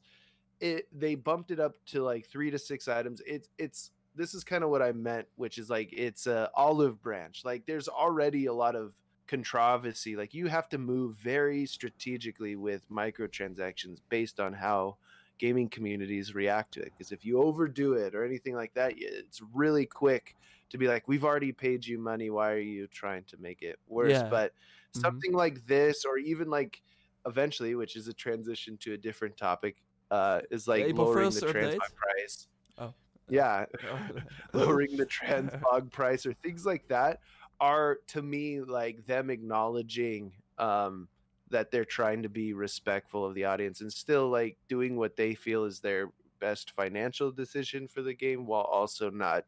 it 0.59 0.87
they 0.97 1.15
bumped 1.15 1.51
it 1.51 1.59
up 1.59 1.75
to 1.87 2.03
like 2.03 2.27
three 2.27 2.51
to 2.51 2.59
six 2.59 2.87
items. 2.87 3.21
It's 3.25 3.49
it's 3.57 3.91
this 4.15 4.33
is 4.33 4.43
kind 4.43 4.63
of 4.63 4.69
what 4.69 4.81
I 4.81 4.91
meant, 4.93 5.27
which 5.35 5.57
is 5.57 5.69
like 5.69 5.89
it's 5.93 6.27
a 6.27 6.49
olive 6.55 7.01
branch. 7.01 7.43
Like 7.45 7.65
there's 7.65 7.87
already 7.87 8.45
a 8.47 8.53
lot 8.53 8.75
of 8.75 8.95
controversy. 9.27 10.15
Like 10.15 10.33
you 10.33 10.47
have 10.47 10.69
to 10.69 10.77
move 10.77 11.17
very 11.17 11.65
strategically 11.65 12.55
with 12.55 12.87
microtransactions 12.89 13.99
based 14.09 14.39
on 14.39 14.53
how 14.53 14.97
gaming 15.37 15.69
communities 15.69 16.33
react 16.35 16.73
to 16.75 16.81
it. 16.81 16.93
Because 16.97 17.11
if 17.11 17.25
you 17.25 17.41
overdo 17.41 17.93
it 17.93 18.15
or 18.15 18.23
anything 18.23 18.55
like 18.55 18.73
that, 18.75 18.93
it's 18.97 19.41
really 19.53 19.85
quick 19.85 20.35
to 20.69 20.77
be 20.77 20.87
like, 20.87 21.07
"We've 21.07 21.25
already 21.25 21.51
paid 21.51 21.85
you 21.85 21.99
money. 21.99 22.29
Why 22.29 22.51
are 22.53 22.59
you 22.59 22.87
trying 22.87 23.25
to 23.25 23.37
make 23.37 23.61
it 23.61 23.79
worse?" 23.87 24.23
Yeah. 24.23 24.29
But 24.29 24.53
Mhm. 24.95 25.25
something 25.25 25.33
like 25.33 25.65
this, 25.67 26.05
or 26.05 26.17
even 26.17 26.49
like 26.49 26.81
eventually, 27.25 27.75
which 27.75 27.95
is 27.95 28.07
a 28.07 28.13
transition 28.13 28.77
to 28.79 28.93
a 28.93 28.97
different 28.97 29.37
topic, 29.37 29.83
uh, 30.11 30.41
is 30.51 30.67
like 30.67 30.89
lowering 30.91 31.33
the 31.33 31.41
transfer 31.41 31.87
price. 31.95 32.47
Oh. 32.77 32.95
Yeah, 33.29 33.65
lowering 34.53 34.97
the 34.97 35.05
transmog 35.05 35.91
price 35.91 36.25
or 36.25 36.33
things 36.33 36.65
like 36.65 36.87
that 36.89 37.19
are 37.59 37.99
to 38.07 38.21
me 38.21 38.59
like 38.59 39.05
them 39.05 39.29
acknowledging 39.29 40.29
um 40.57 41.07
that 41.49 41.71
they're 41.71 41.85
trying 41.85 42.23
to 42.23 42.29
be 42.29 42.53
respectful 42.53 43.25
of 43.25 43.33
the 43.33 43.45
audience 43.45 43.79
and 43.79 43.93
still 43.93 44.29
like 44.29 44.57
doing 44.67 44.97
what 44.97 45.15
they 45.15 45.33
feel 45.33 45.63
is 45.63 45.79
their 45.79 46.09
best 46.39 46.71
financial 46.71 47.31
decision 47.31 47.87
for 47.87 48.01
the 48.01 48.13
game 48.13 48.45
while 48.45 48.63
also 48.63 49.09
not 49.09 49.45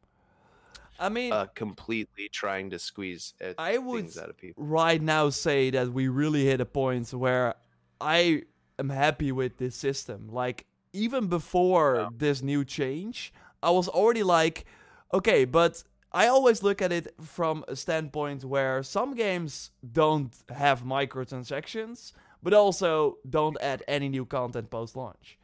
I 0.99 1.09
mean, 1.09 1.31
uh, 1.31 1.45
completely 1.53 2.29
trying 2.31 2.71
to 2.71 2.79
squeeze 2.79 3.33
uh, 3.43 3.53
I 3.57 3.77
would 3.77 4.05
things 4.05 4.17
out 4.17 4.29
of 4.29 4.37
people. 4.37 4.63
right 4.63 5.01
now 5.01 5.29
say 5.29 5.69
that 5.69 5.91
we 5.91 6.07
really 6.07 6.45
hit 6.45 6.59
a 6.59 6.65
point 6.65 7.13
where 7.13 7.55
I 8.01 8.43
am 8.79 8.89
happy 8.89 9.31
with 9.31 9.57
this 9.57 9.75
system. 9.75 10.29
Like 10.31 10.65
even 10.93 11.27
before 11.27 12.09
this 12.15 12.41
new 12.41 12.65
change, 12.65 13.31
I 13.61 13.71
was 13.71 13.87
already 13.87 14.23
like, 14.23 14.65
okay, 15.13 15.45
but 15.45 15.83
I 16.11 16.27
always 16.27 16.63
look 16.63 16.81
at 16.81 16.91
it 16.91 17.13
from 17.21 17.65
a 17.67 17.75
standpoint 17.75 18.43
where 18.43 18.83
some 18.83 19.13
games 19.15 19.71
don't 19.91 20.33
have 20.49 20.83
microtransactions, 20.83 22.13
but 22.41 22.53
also 22.53 23.17
don't 23.29 23.57
add 23.61 23.83
any 23.87 24.09
new 24.09 24.25
content 24.25 24.69
post 24.69 24.95
launch. 24.95 25.37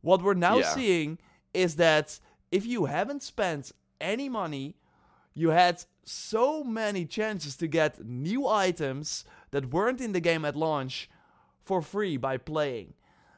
What 0.00 0.22
we're 0.22 0.34
now 0.34 0.58
Yeah. 0.58 0.74
seeing 0.74 1.18
is 1.54 1.76
that 1.76 2.18
if 2.50 2.66
you 2.66 2.86
haven't 2.86 3.22
spent 3.22 3.72
any 4.00 4.28
money, 4.28 4.76
you 5.34 5.50
had 5.50 5.84
so 6.04 6.64
many 6.64 7.06
chances 7.06 7.56
to 7.56 7.66
get 7.68 8.04
new 8.04 8.46
items 8.46 9.24
that 9.52 9.70
weren't 9.72 10.00
in 10.00 10.12
the 10.12 10.20
game 10.20 10.44
at 10.44 10.56
launch 10.56 11.08
for 11.64 11.80
free 11.80 12.16
by 12.16 12.36
playing. 12.36 12.94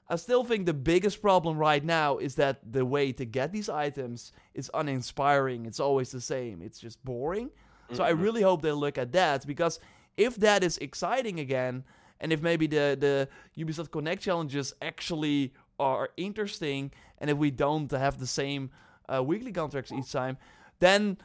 I 0.08 0.16
still 0.16 0.44
think 0.44 0.66
the 0.66 0.74
biggest 0.74 1.22
problem 1.22 1.56
right 1.56 1.82
now 1.82 2.18
is 2.18 2.34
that 2.34 2.60
the 2.70 2.84
way 2.84 3.12
to 3.12 3.24
get 3.24 3.52
these 3.52 3.68
items 3.70 4.32
is 4.54 4.70
uninspiring. 4.74 5.64
It's 5.66 5.80
always 5.80 6.10
the 6.10 6.20
same. 6.20 6.60
It's 6.60 6.78
just 6.78 7.02
boring. 7.04 7.50
So 7.92 8.02
I 8.04 8.12
Mhm. 8.12 8.22
really 8.22 8.42
hope 8.42 8.62
they 8.62 8.72
look 8.72 8.98
at 8.98 9.12
that 9.12 9.46
because 9.46 9.80
if 10.16 10.36
that 10.36 10.62
is 10.62 10.78
exciting 10.78 11.40
again, 11.40 11.84
and 12.20 12.32
if 12.32 12.42
maybe 12.42 12.66
the 12.66 12.96
the 12.98 13.28
Ubisoft 13.56 13.90
Connect 13.90 14.22
challenges 14.22 14.74
actually 14.80 15.52
are 15.78 16.10
interesting, 16.16 16.92
and 17.18 17.30
if 17.30 17.36
we 17.38 17.50
don't 17.50 17.90
have 17.90 18.18
the 18.18 18.26
same 18.26 18.70
uh, 19.08 19.22
weekly 19.22 19.52
contracts 19.52 19.92
each 19.92 20.10
time, 20.12 20.36
then 20.78 21.18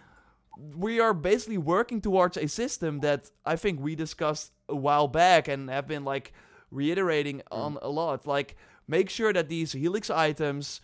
we 0.76 1.00
are 1.00 1.14
basically 1.14 1.58
working 1.58 2.02
towards 2.02 2.36
a 2.38 2.48
system 2.48 3.00
that 3.00 3.32
I 3.46 3.56
think 3.56 3.80
we 3.80 3.96
discussed 3.96 4.52
a 4.68 4.76
while 4.76 5.08
back 5.08 5.48
and 5.48 5.70
have 5.70 5.88
been 5.88 6.04
like 6.04 6.34
reiterating 6.72 7.42
on 7.52 7.78
a 7.82 7.90
lot. 7.90 8.28
Like, 8.28 8.58
make 8.90 9.10
sure 9.10 9.32
that 9.32 9.48
these 9.50 9.72
Helix 9.74 10.10
items, 10.10 10.82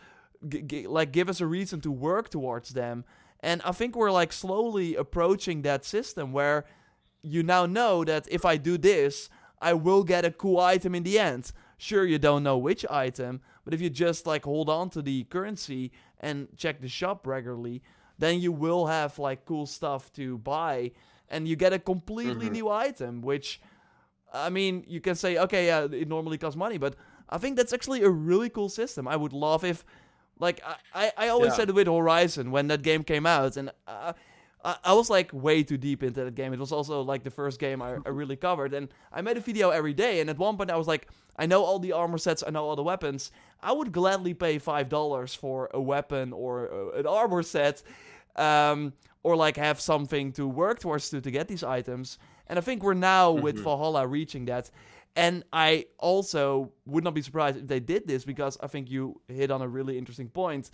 g- 0.47 0.61
g- 0.61 0.87
like, 0.87 1.11
give 1.11 1.27
us 1.29 1.41
a 1.41 1.47
reason 1.47 1.81
to 1.81 1.91
work 1.91 2.29
towards 2.29 2.69
them. 2.69 3.03
And 3.41 3.61
I 3.65 3.71
think 3.71 3.95
we're 3.95 4.11
like 4.11 4.31
slowly 4.31 4.95
approaching 4.95 5.63
that 5.63 5.83
system 5.85 6.31
where 6.31 6.65
you 7.21 7.41
now 7.43 7.65
know 7.65 8.03
that 8.05 8.27
if 8.29 8.45
I 8.45 8.57
do 8.57 8.77
this, 8.77 9.29
I 9.61 9.73
will 9.73 10.03
get 10.03 10.23
a 10.25 10.31
cool 10.31 10.59
item 10.59 10.93
in 10.95 11.03
the 11.03 11.17
end. 11.19 11.51
Sure, 11.77 12.05
you 12.05 12.19
don't 12.19 12.43
know 12.43 12.57
which 12.57 12.85
item, 12.89 13.41
but 13.63 13.73
if 13.73 13.81
you 13.81 13.89
just 13.89 14.25
like 14.27 14.45
hold 14.45 14.69
on 14.69 14.89
to 14.91 15.01
the 15.01 15.23
currency 15.25 15.91
and 16.19 16.47
check 16.55 16.81
the 16.81 16.87
shop 16.87 17.25
regularly, 17.27 17.81
then 18.17 18.39
you 18.39 18.51
will 18.51 18.85
have 18.85 19.17
like 19.19 19.45
cool 19.45 19.65
stuff 19.65 20.11
to 20.13 20.37
buy 20.37 20.91
and 21.29 21.47
you 21.47 21.55
get 21.55 21.73
a 21.73 21.79
completely 21.79 22.47
Mhm. 22.49 22.51
new 22.51 22.69
item, 22.69 23.21
which 23.21 23.59
I 24.33 24.49
mean, 24.49 24.83
you 24.87 24.99
can 25.01 25.15
say, 25.15 25.37
okay, 25.37 25.67
yeah, 25.67 25.87
it 25.91 26.07
normally 26.09 26.37
costs 26.37 26.57
money, 26.57 26.77
but 26.77 26.95
I 27.30 27.38
think 27.38 27.57
that's 27.57 27.73
actually 27.73 28.03
a 28.03 28.09
really 28.09 28.49
cool 28.49 28.69
system. 28.69 29.07
I 29.07 29.15
would 29.15 29.34
love 29.34 29.63
if, 29.63 29.84
like, 30.39 30.61
I, 30.93 31.11
I, 31.17 31.28
always 31.30 31.51
Yeah. 31.51 31.57
said 31.57 31.71
with 31.71 31.88
Horizon 31.88 32.51
when 32.51 32.67
that 32.67 32.82
game 32.82 33.03
came 33.03 33.26
out, 33.26 33.57
and 33.57 33.71
uh, 33.88 34.13
I, 34.63 34.78
I 34.84 34.93
was 34.93 35.09
like 35.09 35.32
way 35.34 35.63
too 35.63 35.78
deep 35.78 36.03
into 36.03 36.23
that 36.23 36.36
game. 36.36 36.53
It 36.53 36.59
was 36.59 36.71
also 36.71 37.01
like 37.01 37.23
the 37.23 37.32
first 37.32 37.59
game 37.59 37.82
I, 37.82 37.95
I 38.05 38.09
really 38.09 38.36
covered, 38.36 38.73
and 38.73 38.89
I 39.11 39.21
made 39.21 39.38
a 39.38 39.39
video 39.41 39.69
every 39.71 39.93
day. 39.93 40.19
And 40.21 40.30
at 40.30 40.38
one 40.38 40.57
point, 40.57 40.69
I 40.71 40.76
was 40.78 40.88
like, 40.88 41.07
I 41.38 41.45
know 41.45 41.63
all 41.63 41.80
the 41.80 41.93
armor 41.93 42.17
sets, 42.17 42.43
I 42.45 42.49
know 42.51 42.63
all 42.65 42.76
the 42.76 42.84
weapons. 42.84 43.32
I 43.61 43.71
would 43.71 43.91
gladly 43.91 44.34
pay 44.34 44.59
five 44.59 44.89
dollars 44.89 45.34
for 45.34 45.69
a 45.73 45.82
weapon 45.82 46.34
or 46.34 46.69
uh, 46.71 46.99
an 46.99 47.07
armor 47.07 47.41
set, 47.43 47.82
um, 48.36 48.93
or 49.23 49.36
like 49.36 49.57
have 49.57 49.80
something 49.82 50.32
to 50.34 50.47
work 50.47 50.80
towards 50.80 51.09
to 51.09 51.21
to 51.21 51.32
get 51.32 51.47
these 51.47 51.63
items. 51.63 52.17
And 52.47 52.59
I 52.59 52.61
think 52.61 52.84
we're 52.84 52.93
now 52.93 53.32
with 53.32 53.55
Mhm. 53.57 53.63
Valhalla 53.63 54.05
reaching 54.07 54.45
that. 54.45 54.69
And 55.16 55.43
I 55.53 55.86
also 55.97 56.72
would 56.86 57.03
not 57.03 57.13
be 57.13 57.22
surprised 57.22 57.57
if 57.57 57.68
they 57.68 57.80
did 57.80 58.07
this 58.07 58.26
because 58.26 58.57
I 58.61 58.68
think 58.68 58.91
you 58.91 59.22
hit 59.28 59.49
on 59.49 59.61
a 59.61 59.68
really 59.68 59.97
interesting 59.97 60.28
point. 60.30 60.72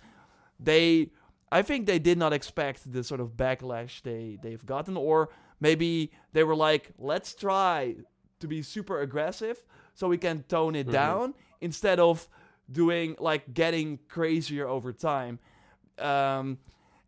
They, 0.58 1.10
I 1.52 1.62
think 1.62 1.86
they 1.86 1.98
did 2.00 2.18
not 2.18 2.32
expect 2.32 2.92
the 2.92 3.04
sort 3.04 3.20
of 3.20 3.36
backlash 3.36 4.02
they 4.02 4.38
they've 4.42 4.64
gotten, 4.66 4.96
or 4.96 5.28
maybe 5.60 6.10
they 6.32 6.42
were 6.44 6.56
like, 6.56 6.90
let's 6.98 7.34
try 7.34 7.94
to 8.40 8.48
be 8.48 8.62
super 8.62 9.00
aggressive 9.00 9.62
so 9.94 10.08
we 10.08 10.18
can 10.18 10.42
tone 10.48 10.74
it 10.74 10.88
Mhm. 10.88 10.92
down 10.92 11.34
instead 11.60 12.00
of 12.00 12.28
doing 12.70 13.14
like 13.20 13.54
getting 13.54 13.98
crazier 14.08 14.66
over 14.66 14.92
time. 14.92 15.38
Um, 15.98 16.58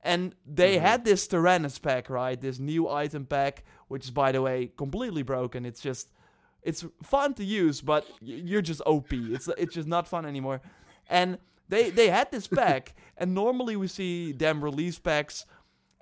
and 0.02 0.34
they 0.46 0.76
Mhm. 0.76 0.80
had 0.80 1.04
this 1.04 1.26
Tyrannus 1.26 1.78
pack, 1.80 2.08
right? 2.10 2.40
This 2.40 2.58
new 2.60 2.88
item 2.88 3.24
pack, 3.26 3.64
which 3.88 4.04
is 4.04 4.10
by 4.12 4.30
the 4.30 4.42
way 4.42 4.70
completely 4.76 5.22
broken. 5.22 5.64
It's 5.66 5.80
just 5.80 6.12
it's 6.64 6.84
fun 7.02 7.34
to 7.34 7.44
use, 7.44 7.80
but 7.82 8.06
you're 8.20 8.62
just 8.62 8.80
OP. 8.86 9.12
It's 9.12 9.48
it's 9.58 9.74
just 9.74 9.86
not 9.86 10.08
fun 10.08 10.24
anymore. 10.24 10.62
And 11.08 11.38
they 11.68 11.90
they 11.90 12.08
had 12.08 12.30
this 12.32 12.46
pack, 12.62 12.94
and 13.16 13.34
normally 13.34 13.76
we 13.76 13.86
see 13.86 14.32
them 14.32 14.64
release 14.64 14.98
packs 14.98 15.44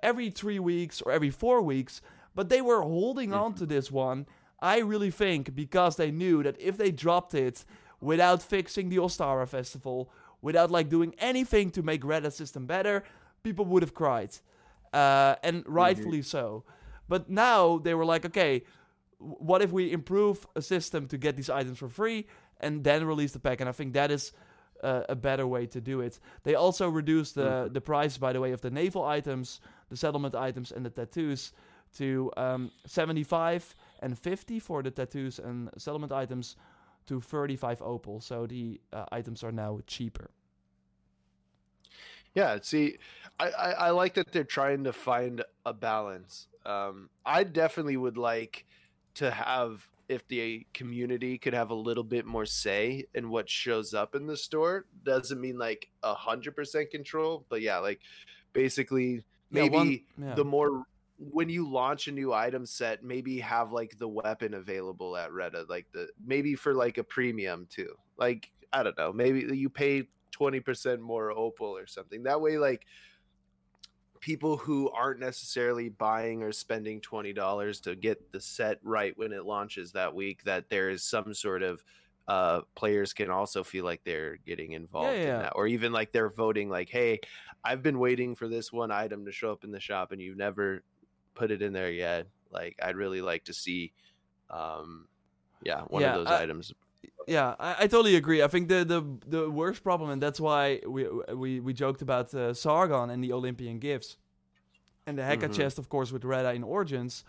every 0.01 0.29
three 0.29 0.59
weeks 0.59 1.01
or 1.01 1.11
every 1.11 1.29
four 1.29 1.61
weeks, 1.61 2.01
but 2.33 2.49
they 2.49 2.61
were 2.61 2.81
holding 2.81 3.33
on 3.33 3.53
to 3.55 3.65
this 3.65 3.91
one. 3.91 4.25
I 4.61 4.79
really 4.79 5.11
think 5.11 5.53
because 5.53 5.97
they 5.97 6.11
knew 6.11 6.41
that 6.43 6.59
if 6.59 6.77
they 6.77 6.91
dropped 6.91 7.33
it 7.33 7.65
without 7.99 8.41
fixing 8.41 8.87
the 8.89 8.97
Ostara 8.97 9.47
Festival, 9.47 10.09
without 10.41 10.71
like 10.71 10.87
doing 10.89 11.13
anything 11.19 11.69
to 11.71 11.83
make 11.83 12.05
Red 12.05 12.23
Dead 12.23 12.33
system 12.33 12.65
better, 12.65 13.03
people 13.43 13.65
would 13.65 13.83
have 13.83 13.93
cried, 13.93 14.31
uh, 14.93 15.35
and 15.43 15.63
rightfully 15.67 16.21
so. 16.21 16.63
But 17.09 17.29
now 17.29 17.77
they 17.79 17.93
were 17.93 18.05
like, 18.05 18.25
okay, 18.25 18.63
what 19.23 19.61
if 19.61 19.71
we 19.71 19.91
improve 19.91 20.45
a 20.55 20.61
system 20.61 21.07
to 21.07 21.17
get 21.17 21.35
these 21.35 21.49
items 21.49 21.77
for 21.79 21.89
free 21.89 22.27
and 22.59 22.83
then 22.83 23.05
release 23.05 23.31
the 23.31 23.39
pack? 23.39 23.61
And 23.61 23.69
I 23.69 23.71
think 23.71 23.93
that 23.93 24.11
is 24.11 24.33
uh, 24.83 25.03
a 25.09 25.15
better 25.15 25.47
way 25.47 25.65
to 25.67 25.81
do 25.81 26.01
it. 26.01 26.19
They 26.43 26.55
also 26.55 26.89
reduced 26.89 27.35
the 27.35 27.69
the 27.71 27.81
price, 27.81 28.17
by 28.17 28.33
the 28.33 28.39
way, 28.39 28.51
of 28.51 28.61
the 28.61 28.69
naval 28.71 29.05
items, 29.05 29.61
the 29.89 29.97
settlement 29.97 30.35
items, 30.35 30.71
and 30.71 30.85
the 30.85 30.89
tattoos 30.89 31.53
to 31.97 32.31
um, 32.37 32.71
75 32.85 33.75
and 34.01 34.17
50 34.17 34.59
for 34.59 34.81
the 34.81 34.91
tattoos 34.91 35.39
and 35.39 35.69
settlement 35.77 36.11
items 36.11 36.55
to 37.05 37.21
35 37.21 37.81
opal. 37.81 38.19
So 38.19 38.47
the 38.47 38.81
uh, 38.91 39.05
items 39.11 39.43
are 39.43 39.51
now 39.51 39.79
cheaper. 39.85 40.31
Yeah, 42.33 42.57
see, 42.61 42.97
I, 43.39 43.49
I, 43.49 43.71
I 43.71 43.89
like 43.91 44.15
that 44.15 44.31
they're 44.31 44.43
trying 44.43 44.85
to 44.85 44.93
find 44.93 45.43
a 45.65 45.73
balance. 45.73 46.47
Um, 46.65 47.09
I 47.23 47.43
definitely 47.43 47.97
would 47.97 48.17
like 48.17 48.65
to 49.15 49.31
have 49.31 49.87
if 50.09 50.27
the 50.27 50.65
community 50.73 51.37
could 51.37 51.53
have 51.53 51.69
a 51.71 51.75
little 51.75 52.03
bit 52.03 52.25
more 52.25 52.45
say 52.45 53.05
in 53.15 53.29
what 53.29 53.49
shows 53.49 53.93
up 53.93 54.15
in 54.15 54.27
the 54.27 54.35
store. 54.35 54.85
Doesn't 55.03 55.39
mean 55.39 55.57
like 55.57 55.89
a 56.03 56.13
hundred 56.13 56.55
percent 56.55 56.91
control, 56.91 57.45
but 57.49 57.61
yeah, 57.61 57.77
like 57.79 57.99
basically 58.51 59.15
Yeah, 59.15 59.21
maybe 59.61 59.75
one- 59.75 59.99
yeah. 60.27 60.35
the 60.35 60.43
more 60.45 60.83
when 61.19 61.47
you 61.47 61.69
launch 61.69 62.07
a 62.07 62.11
new 62.11 62.33
item 62.33 62.65
set, 62.65 63.03
maybe 63.03 63.39
have 63.39 63.71
like 63.71 63.97
the 63.97 64.07
weapon 64.07 64.55
available 64.55 65.15
at 65.15 65.31
Reda, 65.31 65.65
like 65.69 65.85
the 65.93 66.09
maybe 66.25 66.55
for 66.55 66.73
like 66.73 66.97
a 66.97 67.03
premium 67.03 67.65
too. 67.69 67.95
Like 68.17 68.51
I 68.73 68.83
don't 68.83 68.97
know, 68.97 69.13
maybe 69.13 69.55
you 69.57 69.69
pay 69.69 70.09
twenty 70.31 70.59
percent 70.59 71.01
more 71.01 71.31
opal 71.31 71.77
or 71.77 71.87
something. 71.87 72.23
That 72.23 72.41
way, 72.41 72.57
like 72.57 72.85
people 74.23 74.55
who 74.55 74.89
aren't 74.91 75.19
necessarily 75.19 75.89
buying 75.89 76.43
or 76.43 76.53
spending 76.53 77.01
twenty 77.01 77.33
dollars 77.33 77.81
to 77.81 77.93
get 77.93 78.31
the 78.31 78.39
set 78.39 78.79
right 78.81 79.17
when 79.17 79.33
it 79.33 79.45
launches 79.45 79.91
that 79.91 80.15
week, 80.15 80.41
that 80.45 80.69
there 80.69 80.89
is 80.89 81.03
some 81.03 81.33
sort 81.33 81.61
of 81.61 81.83
uh 82.29 82.61
players 82.73 83.11
can 83.11 83.29
also 83.29 83.65
feel 83.65 83.83
like 83.83 84.01
they're 84.05 84.37
getting 84.47 84.71
involved 84.71 85.17
yeah. 85.17 85.23
in 85.23 85.41
that 85.41 85.51
or 85.57 85.67
even 85.67 85.91
like 85.91 86.13
they're 86.13 86.29
voting 86.29 86.69
like 86.69 86.87
hey 86.87 87.19
i've 87.65 87.83
been 87.83 87.99
waiting 87.99 88.33
for 88.33 88.47
this 88.47 88.71
one 88.71 88.91
item 88.91 89.25
to 89.25 89.31
show 89.33 89.51
up 89.51 89.65
in 89.65 89.71
the 89.71 89.79
shop 89.81 90.13
and 90.13 90.21
you've 90.21 90.37
never 90.37 90.81
put 91.35 91.51
it 91.51 91.61
in 91.61 91.73
there 91.73 91.91
yet 91.91 92.25
like 92.49 92.79
i'd 92.81 92.95
really 92.95 93.19
like 93.21 93.43
to 93.43 93.51
see 93.51 93.91
um 94.49 95.05
yeah 95.63 95.81
one 95.89 96.01
Yeah, 96.01 96.15
of 96.15 96.23
those 96.23 96.33
I- 96.33 96.43
items 96.43 96.71
Yeah, 97.27 97.55
I, 97.59 97.75
I 97.79 97.87
totally 97.87 98.15
agree. 98.15 98.41
I 98.41 98.47
think 98.47 98.67
the, 98.67 98.83
the 98.83 99.01
the 99.27 99.49
worst 99.49 99.83
problem, 99.83 100.09
and 100.09 100.21
that's 100.21 100.39
why 100.39 100.81
we 100.87 101.07
we, 101.33 101.59
we 101.59 101.73
joked 101.73 102.01
about 102.01 102.33
uh, 102.33 102.53
Sargon 102.53 103.09
and 103.09 103.23
the 103.23 103.31
Olympian 103.33 103.79
gifts, 103.79 104.17
and 105.07 105.17
the 105.17 105.23
Heka 105.23 105.49
Mhm. 105.49 105.53
chest, 105.53 105.79
of 105.79 105.89
course, 105.89 106.11
with 106.11 106.23
Reda 106.25 106.53
in 106.53 106.63
Origins. 106.63 107.23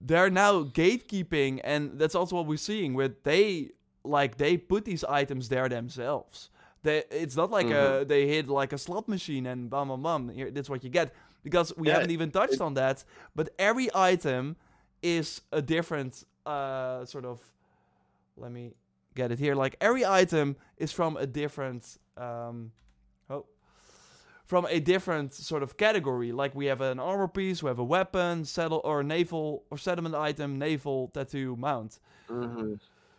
They're 0.00 0.30
now 0.30 0.64
gatekeeping, 0.64 1.60
and 1.64 1.98
that's 1.98 2.14
also 2.14 2.36
what 2.36 2.46
we're 2.46 2.58
seeing. 2.58 2.94
With 2.94 3.22
they 3.24 3.70
like 4.04 4.36
they 4.38 4.56
put 4.56 4.84
these 4.84 5.04
items 5.04 5.48
there 5.48 5.68
themselves. 5.68 6.50
They, 6.82 7.04
it's 7.10 7.36
not 7.36 7.50
like 7.50 7.70
uh 7.70 8.04
they 8.04 8.26
hit 8.28 8.48
like 8.48 8.72
a 8.72 8.78
slot 8.78 9.08
machine 9.08 9.46
and 9.46 9.70
bam 9.70 9.88
bam 9.88 10.02
bam. 10.02 10.28
Here, 10.30 10.50
that's 10.50 10.70
what 10.70 10.84
you 10.84 10.90
get 10.90 11.14
because 11.42 11.76
we 11.76 11.88
Yeah, 11.88 11.94
haven't 11.94 12.10
even 12.10 12.30
touched 12.30 12.60
on 12.60 12.74
that. 12.74 13.04
But 13.34 13.50
every 13.58 13.88
item 13.94 14.56
is 15.02 15.42
a 15.52 15.62
different 15.62 16.24
uh 16.46 17.04
sort 17.06 17.24
of. 17.24 17.40
Let 18.36 18.52
me 18.52 18.72
get 19.14 19.30
it 19.32 19.38
here. 19.38 19.54
Like 19.54 19.76
every 19.80 20.04
item 20.04 20.56
is 20.76 20.92
from 20.92 21.16
a 21.16 21.26
different 21.26 21.98
um 22.16 22.72
oh 23.30 23.46
from 24.44 24.66
a 24.68 24.78
different 24.80 25.32
sort 25.34 25.62
of 25.62 25.76
category. 25.76 26.32
Like 26.32 26.54
we 26.54 26.66
have 26.66 26.80
an 26.80 26.98
armor 27.00 27.28
piece, 27.28 27.62
we 27.62 27.68
have 27.68 27.78
a 27.78 27.84
weapon, 27.84 28.44
saddle 28.44 28.80
or 28.84 29.02
naval 29.02 29.64
or 29.70 29.78
settlement 29.78 30.14
item, 30.14 30.58
naval 30.58 31.08
tattoo, 31.14 31.56
mount. 31.56 31.98
Mm-hmm. 32.28 32.74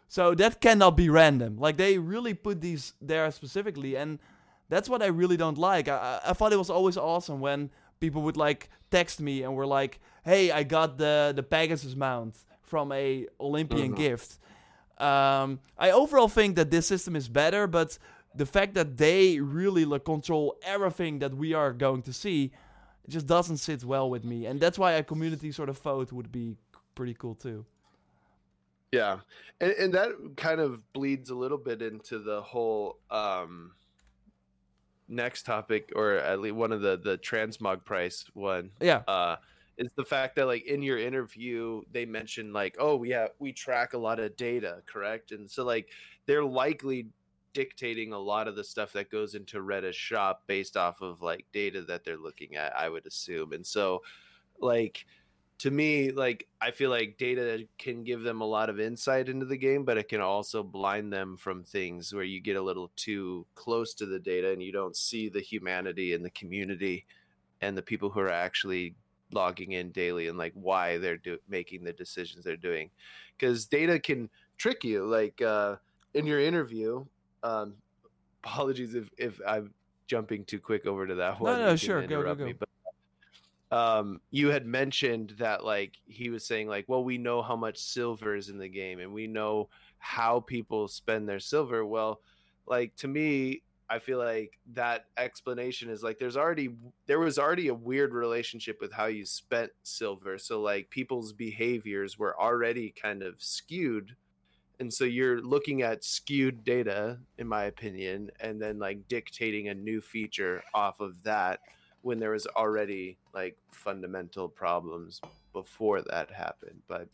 So 0.08 0.36
that 0.36 0.62
cannot 0.62 0.96
be 0.96 1.10
random. 1.10 1.58
Like 1.58 1.78
they 1.78 1.98
really 1.98 2.34
put 2.34 2.62
these 2.62 2.93
there 3.02 3.30
specifically, 3.32 3.96
and 3.98 4.20
that's 4.70 4.88
what 4.88 5.02
I 5.02 5.08
really 5.08 5.38
don't 5.38 5.58
like. 5.58 5.88
I, 5.88 6.20
I 6.28 6.34
thought 6.34 6.54
it 6.54 6.58
was 6.58 6.70
always 6.70 6.98
awesome 6.98 7.39
when 7.39 7.70
people 8.00 8.22
would 8.22 8.38
like 8.38 8.70
text 8.91 9.20
me 9.20 9.41
and 9.43 9.56
were 9.56 9.66
like, 9.66 10.00
"Hey, 10.24 10.52
I 10.52 10.64
got 10.64 10.98
the 10.98 11.34
the 11.36 11.41
Pegasus 11.43 11.96
mount 11.96 12.36
from 12.62 12.91
a 12.91 13.28
Olympian 13.39 13.93
Mhm. 13.93 13.98
gift." 13.98 14.38
Um, 14.98 15.60
I 15.78 15.91
overall 15.91 16.28
think 16.28 16.56
that 16.56 16.72
this 16.72 16.88
system 16.88 17.16
is 17.16 17.28
better, 17.28 17.68
but 17.68 17.98
the 18.34 18.46
fact 18.46 18.74
that 18.76 18.98
they 18.98 19.39
really 19.39 19.86
like, 19.86 20.06
control 20.06 20.56
everything 20.64 21.20
that 21.20 21.34
we 21.36 21.54
are 21.54 21.74
going 21.74 22.02
to 22.04 22.14
see, 22.14 22.52
just 23.08 23.28
doesn't 23.28 23.58
sit 23.58 23.84
well 23.84 24.10
with 24.10 24.24
me, 24.24 24.46
and 24.46 24.60
that's 24.60 24.80
why 24.80 24.93
a 24.93 25.04
community 25.04 25.52
sort 25.52 25.70
of 25.70 25.78
vote 25.78 26.12
would 26.12 26.32
be 26.32 26.56
pretty 26.96 27.14
cool 27.14 27.36
too. 27.36 27.66
Yeah, 28.91 29.20
and, 29.60 29.72
and 29.74 29.93
that 29.93 30.12
kind 30.38 30.60
of 30.60 30.82
bleeds 30.93 31.30
a 31.30 31.36
little 31.36 31.58
bit 31.58 31.82
into 31.82 32.20
the 32.20 32.41
whole 32.41 32.98
um, 33.12 33.74
next 35.08 35.43
topic, 35.43 35.91
or 35.96 36.14
at 36.14 36.39
least 36.39 36.56
one 36.56 36.72
of 36.72 36.82
the 36.82 36.98
the 36.98 37.18
transmog 37.18 37.84
price 37.84 38.26
one. 38.34 38.72
Yeah. 38.80 39.02
Uh, 39.08 39.36
is 39.78 39.90
the 39.96 40.06
fact 40.06 40.36
that 40.36 40.46
like 40.46 40.66
in 40.66 40.82
your 40.82 40.98
interview 40.98 41.82
they 41.92 42.06
mentioned 42.06 42.54
like 42.54 42.76
oh 42.80 42.96
we 42.96 43.10
have 43.10 43.32
we 43.40 43.52
track 43.52 43.94
a 43.94 43.98
lot 43.98 44.20
of 44.20 44.36
data 44.36 44.82
correct? 44.86 45.32
And 45.32 45.50
so 45.50 45.64
like 45.64 45.90
they're 46.26 46.46
likely 46.46 47.08
dictating 47.54 48.12
a 48.14 48.20
lot 48.20 48.48
of 48.48 48.56
the 48.56 48.64
stuff 48.64 48.92
that 48.94 49.10
goes 49.10 49.36
into 49.36 49.62
Reda's 49.62 49.96
shop 49.96 50.44
based 50.48 50.76
off 50.76 51.02
of 51.02 51.22
like 51.22 51.46
data 51.54 51.82
that 51.84 52.04
they're 52.04 52.18
looking 52.18 52.56
at 52.56 52.76
I 52.76 52.90
would 52.90 53.06
assume. 53.06 53.54
And 53.54 53.66
so 53.66 54.02
like 54.60 55.06
to 55.58 55.72
me 55.72 56.12
like 56.12 56.48
i 56.62 56.70
feel 56.72 56.90
like 56.90 57.18
data 57.18 57.66
can 57.78 58.04
give 58.04 58.22
them 58.24 58.42
a 58.42 58.46
lot 58.46 58.70
of 58.70 58.80
insight 58.80 59.30
into 59.30 59.46
the 59.46 59.58
game 59.58 59.86
but 59.86 59.98
it 59.98 60.10
can 60.10 60.22
also 60.22 60.62
blind 60.62 61.12
them 61.12 61.38
from 61.38 61.64
things 61.64 62.14
where 62.14 62.24
you 62.24 62.42
get 62.42 62.58
a 62.58 62.62
little 62.62 62.92
too 62.96 63.46
close 63.56 63.94
to 63.94 64.06
the 64.06 64.20
data 64.20 64.52
and 64.52 64.62
you 64.62 64.72
don't 64.72 64.96
see 64.96 65.30
the 65.30 65.40
humanity 65.40 66.14
and 66.14 66.26
the 66.26 66.30
community 66.32 67.06
and 67.62 67.78
the 67.78 67.82
people 67.82 68.10
who 68.10 68.20
are 68.20 68.32
actually 68.32 68.96
logging 69.32 69.74
in 69.74 69.92
daily 69.92 70.28
and 70.28 70.38
like 70.38 70.54
why 70.54 70.98
they're 70.98 71.18
do- 71.18 71.40
making 71.50 71.84
the 71.84 71.94
decisions 71.94 72.44
they're 72.44 72.56
doing 72.56 72.90
because 73.38 73.66
data 73.66 74.00
can 74.00 74.30
trick 74.58 74.84
you 74.84 75.06
like 75.06 75.42
uh 75.42 75.76
in 76.14 76.26
your 76.26 76.40
interview 76.40 77.04
um 77.44 77.76
apologies 78.44 78.94
if 78.94 79.10
if 79.18 79.40
i'm 79.48 79.74
jumping 80.08 80.46
too 80.46 80.60
quick 80.60 80.86
over 80.86 81.08
to 81.08 81.16
that 81.16 81.40
one 81.40 81.60
no, 81.60 81.68
can 81.70 81.78
sure, 81.78 82.02
go, 82.06 82.22
go, 82.22 82.36
go. 82.36 82.46
me, 82.46 82.54
but 82.54 82.70
um 83.76 84.22
you 84.30 84.50
had 84.50 84.66
mentioned 84.66 85.34
that 85.40 85.66
like 85.66 85.94
he 86.06 86.30
was 86.30 86.46
saying 86.46 86.68
like 86.68 86.86
well 86.88 87.04
we 87.04 87.18
know 87.18 87.42
how 87.42 87.56
much 87.56 87.80
silver 87.80 88.36
is 88.36 88.50
in 88.50 88.60
the 88.60 88.70
game 88.70 89.00
and 89.00 89.12
we 89.12 89.26
know 89.26 89.68
how 89.98 90.40
people 90.40 90.88
spend 90.88 91.28
their 91.28 91.40
silver 91.40 91.84
well 91.84 92.22
like 92.68 92.96
to 92.96 93.08
me 93.08 93.64
i 93.90 94.00
feel 94.00 94.18
like 94.18 94.58
that 94.74 95.06
explanation 95.18 95.90
is 95.90 96.04
like 96.04 96.18
there's 96.20 96.38
already 96.38 96.70
there 97.06 97.20
was 97.20 97.38
already 97.38 97.68
a 97.68 97.74
weird 97.74 98.14
relationship 98.14 98.78
with 98.82 98.92
how 98.92 99.06
you 99.06 99.26
spent 99.26 99.72
silver. 99.84 100.38
So 100.38 100.62
like 100.62 100.90
people's 100.90 101.34
behaviors 101.34 102.18
were 102.18 102.40
already 102.40 102.92
kind 102.92 103.24
of 103.24 103.42
skewed. 103.42 104.16
And 104.80 104.94
so 104.94 105.06
you're 105.06 105.42
looking 105.42 105.84
at 105.84 106.04
skewed 106.04 106.64
data 106.64 107.20
in 107.38 107.48
my 107.48 107.66
opinion 107.66 108.32
and 108.40 108.62
then 108.62 108.80
like 108.80 109.08
dictating 109.08 109.70
a 109.70 109.74
new 109.74 110.02
feature 110.02 110.64
off 110.74 111.00
of 111.00 111.24
that 111.24 111.62
when 112.02 112.20
there 112.20 112.32
was 112.32 112.46
already 112.48 113.18
like 113.34 113.58
fundamental 113.72 114.50
problems 114.50 115.22
before 115.54 116.02
that 116.02 116.32
happened. 116.32 116.82
But 116.88 117.08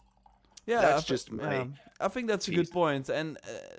Yeah, 0.65 0.81
That's 0.81 1.05
I 1.05 1.07
just 1.07 1.31
my 1.31 1.55
yeah. 1.55 1.65
I 1.99 2.07
think 2.07 2.27
that's 2.27 2.47
a 2.47 2.51
good 2.51 2.71
point, 2.71 3.09
and 3.09 3.37
uh, 3.37 3.75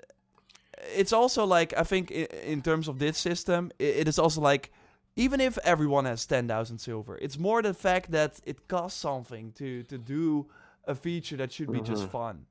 it's 0.95 1.13
also 1.13 1.45
like 1.45 1.73
I 1.77 1.83
think 1.83 2.11
in 2.11 2.61
terms 2.61 2.87
of 2.87 2.97
this 2.99 3.17
system, 3.17 3.71
it 3.79 4.07
is 4.07 4.19
also 4.19 4.41
like 4.41 4.71
even 5.15 5.39
if 5.41 5.57
everyone 5.63 6.05
has 6.05 6.25
ten 6.25 6.47
thousand 6.47 6.79
silver, 6.79 7.17
it's 7.21 7.37
more 7.37 7.61
the 7.61 7.73
fact 7.73 8.11
that 8.11 8.39
it 8.45 8.67
costs 8.67 8.99
something 8.99 9.51
to 9.53 9.83
to 9.83 9.97
do 9.97 10.47
a 10.87 10.95
feature 10.95 11.37
that 11.37 11.51
should 11.51 11.71
be 11.71 11.81
just 11.81 12.03
Mhm. 12.07 12.09
fun. 12.11 12.45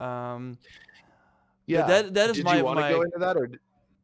Um, 0.00 0.58
yeah 1.66 1.86
that- 1.86 2.14
that 2.14 2.30
is 2.30 2.36
did 2.36 2.44
my- 2.44 2.56
you 2.58 2.64
want 2.64 2.78
to 2.80 2.88
go 2.88 3.02
into 3.02 3.18
that 3.18 3.36
or 3.36 3.50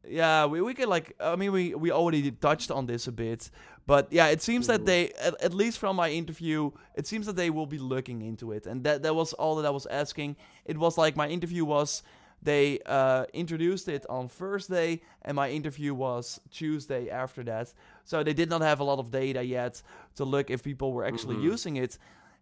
yeah, 0.07 0.45
we, 0.45 0.61
we 0.61 0.73
could 0.75 0.87
like 0.89 1.15
I 1.19 1.35
mean 1.35 1.51
we 1.51 1.73
we 1.73 1.89
already 1.91 2.29
touched 2.31 2.69
on 2.69 2.85
this 2.85 3.07
a 3.07 3.11
bit, 3.11 3.49
but 3.87 4.11
yeah, 4.11 4.27
it 4.27 4.41
seems 4.41 4.67
that 4.67 4.81
Mhm. 4.81 4.85
they 4.85 5.01
at, 5.13 5.33
at 5.41 5.53
least 5.53 5.79
from 5.79 5.95
my 5.95 6.09
interview, 6.11 6.71
it 6.95 7.07
seems 7.07 7.25
that 7.25 7.35
they 7.35 7.49
will 7.49 7.65
be 7.65 7.79
looking 7.79 8.21
into 8.21 8.51
it, 8.51 8.67
and 8.67 8.83
that 8.83 9.01
that 9.03 9.15
was 9.15 9.33
all 9.33 9.55
that 9.55 9.65
I 9.65 9.71
was 9.71 9.87
asking. 9.87 10.35
It 10.65 10.77
was 10.77 10.97
like 10.97 11.15
my 11.15 11.27
interview 11.27 11.65
was 11.65 12.03
they 12.45 12.79
uh, 12.85 13.25
introduced 13.33 13.87
it 13.89 14.05
on 14.09 14.29
Thursday, 14.29 15.01
and 15.23 15.35
my 15.35 15.49
interview 15.49 15.93
was 15.93 16.39
Tuesday 16.51 17.09
after 17.09 17.43
that. 17.43 17.73
So 18.05 18.23
they 18.23 18.33
did 18.33 18.49
not 18.49 18.61
have 18.61 18.79
a 18.79 18.83
lot 18.83 18.99
of 18.99 19.11
data 19.11 19.43
yet 19.43 19.81
to 20.15 20.25
look 20.25 20.49
if 20.49 20.63
people 20.63 20.93
were 20.93 21.05
actually 21.05 21.37
Mhm. 21.37 21.53
using 21.53 21.75
it. 21.77 21.97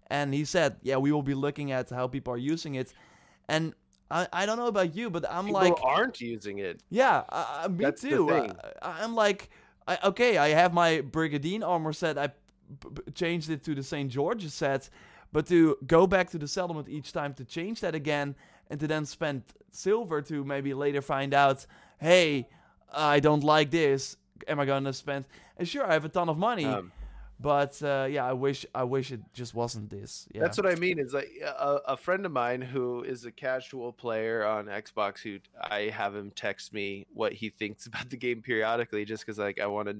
And 0.10 0.34
he 0.34 0.46
said, 0.46 0.78
"Yeah, 0.84 0.98
we 0.98 1.12
will 1.12 1.24
be 1.24 1.34
looking 1.34 1.72
at 1.72 1.90
how 1.90 2.08
people 2.08 2.34
are 2.34 2.38
using 2.54 2.76
it." 2.76 2.94
And 3.48 3.74
I, 4.12 4.28
I 4.34 4.46
don't 4.46 4.58
know 4.58 4.68
about 4.68 4.96
you, 4.96 5.10
but 5.10 5.26
I'm 5.30 5.50
like 5.50 5.76
people 5.76 5.90
like, 5.90 5.98
aren't 5.98 6.22
using 6.22 6.60
it 6.60 6.82
yeah, 6.90 7.24
uh, 7.30 7.68
me 7.70 7.86
That's 7.86 8.02
too. 8.02 8.32
I, 8.32 8.52
I'm 8.82 9.16
like, 9.16 9.50
I, 9.88 9.98
okay, 10.04 10.38
I 10.38 10.50
have 10.50 10.74
my 10.74 11.02
Brigandine 11.02 11.64
armor 11.64 11.94
set. 11.94 12.18
I 12.18 12.28
p- 12.28 12.34
p- 12.96 13.12
changed 13.14 13.50
it 13.50 13.64
to 13.64 13.74
the 13.76 13.84
St. 13.84 14.10
George's 14.12 14.54
set, 14.54 14.90
but 15.32 15.48
to 15.48 15.78
go 15.88 16.06
back 16.08 16.30
to 16.32 16.38
the 16.38 16.48
settlement 16.48 16.88
each 16.90 17.12
time 17.12 17.34
to 17.36 17.46
change 17.46 17.80
that 17.82 17.96
again 17.96 18.36
and 18.74 18.80
to 18.80 18.88
then 18.88 19.06
spend 19.06 19.44
silver 19.70 20.20
to 20.20 20.44
maybe 20.44 20.74
later 20.74 21.00
find 21.00 21.32
out, 21.32 21.64
hey, 22.00 22.50
I 22.92 23.20
don't 23.20 23.44
like 23.44 23.70
this. 23.70 24.18
Am 24.48 24.60
I 24.60 24.66
gonna 24.66 24.94
spend? 24.94 25.26
And 25.58 25.68
sure, 25.68 25.86
I 25.86 25.94
have 25.94 26.06
a 26.06 26.10
ton 26.10 26.28
of 26.28 26.40
money, 26.40 26.66
um, 26.66 26.92
but 27.40 27.80
uh, 27.84 28.08
yeah, 28.10 28.26
I 28.26 28.34
wish 28.34 28.66
I 28.74 28.84
wish 28.84 29.12
it 29.12 29.22
just 29.32 29.54
wasn't 29.54 29.92
this. 29.92 30.28
Yeah. 30.34 30.42
That's 30.42 30.58
what 30.58 30.66
I 30.66 30.74
mean. 30.74 30.98
Is 30.98 31.14
like 31.14 31.30
a, 31.46 31.82
a 31.90 31.98
friend 31.98 32.26
of 32.26 32.32
mine 32.32 32.62
who 32.62 33.04
is 33.04 33.26
a 33.26 33.32
casual 33.32 33.94
player 33.94 34.44
on 34.44 34.66
Xbox. 34.66 35.20
Who 35.22 35.38
I 35.62 35.92
have 35.94 36.16
him 36.16 36.32
text 36.32 36.74
me 36.74 37.06
what 37.14 37.32
he 37.32 37.50
thinks 37.52 37.86
about 37.92 38.10
the 38.10 38.18
game 38.18 38.42
periodically, 38.42 39.06
just 39.06 39.24
because 39.24 39.38
like 39.38 39.60
I 39.60 39.68
want 39.68 39.88
to 39.88 39.98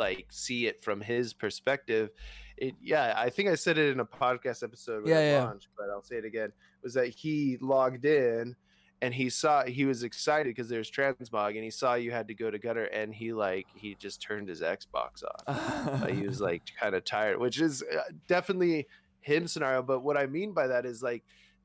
like 0.00 0.26
see 0.30 0.66
it 0.66 0.82
from 0.82 1.00
his 1.00 1.32
perspective. 1.32 2.10
It 2.56 2.74
yeah, 2.82 3.14
I 3.16 3.30
think 3.30 3.48
I 3.48 3.54
said 3.54 3.78
it 3.78 3.92
in 3.92 4.00
a 4.00 4.04
podcast 4.04 4.64
episode 4.64 5.06
Yeah, 5.06 5.20
yeah. 5.20 5.44
launched, 5.44 5.68
but 5.76 5.88
I'll 5.90 6.02
say 6.02 6.16
it 6.16 6.24
again. 6.24 6.52
Was 6.82 6.94
that 6.94 7.08
he 7.08 7.58
logged 7.60 8.04
in 8.04 8.56
and 9.02 9.14
he 9.14 9.30
saw 9.30 9.64
he 9.64 9.84
was 9.84 10.02
excited 10.02 10.48
because 10.48 10.68
there's 10.68 10.90
transmog 10.90 11.54
and 11.54 11.64
he 11.64 11.70
saw 11.70 11.94
you 11.94 12.10
had 12.10 12.28
to 12.28 12.34
go 12.34 12.50
to 12.50 12.58
Gunnar 12.58 12.84
and 12.84 13.14
he 13.14 13.32
like 13.32 13.66
he 13.74 13.94
just 13.94 14.20
turned 14.20 14.48
his 14.48 14.60
Xbox 14.60 15.22
off 15.22 15.42
uh, 15.46 16.06
he 16.06 16.26
was 16.26 16.40
like 16.40 16.62
kind 16.78 16.94
of 16.94 17.04
tired, 17.04 17.38
which 17.38 17.60
is 17.60 17.82
uh, 17.82 18.00
definitely 18.26 18.86
him 19.20 19.46
scenario. 19.46 19.82
But 19.82 20.00
what 20.00 20.16
I 20.16 20.26
mean 20.26 20.52
by 20.52 20.66
that 20.66 20.84
is 20.86 21.02
like 21.02 21.24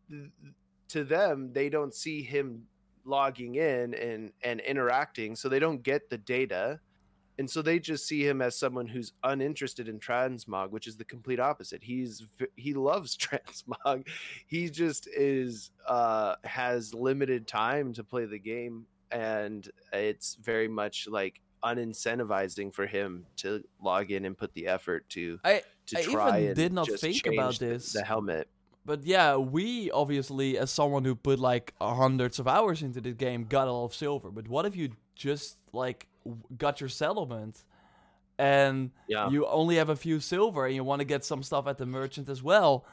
th- 0.10 0.30
to 0.90 1.04
them, 1.04 1.52
they 1.54 1.70
don't 1.70 1.94
see 1.94 2.22
him 2.22 2.64
logging 3.06 3.56
in 3.56 3.94
and 3.94 4.32
and 4.44 4.60
interacting, 4.62 5.36
so 5.36 5.50
they 5.50 5.60
don't 5.60 5.84
get 5.84 6.10
the 6.10 6.18
data. 6.18 6.80
And 7.38 7.50
so 7.50 7.62
they 7.62 7.80
just 7.80 8.08
see 8.08 8.26
him 8.26 8.42
as 8.42 8.58
someone 8.58 8.88
who's 8.88 9.12
uninterested 9.24 9.90
in 9.90 10.00
transmog, 10.00 10.70
which 10.72 10.88
is 10.88 10.96
the 10.96 11.04
complete 11.04 11.40
opposite. 11.40 11.84
He's 11.84 12.26
he 12.56 12.74
loves 12.74 13.18
transmog. 13.26 14.08
He 14.48 14.70
just 14.70 15.08
is 15.08 15.72
uh 15.88 16.36
has 16.44 16.94
limited 16.94 17.48
time 17.48 17.94
to 17.94 18.04
play 18.04 18.26
the 18.26 18.40
game 18.40 18.86
and 19.12 19.70
it's 19.94 20.36
very 20.36 20.68
much 20.68 21.08
like 21.10 21.42
unincentivizing 21.64 22.74
for 22.74 22.86
him 22.86 23.26
to 23.38 23.64
log 23.84 24.12
in 24.12 24.26
and 24.26 24.38
put 24.38 24.54
the 24.54 24.68
effort 24.68 25.08
to 25.10 25.40
I- 25.44 25.64
to 25.88 25.98
I 25.98 26.02
even 26.02 26.14
try 26.14 26.38
and 26.40 26.56
did 26.56 26.74
not 26.74 26.88
think 26.88 27.28
about 27.28 27.52
change 27.52 27.60
the- 27.60 27.66
this. 27.68 27.94
the 27.94 28.04
helmet 28.04 28.48
But 28.86 29.04
yeah, 29.04 29.36
we 29.38 29.90
obviously, 29.92 30.58
as 30.58 30.70
someone 30.72 31.04
who 31.06 31.16
put 31.16 31.40
like 31.40 31.74
hundreds 31.82 32.40
of 32.40 32.48
hours 32.48 32.82
into 32.84 33.02
the 33.02 33.14
game, 33.14 33.46
got 33.46 33.68
a 33.68 33.72
lot 33.72 33.86
of 33.86 33.94
silver. 33.96 34.30
But 34.32 34.48
what 34.48 34.66
if 34.66 34.76
you 34.76 34.92
just 35.16 35.58
like 35.74 36.08
got 36.58 36.80
your 36.82 36.90
settlement 36.90 37.64
and 38.38 38.92
yeah 39.08 39.30
you 39.30 39.46
only 39.48 39.76
have 39.78 39.90
a 39.90 39.96
few 39.96 40.20
silver 40.20 40.66
and 40.66 40.76
you 40.76 40.84
want 40.84 41.00
to 41.00 41.06
get 41.06 41.24
some 41.24 41.42
stuff 41.44 41.68
at 41.68 41.78
the 41.78 41.86
merchant 41.86 42.30
as 42.30 42.42
well? 42.44 42.86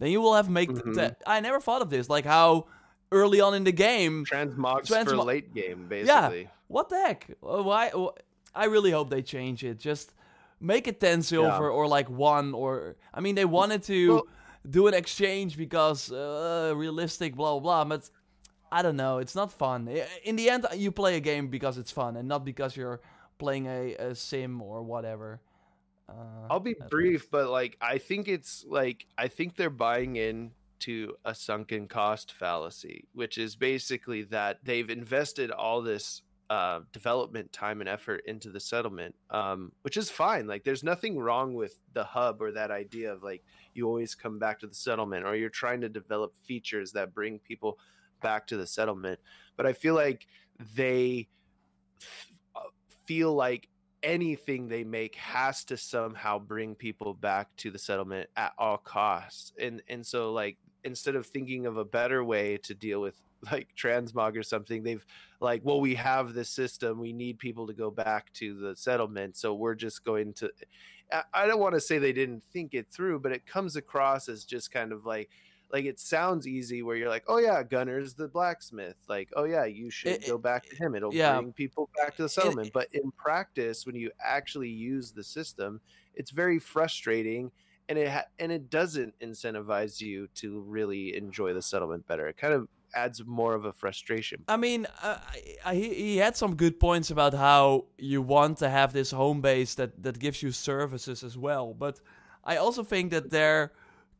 Then 0.00 0.10
you 0.10 0.20
will 0.20 0.34
have 0.34 0.48
make. 0.50 0.70
Mhm. 0.70 0.94
th- 0.94 1.12
I 1.26 1.38
never 1.40 1.60
thought 1.60 1.82
of 1.82 1.90
this. 1.90 2.08
Like 2.10 2.24
how 2.24 2.66
early 3.12 3.40
on 3.40 3.54
in 3.54 3.64
the 3.64 3.72
game, 3.72 4.24
transmogs 4.24 4.88
for 4.88 5.16
late 5.16 5.54
game 5.54 5.86
basically 5.88 6.42
Yeah, 6.42 6.48
what 6.68 6.88
the 6.88 6.96
heck? 6.96 7.30
Uh, 7.42 7.62
Why? 7.62 7.92
I 8.54 8.64
really 8.66 8.90
hope 8.90 9.10
they 9.10 9.22
change 9.22 9.62
it. 9.64 9.78
Just 9.78 10.12
make 10.60 10.86
it 10.88 10.98
10 11.00 11.22
silver 11.22 11.70
or 11.70 11.86
like 11.86 12.08
one 12.08 12.54
or 12.54 12.96
I 13.14 13.20
mean 13.20 13.34
they 13.34 13.44
wanted 13.44 13.82
to 13.84 14.14
Well- 14.14 14.26
do 14.68 14.86
an 14.86 14.94
exchange 14.94 15.56
because 15.56 16.10
uh, 16.12 16.72
realistic 16.76 17.34
blah 17.34 17.58
blah 17.58 17.60
blah 17.60 17.84
but 17.96 18.08
I 18.72 18.82
don't 18.82 18.96
know, 18.96 19.18
it's 19.18 19.34
not 19.34 19.52
fun. 19.52 19.88
In 20.24 20.36
the 20.36 20.50
end 20.50 20.66
you 20.74 20.90
play 20.90 21.16
a 21.16 21.20
game 21.20 21.48
because 21.48 21.78
it's 21.78 21.92
fun 21.92 22.16
and 22.16 22.26
not 22.26 22.44
because 22.44 22.76
you're 22.76 23.00
playing 23.38 23.66
a, 23.66 23.94
a 23.96 24.14
sim 24.14 24.62
or 24.62 24.82
whatever. 24.82 25.40
Uh, 26.08 26.46
I'll 26.50 26.60
be 26.60 26.74
brief, 26.90 27.20
least. 27.20 27.30
but 27.30 27.48
like 27.50 27.76
I 27.80 27.98
think 27.98 28.28
it's 28.28 28.64
like 28.68 29.06
I 29.16 29.28
think 29.28 29.56
they're 29.56 29.70
buying 29.70 30.16
in 30.16 30.52
to 30.80 31.14
a 31.24 31.34
sunken 31.34 31.86
cost 31.86 32.32
fallacy, 32.32 33.04
which 33.12 33.38
is 33.38 33.54
basically 33.54 34.22
that 34.24 34.58
they've 34.64 34.90
invested 34.90 35.50
all 35.52 35.80
this 35.80 36.22
uh, 36.50 36.80
development 36.92 37.52
time 37.52 37.80
and 37.80 37.88
effort 37.88 38.22
into 38.26 38.50
the 38.50 38.60
settlement, 38.60 39.14
um, 39.30 39.72
which 39.82 39.96
is 39.96 40.10
fine. 40.10 40.46
Like, 40.46 40.64
there's 40.64 40.82
nothing 40.82 41.18
wrong 41.18 41.54
with 41.54 41.80
the 41.94 42.04
hub 42.04 42.42
or 42.42 42.52
that 42.52 42.70
idea 42.70 43.12
of 43.12 43.22
like 43.22 43.44
you 43.74 43.86
always 43.86 44.14
come 44.14 44.38
back 44.38 44.58
to 44.60 44.66
the 44.66 44.74
settlement, 44.74 45.24
or 45.24 45.36
you're 45.36 45.48
trying 45.48 45.80
to 45.82 45.88
develop 45.88 46.34
features 46.44 46.92
that 46.92 47.14
bring 47.14 47.38
people 47.38 47.78
back 48.22 48.46
to 48.48 48.56
the 48.56 48.66
settlement. 48.66 49.20
But 49.56 49.66
I 49.66 49.72
feel 49.72 49.94
like 49.94 50.26
they 50.76 51.28
f- 52.00 52.28
uh, 52.56 52.60
feel 53.06 53.34
like 53.34 53.68
anything 54.02 54.68
they 54.68 54.84
make 54.84 55.14
has 55.14 55.64
to 55.64 55.76
somehow 55.76 56.38
bring 56.38 56.74
people 56.74 57.14
back 57.14 57.48
to 57.56 57.70
the 57.70 57.78
settlement 57.78 58.28
at 58.36 58.52
all 58.58 58.76
costs 58.76 59.52
and 59.60 59.80
and 59.88 60.04
so 60.04 60.32
like 60.32 60.58
instead 60.82 61.14
of 61.14 61.24
thinking 61.26 61.66
of 61.66 61.76
a 61.76 61.84
better 61.84 62.24
way 62.24 62.56
to 62.56 62.74
deal 62.74 63.00
with 63.00 63.14
like 63.52 63.68
transmog 63.78 64.36
or 64.36 64.42
something 64.42 64.82
they've 64.82 65.06
like 65.40 65.60
well 65.64 65.80
we 65.80 65.94
have 65.94 66.34
this 66.34 66.50
system 66.50 66.98
we 66.98 67.12
need 67.12 67.38
people 67.38 67.66
to 67.66 67.72
go 67.72 67.90
back 67.90 68.32
to 68.32 68.58
the 68.58 68.74
settlement 68.74 69.36
so 69.36 69.54
we're 69.54 69.74
just 69.74 70.04
going 70.04 70.32
to 70.32 70.50
I- 71.12 71.22
i 71.32 71.46
don't 71.46 71.60
want 71.60 71.74
to 71.74 71.80
say 71.80 71.98
they 71.98 72.12
didn't 72.12 72.42
think 72.52 72.74
it 72.74 72.88
through 72.90 73.20
but 73.20 73.32
it 73.32 73.46
comes 73.46 73.76
across 73.76 74.28
as 74.28 74.44
just 74.44 74.72
kind 74.72 74.92
of 74.92 75.06
like 75.06 75.30
like 75.72 75.84
it 75.84 75.98
sounds 75.98 76.46
easy 76.46 76.82
where 76.82 76.96
you're 76.96 77.08
like 77.08 77.24
oh 77.28 77.38
yeah 77.38 77.62
Gunnar's 77.62 78.14
the 78.14 78.28
blacksmith 78.28 78.96
like 79.08 79.30
oh 79.36 79.44
yeah 79.44 79.64
you 79.64 79.90
should 79.90 80.12
It- 80.12 80.26
go 80.26 80.38
back 80.38 80.68
to 80.68 80.76
him 80.76 80.94
it'll 80.94 81.14
yeah. 81.14 81.38
bring 81.38 81.52
people 81.52 81.88
back 81.96 82.16
to 82.16 82.22
the 82.22 82.28
settlement 82.28 82.70
but 82.72 82.88
in 82.92 83.10
practice 83.12 83.86
when 83.86 83.96
you 83.96 84.10
actually 84.22 84.68
use 84.70 85.12
the 85.12 85.24
system 85.24 85.80
it's 86.14 86.30
very 86.30 86.58
frustrating 86.58 87.50
and 87.88 87.98
it 87.98 88.08
ha- 88.08 88.26
and 88.38 88.52
it 88.52 88.70
doesn't 88.70 89.14
incentivize 89.20 90.00
you 90.00 90.28
to 90.34 90.60
really 90.60 91.16
enjoy 91.16 91.52
the 91.52 91.62
settlement 91.62 92.06
better 92.06 92.26
it 92.28 92.36
kind 92.36 92.54
of 92.54 92.68
adds 92.94 93.24
more 93.24 93.54
of 93.54 93.64
a 93.64 93.72
frustration 93.72 94.44
I 94.48 94.58
mean, 94.58 94.86
uh, 95.02 95.16
I, 95.26 95.70
I, 95.70 95.74
he 95.74 95.94
he 95.94 96.16
had 96.18 96.36
some 96.36 96.56
good 96.56 96.78
points 96.78 97.10
about 97.10 97.32
how 97.32 97.86
you 97.96 98.20
want 98.20 98.58
to 98.58 98.68
have 98.68 98.92
this 98.92 99.10
home 99.10 99.40
base 99.40 99.74
that, 99.76 100.02
that 100.02 100.18
gives 100.18 100.42
you 100.42 100.52
services 100.52 101.24
as 101.24 101.38
well. 101.38 101.72
But 101.72 102.00
I 102.44 102.56
also 102.58 102.84
think 102.84 103.10
that 103.12 103.30
there 103.30 103.72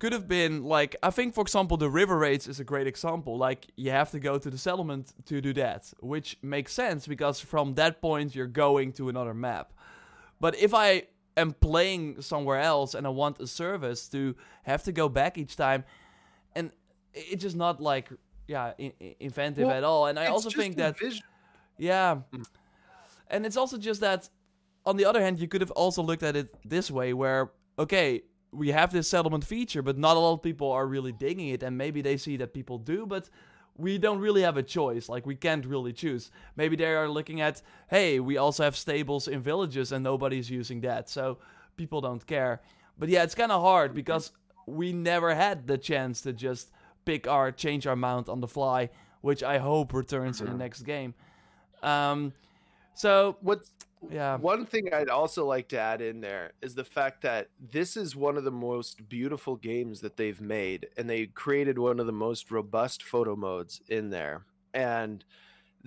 could 0.02 0.12
have 0.12 0.26
been, 0.26 0.64
like, 0.76 0.96
I 1.08 1.10
think, 1.10 1.32
for 1.32 1.42
example, 1.42 1.76
the 1.76 1.88
river 1.88 2.18
raids 2.18 2.48
is 2.48 2.58
a 2.58 2.64
great 2.72 2.88
example. 2.88 3.32
Like, 3.48 3.60
you 3.76 3.92
have 3.92 4.10
to 4.10 4.18
go 4.18 4.36
to 4.44 4.50
the 4.50 4.58
settlement 4.58 5.04
to 5.26 5.40
do 5.40 5.52
that, 5.64 5.82
which 6.00 6.28
makes 6.42 6.72
sense 6.72 7.06
because 7.06 7.36
from 7.52 7.74
that 7.74 8.00
point 8.00 8.34
you're 8.34 8.54
going 8.66 8.92
to 8.94 9.08
another 9.08 9.32
map. 9.32 9.66
But 10.40 10.52
if 10.66 10.74
I 10.74 10.88
am 11.36 11.52
playing 11.52 12.20
somewhere 12.20 12.60
else 12.72 12.90
and 12.96 13.06
I 13.06 13.10
want 13.10 13.38
a 13.40 13.46
service 13.46 14.08
to 14.08 14.34
have 14.64 14.82
to 14.88 14.92
go 14.92 15.08
back 15.08 15.38
each 15.38 15.54
time, 15.54 15.84
and 16.56 16.72
it's 17.14 17.42
just 17.46 17.56
not 17.56 17.80
like 17.80 18.06
yeah 18.48 18.72
in, 18.78 18.92
in- 18.98 19.14
inventive 19.20 19.68
Well, 19.68 19.76
at 19.78 19.84
all. 19.84 20.06
And 20.08 20.18
I 20.18 20.26
also 20.34 20.50
think 20.50 20.76
that 20.82 20.98
vis- 20.98 21.22
yeah, 21.78 22.16
Mm. 22.32 22.44
and 23.32 23.46
it's 23.46 23.56
also 23.56 23.78
just 23.78 24.00
that 24.00 24.28
on 24.84 24.96
the 24.96 25.04
other 25.04 25.20
hand, 25.24 25.38
you 25.38 25.46
could 25.46 25.60
have 25.66 25.74
also 25.82 26.02
looked 26.02 26.24
at 26.24 26.34
it 26.34 26.48
this 26.68 26.90
way, 26.90 27.12
where 27.14 27.52
okay. 27.78 28.22
We 28.52 28.72
have 28.72 28.92
this 28.92 29.08
settlement 29.08 29.44
feature, 29.44 29.82
but 29.82 29.96
not 29.96 30.16
a 30.16 30.20
lot 30.20 30.34
of 30.34 30.42
people 30.42 30.70
are 30.70 30.86
really 30.86 31.12
digging 31.12 31.48
it, 31.48 31.62
and 31.62 31.78
maybe 31.78 32.02
they 32.02 32.16
see 32.16 32.36
that 32.36 32.52
people 32.52 32.78
do, 32.78 33.06
but 33.06 33.30
we 33.76 33.98
don't 33.98 34.18
really 34.18 34.42
have 34.42 34.56
a 34.56 34.62
choice. 34.62 35.08
Like 35.08 35.24
we 35.26 35.34
can't 35.34 35.64
really 35.64 35.92
choose. 35.92 36.30
Maybe 36.56 36.76
they 36.76 36.94
are 36.94 37.08
looking 37.08 37.40
at, 37.40 37.62
hey, 37.88 38.20
we 38.20 38.36
also 38.36 38.64
have 38.64 38.76
stables 38.76 39.28
in 39.28 39.40
villages 39.40 39.92
and 39.92 40.04
nobody's 40.04 40.50
using 40.50 40.82
that, 40.82 41.08
so 41.08 41.38
people 41.76 42.00
don't 42.00 42.24
care. 42.26 42.60
But 42.98 43.08
yeah, 43.08 43.22
it's 43.22 43.34
kind 43.34 43.52
of 43.52 43.62
hard 43.62 43.94
because 43.94 44.32
we 44.66 44.92
never 44.92 45.34
had 45.34 45.66
the 45.66 45.78
chance 45.78 46.20
to 46.22 46.32
just 46.32 46.70
pick 47.04 47.26
our 47.26 47.50
change 47.50 47.86
our 47.86 47.96
mount 47.96 48.28
on 48.28 48.40
the 48.40 48.48
fly, 48.48 48.90
which 49.22 49.42
I 49.42 49.58
hope 49.58 49.92
returns 49.94 50.40
in 50.40 50.46
the 50.46 50.54
next 50.54 50.82
game. 50.82 51.14
Um, 51.82 52.32
so 52.94 53.36
what's 53.40 53.70
yeah, 54.10 54.36
One 54.36 54.66
thing 54.66 54.92
I'd 54.92 55.08
also 55.08 55.46
like 55.46 55.68
to 55.68 55.78
add 55.78 56.00
in 56.00 56.20
there 56.20 56.52
is 56.60 56.74
the 56.74 56.84
fact 56.84 57.22
that 57.22 57.48
this 57.60 57.96
is 57.96 58.16
one 58.16 58.36
of 58.36 58.44
the 58.44 58.50
most 58.50 59.08
beautiful 59.08 59.56
games 59.56 60.00
that 60.00 60.16
they've 60.16 60.40
made, 60.40 60.88
and 60.96 61.08
they 61.08 61.26
created 61.26 61.78
one 61.78 62.00
of 62.00 62.06
the 62.06 62.12
most 62.12 62.50
robust 62.50 63.02
photo 63.04 63.36
modes 63.36 63.80
in 63.88 64.10
there. 64.10 64.44
And 64.74 65.24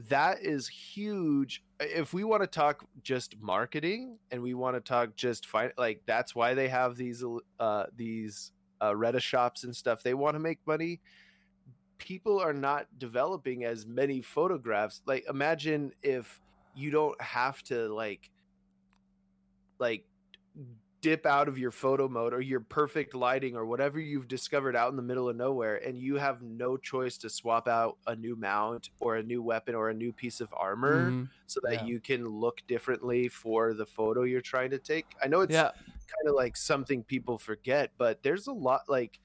that 0.09 0.41
is 0.41 0.68
huge. 0.68 1.63
If 1.80 2.13
we 2.13 2.24
want 2.24 2.43
to 2.43 2.47
talk 2.47 2.86
just 3.03 3.39
marketing 3.39 4.18
and 4.32 4.41
we 4.41 4.53
want 4.53 4.76
to 4.76 4.82
talk 4.82 5.16
just 5.16 5.45
fi- 5.47 5.72
like 5.78 6.01
that's 6.05 6.36
why 6.36 6.53
they 6.53 6.68
have 6.68 6.95
these 6.97 7.24
uh 7.59 7.86
these 7.95 8.51
uh 8.82 8.95
Reda 8.95 9.20
shops 9.20 9.63
and 9.63 9.76
stuff. 9.76 10.03
They 10.03 10.13
want 10.13 10.36
to 10.36 10.39
make 10.39 10.59
money. 10.68 11.01
People 11.97 12.39
are 12.39 12.53
not 12.53 12.88
developing 12.97 13.63
as 13.63 13.86
many 13.86 14.22
photographs. 14.22 15.01
Like 15.05 15.26
imagine 15.30 15.93
if 16.03 16.41
you 16.76 16.91
don't 16.91 17.19
have 17.21 17.61
to 17.63 17.88
like 17.93 18.30
like 19.80 20.05
dip 21.05 21.28
out 21.28 21.47
of 21.47 21.59
your 21.59 21.69
photo 21.69 22.07
mode 22.07 22.34
or 22.34 22.41
your 22.41 22.59
perfect 22.59 23.13
lighting 23.13 23.55
or 23.55 23.63
whatever 23.63 23.99
you've 23.99 24.28
discovered 24.28 24.76
out 24.76 24.89
in 24.89 24.95
the 24.95 25.03
middle 25.03 25.30
of 25.30 25.36
nowhere 25.36 25.76
and 25.86 25.99
you 25.99 26.15
have 26.15 26.41
no 26.41 26.78
choice 26.78 27.15
to 27.15 27.30
swap 27.30 27.67
out 27.67 27.97
a 28.07 28.15
new 28.15 28.36
mount 28.36 28.89
or 28.99 29.17
a 29.17 29.21
new 29.21 29.43
weapon 29.43 29.76
or 29.76 29.91
a 29.91 29.93
new 29.93 30.11
piece 30.11 30.41
of 30.41 30.51
armor 30.57 31.11
mhm, 31.11 31.30
so 31.45 31.59
that 31.63 31.73
yeah. 31.73 31.86
you 31.86 31.99
can 31.99 32.28
look 32.28 32.61
differently 32.67 33.28
for 33.28 33.76
the 33.76 33.86
photo 33.86 34.23
you're 34.23 34.41
trying 34.41 34.71
to 34.71 34.80
take. 34.80 35.05
I 35.23 35.28
know 35.28 35.41
it's 35.41 35.53
yeah, 35.53 35.69
kind 35.69 36.28
of 36.28 36.34
like 36.34 36.57
something 36.57 37.03
people 37.03 37.38
forget, 37.38 37.91
but 37.99 38.23
there's 38.23 38.47
a 38.47 38.53
lot 38.53 38.82
like 38.88 39.19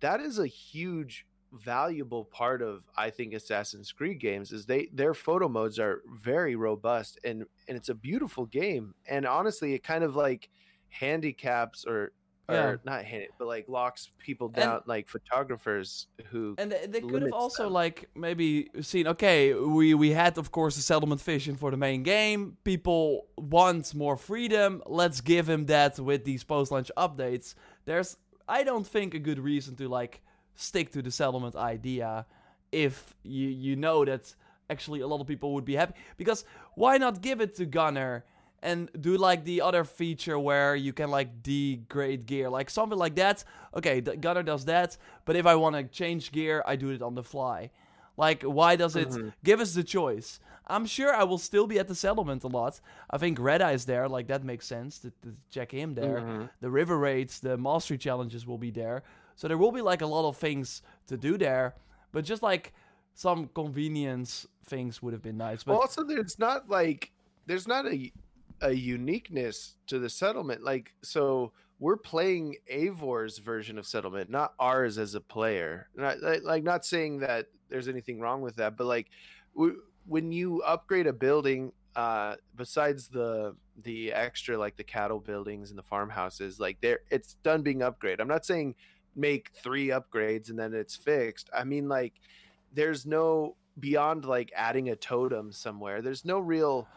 that 0.00 0.20
is 0.20 0.40
a 0.40 0.46
huge 0.48 1.24
valuable 1.52 2.24
part 2.24 2.62
of 2.62 2.82
I 2.96 3.10
think 3.10 3.34
Assassin's 3.34 3.92
Creed 3.92 4.18
games 4.20 4.52
is 4.52 4.66
they 4.66 4.88
their 4.92 5.14
photo 5.14 5.48
modes 5.48 5.78
are 5.78 6.02
very 6.22 6.56
robust 6.56 7.18
and 7.24 7.44
and 7.68 7.76
it's 7.76 7.88
a 7.88 7.94
beautiful 7.94 8.46
game. 8.46 8.94
And 9.06 9.26
honestly 9.26 9.74
it 9.74 9.82
kind 9.82 10.04
of 10.04 10.16
like 10.16 10.48
handicaps 10.88 11.84
or 11.84 12.12
or 12.48 12.80
not 12.84 13.04
hand 13.04 13.28
but 13.38 13.46
like 13.46 13.66
locks 13.68 14.10
people 14.18 14.48
And- 14.48 14.56
down 14.56 14.80
like 14.86 15.08
photographers 15.08 16.08
who 16.26 16.54
and 16.58 16.72
they, 16.72 16.86
they 16.86 17.00
could 17.00 17.22
have 17.22 17.32
also 17.32 17.64
them. 17.64 17.72
like 17.72 18.10
maybe 18.14 18.68
seen 18.82 19.06
okay 19.06 19.54
we 19.54 19.94
we 19.94 20.10
had 20.10 20.36
of 20.38 20.50
course 20.50 20.76
the 20.76 20.82
settlement 20.82 21.20
vision 21.22 21.56
for 21.56 21.70
the 21.70 21.76
main 21.76 22.02
game. 22.02 22.56
People 22.64 23.26
want 23.38 23.94
more 23.94 24.16
freedom. 24.16 24.82
Let's 24.86 25.20
give 25.20 25.48
him 25.48 25.66
that 25.66 25.98
with 25.98 26.24
these 26.24 26.44
post 26.44 26.70
launch 26.72 26.90
updates. 26.96 27.54
There's 27.84 28.16
i 28.48 28.64
don't 28.64 28.86
think 28.86 29.14
a 29.14 29.20
good 29.20 29.38
reason 29.38 29.76
to 29.76 29.88
like 29.88 30.20
stick 30.54 30.92
to 30.92 31.02
the 31.02 31.10
settlement 31.10 31.56
idea 31.56 32.26
if 32.70 33.14
you 33.22 33.48
you 33.48 33.76
know 33.76 34.04
that 34.04 34.34
actually 34.70 35.00
a 35.00 35.06
lot 35.06 35.20
of 35.20 35.26
people 35.26 35.52
would 35.54 35.64
be 35.64 35.74
happy. 35.76 35.94
Because 36.16 36.44
why 36.74 36.96
not 36.98 37.20
give 37.20 37.40
it 37.40 37.54
to 37.56 37.66
Gunnar 37.66 38.24
and 38.62 38.88
do 39.00 39.16
like 39.18 39.44
the 39.44 39.60
other 39.60 39.84
feature 39.84 40.38
where 40.38 40.74
you 40.76 40.92
can 40.92 41.10
like 41.10 41.42
degrade 41.42 42.26
gear? 42.26 42.48
Like 42.48 42.70
something 42.70 42.98
like 42.98 43.16
that. 43.16 43.44
Okay 43.74 44.00
the 44.00 44.16
Gunnar 44.16 44.42
does 44.42 44.64
that 44.66 44.96
but 45.24 45.36
if 45.36 45.46
i 45.46 45.54
want 45.54 45.76
to 45.76 45.84
change 45.84 46.32
gear 46.32 46.62
i 46.66 46.76
do 46.76 46.90
it 46.90 47.02
on 47.02 47.14
the 47.14 47.22
fly. 47.24 47.70
Like 48.16 48.42
why 48.42 48.76
does 48.76 48.94
it 48.96 49.08
Mhm. 49.08 49.32
give 49.44 49.60
us 49.60 49.74
the 49.74 49.82
choice 49.84 50.38
i'm 50.66 50.86
sure 50.86 51.14
i 51.14 51.24
will 51.24 51.38
still 51.38 51.66
be 51.66 51.78
at 51.78 51.88
the 51.88 51.94
settlement 51.94 52.44
a 52.44 52.48
lot 52.48 52.80
i 53.10 53.18
think 53.18 53.38
Reda's 53.38 53.84
there 53.84 54.08
like 54.08 54.26
that 54.28 54.44
makes 54.44 54.66
sense 54.66 54.98
to, 55.00 55.10
to 55.22 55.34
check 55.50 55.70
him 55.72 55.94
there 55.94 56.20
Mhm. 56.20 56.50
the 56.60 56.70
river 56.70 56.98
raids, 56.98 57.40
the 57.40 57.56
mastery 57.56 57.98
challenges 57.98 58.46
will 58.46 58.58
be 58.58 58.70
there. 58.70 59.02
So 59.34 59.48
there 59.48 59.58
will 59.58 59.72
be 59.72 59.80
like 59.80 60.02
a 60.02 60.06
lot 60.06 60.28
of 60.28 60.36
things 60.36 60.82
to 61.08 61.16
do 61.16 61.36
there, 61.38 61.74
but 62.12 62.24
just 62.24 62.42
like 62.42 62.72
some 63.14 63.48
convenience 63.54 64.46
things 64.66 65.02
would 65.02 65.12
have 65.12 65.22
been 65.22 65.38
nice. 65.38 65.64
But 65.64 65.74
also 65.74 66.04
there's 66.04 66.38
not 66.38 66.68
like 66.68 67.10
there's 67.46 67.66
not 67.66 67.86
a 67.86 68.12
a 68.60 68.72
uniqueness 68.72 69.76
to 69.88 69.98
the 69.98 70.08
settlement 70.08 70.62
like 70.62 70.94
so 71.02 71.52
we're 71.80 71.96
playing 71.96 72.54
Eivor's 72.72 73.38
version 73.38 73.76
of 73.78 73.86
settlement 73.86 74.30
not 74.30 74.54
ours 74.60 74.98
as 74.98 75.14
a 75.16 75.20
player 75.20 75.88
not 75.96 76.18
like, 76.44 76.62
not 76.62 76.84
saying 76.86 77.18
that 77.20 77.46
there's 77.68 77.88
anything 77.88 78.20
wrong 78.20 78.40
with 78.40 78.54
that 78.56 78.76
but 78.76 78.86
like 78.86 79.08
w- 79.56 79.82
when 80.06 80.32
you 80.32 80.62
upgrade 80.62 81.06
a 81.06 81.12
building 81.12 81.72
uh 81.96 82.34
besides 82.56 83.08
the 83.08 83.54
the 83.82 84.12
extra 84.12 84.56
like 84.56 84.76
the 84.76 84.84
cattle 84.84 85.20
buildings 85.20 85.70
and 85.70 85.78
the 85.78 85.82
farmhouses 85.82 86.58
like 86.58 86.80
there 86.80 87.00
it's 87.10 87.34
done 87.42 87.62
being 87.62 87.80
upgraded 87.80 88.20
i'm 88.20 88.28
not 88.28 88.44
saying 88.46 88.74
make 89.14 89.50
three 89.62 89.88
upgrades 89.88 90.48
and 90.48 90.58
then 90.58 90.72
it's 90.72 90.96
fixed 90.96 91.50
i 91.54 91.64
mean 91.64 91.88
like 91.88 92.14
there's 92.72 93.04
no 93.04 93.56
beyond 93.78 94.24
like 94.24 94.50
adding 94.56 94.88
a 94.90 94.96
totem 94.96 95.52
somewhere 95.52 96.00
there's 96.00 96.24
no 96.24 96.38
real 96.38 96.88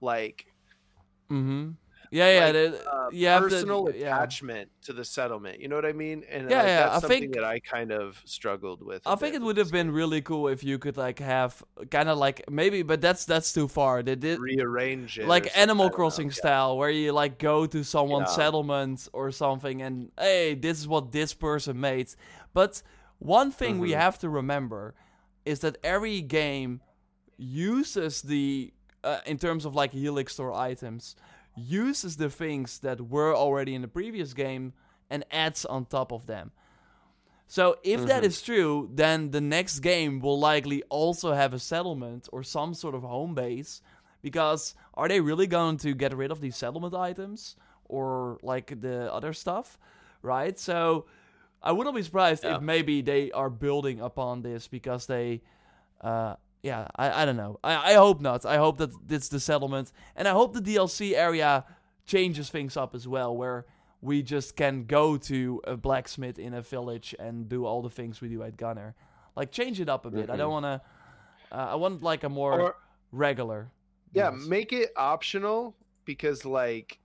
like 0.00 0.46
mm-hmm. 1.30 1.70
Yeah, 2.10 2.50
yeah, 2.52 2.60
like, 2.70 2.86
uh, 2.86 3.08
you 3.12 3.26
have 3.26 3.42
to- 3.44 3.48
personal 3.50 3.90
yeah. 3.94 4.16
attachment 4.16 4.70
to 4.82 4.92
the 4.92 5.04
settlement. 5.04 5.60
You 5.60 5.68
know 5.68 5.76
what 5.76 5.84
I 5.84 5.92
mean? 5.92 6.24
And 6.30 6.50
Yeah, 6.50 6.56
like, 6.58 6.66
yeah, 6.66 6.76
that's 6.80 6.96
I 6.96 7.00
something 7.00 7.20
think- 7.20 7.34
that 7.34 7.44
I 7.44 7.60
kind 7.60 7.92
of 7.92 8.22
struggled 8.24 8.82
with. 8.82 9.02
I 9.06 9.14
think 9.16 9.34
it 9.34 9.42
would 9.42 9.56
have 9.58 9.70
been 9.70 9.90
really 9.90 10.22
cool 10.22 10.48
if 10.48 10.64
you 10.64 10.78
could 10.78 10.96
like 10.96 11.18
have 11.18 11.62
kind 11.90 12.08
of 12.08 12.16
like 12.18 12.48
maybe, 12.50 12.82
but 12.82 13.00
that's 13.00 13.24
that's 13.26 13.52
too 13.52 13.68
far. 13.68 14.02
They 14.02 14.14
did 14.14 14.38
rearrange 14.38 15.18
it, 15.18 15.26
like 15.26 15.50
Animal 15.56 15.86
know, 15.88 15.94
Crossing 15.94 16.28
yeah. 16.28 16.34
style, 16.34 16.78
where 16.78 16.90
you 16.90 17.12
like 17.12 17.38
go 17.38 17.66
to 17.66 17.84
someone's 17.84 18.30
Yeah. 18.30 18.36
settlement 18.36 19.08
or 19.12 19.30
something, 19.30 19.82
and 19.82 20.10
hey, 20.18 20.54
this 20.54 20.78
is 20.78 20.88
what 20.88 21.12
this 21.12 21.34
person 21.34 21.78
made. 21.80 22.08
But 22.54 22.82
one 23.18 23.50
thing 23.50 23.78
we 23.80 23.90
Mhm. 23.90 23.96
have 24.00 24.18
to 24.20 24.28
remember 24.30 24.94
is 25.44 25.60
that 25.60 25.76
every 25.82 26.20
game 26.22 26.80
uses 27.36 28.22
the, 28.22 28.72
uh, 29.04 29.20
in 29.26 29.38
terms 29.38 29.64
of 29.64 29.74
like 29.74 29.92
Helix 29.92 30.32
Store 30.34 30.52
items, 30.52 31.16
uses 31.58 32.16
the 32.16 32.30
things 32.30 32.78
that 32.80 33.00
were 33.00 33.34
already 33.34 33.74
in 33.74 33.82
the 33.82 33.88
previous 33.88 34.32
game 34.34 34.72
and 35.10 35.24
adds 35.30 35.64
on 35.64 35.86
top 35.86 36.12
of 36.12 36.26
them. 36.26 36.52
So 37.46 37.78
if 37.82 38.04
that 38.06 38.22
Mhm. 38.22 38.26
is 38.26 38.42
true, 38.42 38.90
then 38.92 39.30
the 39.30 39.40
next 39.40 39.80
game 39.80 40.20
will 40.20 40.38
likely 40.38 40.82
also 40.90 41.32
have 41.32 41.54
a 41.54 41.58
settlement 41.58 42.28
or 42.32 42.42
some 42.42 42.74
sort 42.74 42.94
of 42.94 43.02
home 43.02 43.34
base. 43.34 43.80
Because 44.20 44.74
are 44.94 45.08
they 45.08 45.20
really 45.20 45.46
going 45.46 45.76
to 45.78 45.94
get 45.94 46.12
rid 46.12 46.30
of 46.30 46.40
these 46.40 46.56
settlement 46.56 46.94
items 46.94 47.56
or 47.84 48.38
like 48.42 48.80
the 48.80 49.12
other 49.12 49.32
stuff, 49.32 49.78
right? 50.22 50.58
So 50.58 51.06
I 51.62 51.72
wouldn't 51.72 51.94
be 51.96 52.02
surprised 52.02 52.44
Yeah. 52.44 52.56
if 52.56 52.60
maybe 52.62 53.00
they 53.00 53.30
are 53.32 53.48
building 53.48 54.00
upon 54.00 54.42
this 54.42 54.68
because 54.68 55.06
they, 55.06 55.40
uh, 56.00 56.34
yeah, 56.62 56.88
I, 56.96 57.22
I 57.22 57.24
don't 57.24 57.36
know. 57.36 57.58
I, 57.62 57.92
I 57.92 57.94
hope 57.94 58.20
not. 58.20 58.44
I 58.46 58.56
hope 58.56 58.78
that 58.78 58.90
it's 59.08 59.28
the 59.28 59.40
settlement, 59.40 59.92
and 60.16 60.26
I 60.26 60.32
hope 60.32 60.54
the 60.54 60.60
DLC 60.60 61.14
area 61.14 61.64
changes 62.06 62.50
things 62.50 62.76
up 62.76 62.94
as 62.94 63.06
well, 63.06 63.36
where 63.36 63.66
we 64.00 64.22
just 64.22 64.56
can 64.56 64.84
go 64.84 65.16
to 65.16 65.60
a 65.64 65.76
blacksmith 65.76 66.38
in 66.38 66.54
a 66.54 66.62
village 66.62 67.14
and 67.18 67.48
do 67.48 67.64
all 67.66 67.82
the 67.82 67.90
things 67.90 68.20
we 68.20 68.28
do 68.28 68.42
at 68.42 68.56
Gunnar. 68.56 68.94
Like 69.36 69.50
change 69.52 69.80
it 69.80 69.88
up 69.88 70.06
a 70.06 70.10
bit. 70.10 70.30
I 70.30 70.36
don't 70.36 70.50
want 70.50 70.64
to. 70.64 70.80
Uh, 71.50 71.68
I 71.70 71.74
want 71.76 72.02
like 72.02 72.24
a 72.24 72.28
more 72.28 72.60
Or 72.60 72.76
regular. 73.12 73.70
yeah, 74.12 74.30
DLC. 74.30 74.48
make 74.48 74.72
it 74.72 74.90
optional 74.96 75.74
because 76.04 76.44
like 76.44 76.98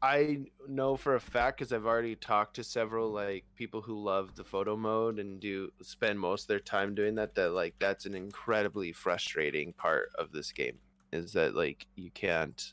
I 0.00 0.44
know 0.68 0.96
for 0.96 1.16
a 1.16 1.20
fact 1.20 1.58
because 1.58 1.72
I've 1.72 1.86
already 1.86 2.14
talked 2.14 2.54
to 2.56 2.64
several 2.64 3.10
like 3.10 3.44
people 3.56 3.80
who 3.80 4.00
love 4.00 4.36
the 4.36 4.44
photo 4.44 4.76
mode 4.76 5.18
and 5.18 5.40
do 5.40 5.72
spend 5.82 6.20
most 6.20 6.42
of 6.42 6.48
their 6.48 6.60
time 6.60 6.94
doing 6.94 7.16
that. 7.16 7.34
That 7.34 7.50
like 7.50 7.74
that's 7.80 8.06
an 8.06 8.14
incredibly 8.14 8.92
frustrating 8.92 9.72
part 9.72 10.10
of 10.16 10.30
this 10.30 10.52
game 10.52 10.78
is 11.12 11.32
that 11.32 11.56
like 11.56 11.86
you 11.96 12.10
can't 12.10 12.72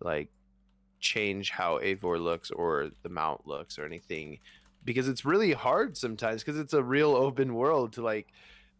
like 0.00 0.28
change 1.00 1.50
how 1.50 1.78
Eivor 1.78 2.20
looks 2.20 2.50
or 2.50 2.90
the 3.02 3.08
mount 3.08 3.46
looks 3.46 3.78
or 3.78 3.86
anything 3.86 4.38
because 4.84 5.08
it's 5.08 5.24
really 5.24 5.52
hard 5.52 5.96
sometimes 5.96 6.42
because 6.42 6.58
it's 6.58 6.72
a 6.74 6.82
real 6.82 7.14
open 7.14 7.54
world 7.54 7.92
to 7.92 8.02
like 8.02 8.28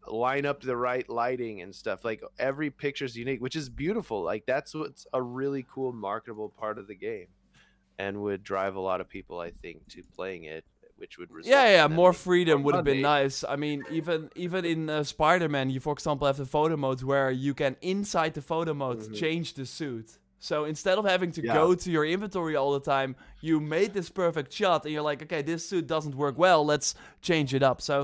line 0.07 0.45
up 0.45 0.61
the 0.61 0.75
right 0.75 1.09
lighting 1.09 1.61
and 1.61 1.73
stuff 1.73 2.03
like 2.03 2.21
every 2.39 2.69
picture 2.69 3.05
is 3.05 3.15
unique 3.15 3.41
which 3.41 3.55
is 3.55 3.69
beautiful 3.69 4.23
like 4.23 4.45
that's 4.45 4.73
what's 4.73 5.05
a 5.13 5.21
really 5.21 5.65
cool 5.71 5.91
marketable 5.91 6.49
part 6.49 6.77
of 6.77 6.87
the 6.87 6.95
game 6.95 7.27
and 7.99 8.21
would 8.23 8.41
drive 8.43 8.75
a 8.75 8.79
lot 8.89 8.99
of 9.01 9.07
people 9.07 9.39
i 9.39 9.51
think 9.61 9.77
to 9.93 10.01
playing 10.15 10.45
it 10.45 10.63
which 10.97 11.17
would 11.17 11.31
result 11.31 11.51
Yeah, 11.55 11.69
yeah, 11.77 11.85
in 11.85 11.93
more 11.93 12.11
freedom 12.11 12.55
more 12.59 12.65
would 12.65 12.75
have 12.75 12.83
been 12.93 13.01
nice. 13.01 13.45
I 13.47 13.55
mean, 13.55 13.79
even 13.89 14.29
even 14.35 14.61
in 14.73 14.89
uh, 14.89 15.03
Spider-Man, 15.15 15.69
you 15.69 15.79
for 15.79 15.93
example 15.93 16.27
have 16.27 16.35
the 16.35 16.45
photo 16.57 16.75
modes 16.75 17.05
where 17.11 17.31
you 17.31 17.53
can 17.53 17.77
inside 17.93 18.31
the 18.33 18.41
photo 18.41 18.73
mode 18.73 18.99
Mhm. 18.99 19.13
change 19.23 19.47
the 19.59 19.65
suit. 19.65 20.07
So 20.39 20.55
instead 20.65 20.97
of 20.97 21.05
having 21.05 21.31
to 21.37 21.41
Yeah. 21.41 21.53
go 21.61 21.73
to 21.83 21.89
your 21.95 22.05
inventory 22.15 22.55
all 22.61 22.71
the 22.79 22.85
time, 22.95 23.15
you 23.39 23.61
made 23.61 23.89
this 23.93 24.09
perfect 24.09 24.51
shot, 24.51 24.83
and 24.83 24.91
you're 24.93 25.07
like, 25.11 25.21
okay, 25.25 25.41
this 25.41 25.61
suit 25.71 25.85
doesn't 25.87 26.15
work 26.15 26.35
well. 26.37 26.65
Let's 26.73 26.95
change 27.29 27.49
it 27.57 27.63
up. 27.69 27.79
So 27.81 27.95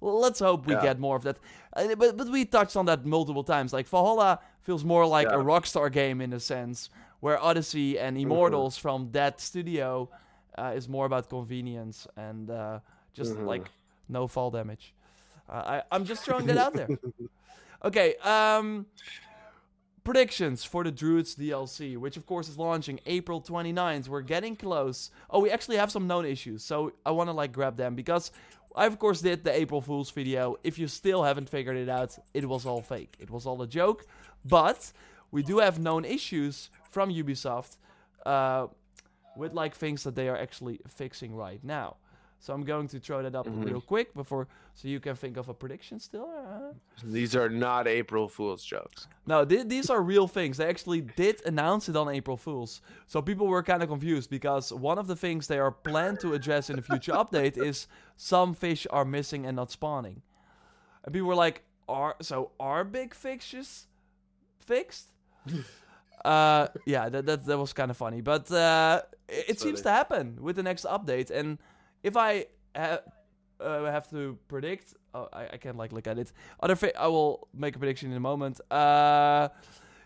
let's 0.00 0.38
hope 0.38 0.60
we 0.70 0.74
Yeah. 0.74 0.82
get 0.88 0.96
more 1.00 1.16
of 1.16 1.24
that. 1.24 1.38
Uh, 1.76 1.94
but 1.96 2.16
but 2.16 2.28
we 2.36 2.44
touched 2.44 2.76
on 2.76 2.86
that 2.86 3.04
multiple 3.04 3.42
times. 3.54 3.72
Like 3.72 3.88
Valhalla 3.88 4.38
feels 4.62 4.84
more 4.84 5.04
like 5.18 5.26
a 5.38 5.42
Rockstar 5.52 5.90
game 5.90 6.18
in 6.26 6.32
a 6.32 6.40
sense, 6.40 6.88
where 7.20 7.38
Odyssey 7.42 7.98
and 7.98 8.16
Immortals 8.18 8.76
from 8.78 9.10
that 9.12 9.40
studio 9.40 10.08
uh, 10.56 10.72
is 10.74 10.88
more 10.88 11.06
about 11.06 11.28
convenience 11.28 12.06
and 12.16 12.50
uh, 12.50 12.78
just 13.14 13.34
Mhm. 13.34 13.46
like 13.46 13.66
no 14.08 14.26
fall 14.26 14.50
damage. 14.50 14.94
Uh, 15.48 15.52
I, 15.80 15.82
I'm 15.92 16.04
just 16.04 16.22
throwing 16.24 16.46
that 16.46 16.58
out 16.58 16.74
there. 16.74 16.88
Okay, 17.84 18.16
um, 18.24 18.86
predictions 20.04 20.64
for 20.64 20.82
the 20.84 20.90
Druids 20.90 21.34
DLC, 21.36 21.96
which 21.96 22.16
of 22.16 22.26
course 22.26 22.48
is 22.48 22.58
launching 22.58 22.98
April 23.06 23.40
29th. 23.40 24.08
We're 24.08 24.22
getting 24.22 24.56
close. 24.56 25.10
Oh, 25.30 25.40
we 25.40 25.50
actually 25.50 25.76
have 25.76 25.90
some 25.92 26.06
known 26.06 26.24
issues, 26.24 26.64
so 26.64 26.92
I 27.04 27.10
want 27.10 27.28
to 27.28 27.32
like 27.34 27.52
grab 27.52 27.76
them 27.76 27.94
because 27.94 28.32
I 28.74 28.86
of 28.86 28.98
course 28.98 29.20
did 29.20 29.44
the 29.44 29.52
April 29.52 29.80
Fool's 29.80 30.10
video. 30.10 30.56
If 30.64 30.78
you 30.78 30.88
still 30.88 31.22
haven't 31.22 31.48
figured 31.48 31.76
it 31.76 31.88
out, 31.88 32.18
it 32.34 32.48
was 32.48 32.64
all 32.66 32.80
fake. 32.82 33.14
It 33.20 33.30
was 33.30 33.46
all 33.46 33.60
a 33.62 33.66
joke. 33.66 34.06
But 34.44 34.92
we 35.30 35.42
do 35.42 35.58
have 35.58 35.78
known 35.78 36.04
issues 36.04 36.70
from 36.90 37.10
Ubisoft 37.10 37.76
uh, 38.26 38.66
with 39.36 39.52
like 39.54 39.74
things 39.74 40.02
that 40.04 40.14
they 40.14 40.28
are 40.28 40.36
actually 40.36 40.80
fixing 40.88 41.34
right 41.34 41.62
now. 41.62 41.96
So 42.40 42.54
I'm 42.54 42.62
going 42.64 42.86
to 42.88 43.00
throw 43.00 43.20
that 43.22 43.34
up 43.34 43.46
Mhm. 43.48 43.64
real 43.64 43.80
quick 43.80 44.14
before, 44.14 44.46
so 44.74 44.86
you 44.86 45.00
can 45.00 45.16
think 45.16 45.36
of 45.36 45.48
a 45.48 45.54
prediction 45.54 45.98
still. 45.98 46.28
Uh, 46.30 46.72
these 47.04 47.34
are 47.34 47.48
not 47.48 47.88
april 47.88 48.28
fool's 48.28 48.64
jokes 48.64 49.08
no, 49.26 49.44
th- 49.44 49.66
these 49.66 49.90
are 49.90 50.00
real 50.00 50.28
things. 50.28 50.56
They 50.56 50.68
actually 50.68 51.00
did 51.02 51.44
announce 51.44 51.88
it 51.90 51.96
on 51.96 52.08
April 52.08 52.36
Fools. 52.38 52.80
So 53.06 53.20
people 53.20 53.46
were 53.46 53.62
kind 53.62 53.82
of 53.82 53.88
confused 53.90 54.30
because 54.30 54.72
one 54.72 54.98
of 54.98 55.06
the 55.06 55.16
things 55.16 55.46
they 55.48 55.58
are 55.58 55.70
planned 55.70 56.20
to 56.20 56.32
address 56.32 56.70
in 56.70 56.78
a 56.78 56.82
future 56.82 57.12
update 57.22 57.58
is 57.58 57.86
some 58.16 58.54
fish 58.54 58.86
are 58.90 59.04
missing 59.04 59.44
and 59.44 59.54
not 59.56 59.70
spawning. 59.70 60.22
And 61.04 61.12
people 61.12 61.28
were 61.28 61.34
like, 61.46 61.62
"Are 61.88 62.16
so 62.22 62.52
are 62.58 62.84
big 62.84 63.14
fishes 63.14 63.86
fixed?" 64.60 65.10
uh, 66.24 66.68
yeah, 66.86 67.08
that, 67.08 67.26
that 67.26 67.46
that 67.46 67.58
was 67.58 67.72
kind 67.72 67.90
of 67.90 67.96
funny, 67.96 68.20
but 68.20 68.50
uh, 68.50 69.02
it, 69.28 69.44
it 69.50 69.60
seems 69.60 69.80
to 69.82 69.90
happen 69.90 70.38
with 70.40 70.56
the 70.56 70.62
next 70.62 70.84
update. 70.84 71.30
And 71.30 71.58
if 72.02 72.16
I 72.16 72.46
ha- 72.76 73.00
uh, 73.60 73.84
have 73.84 74.08
to 74.10 74.38
predict, 74.48 74.94
oh, 75.14 75.28
I, 75.32 75.48
I 75.54 75.56
can't 75.58 75.76
like 75.76 75.92
look 75.92 76.06
at 76.06 76.18
it. 76.18 76.32
Other 76.60 76.74
thi- 76.76 76.94
I 76.94 77.06
will 77.08 77.48
make 77.54 77.76
a 77.76 77.78
prediction 77.78 78.10
in 78.10 78.16
a 78.16 78.20
moment. 78.20 78.60
Uh, 78.70 79.48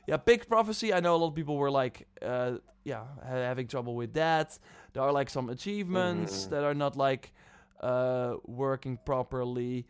yeah, 0.07 0.17
Big 0.17 0.49
Prophecy. 0.49 0.93
I 0.93 1.01
know 1.01 1.15
a 1.15 1.19
lot 1.19 1.29
of 1.29 1.35
people 1.35 1.57
were 1.57 1.71
like, 1.71 2.07
uh, 2.23 2.59
yeah, 2.85 3.05
ha- 3.23 3.29
having 3.53 3.67
trouble 3.69 3.95
with 3.95 4.15
that. 4.15 4.59
There 4.93 5.03
are 5.03 5.13
like 5.13 5.31
some 5.31 5.49
achievements 5.51 6.47
Mhm. 6.47 6.51
that 6.51 6.65
are 6.65 6.75
not 6.75 6.97
like 6.97 7.33
uh, 7.81 8.37
working 8.47 8.99
properly. 9.05 9.87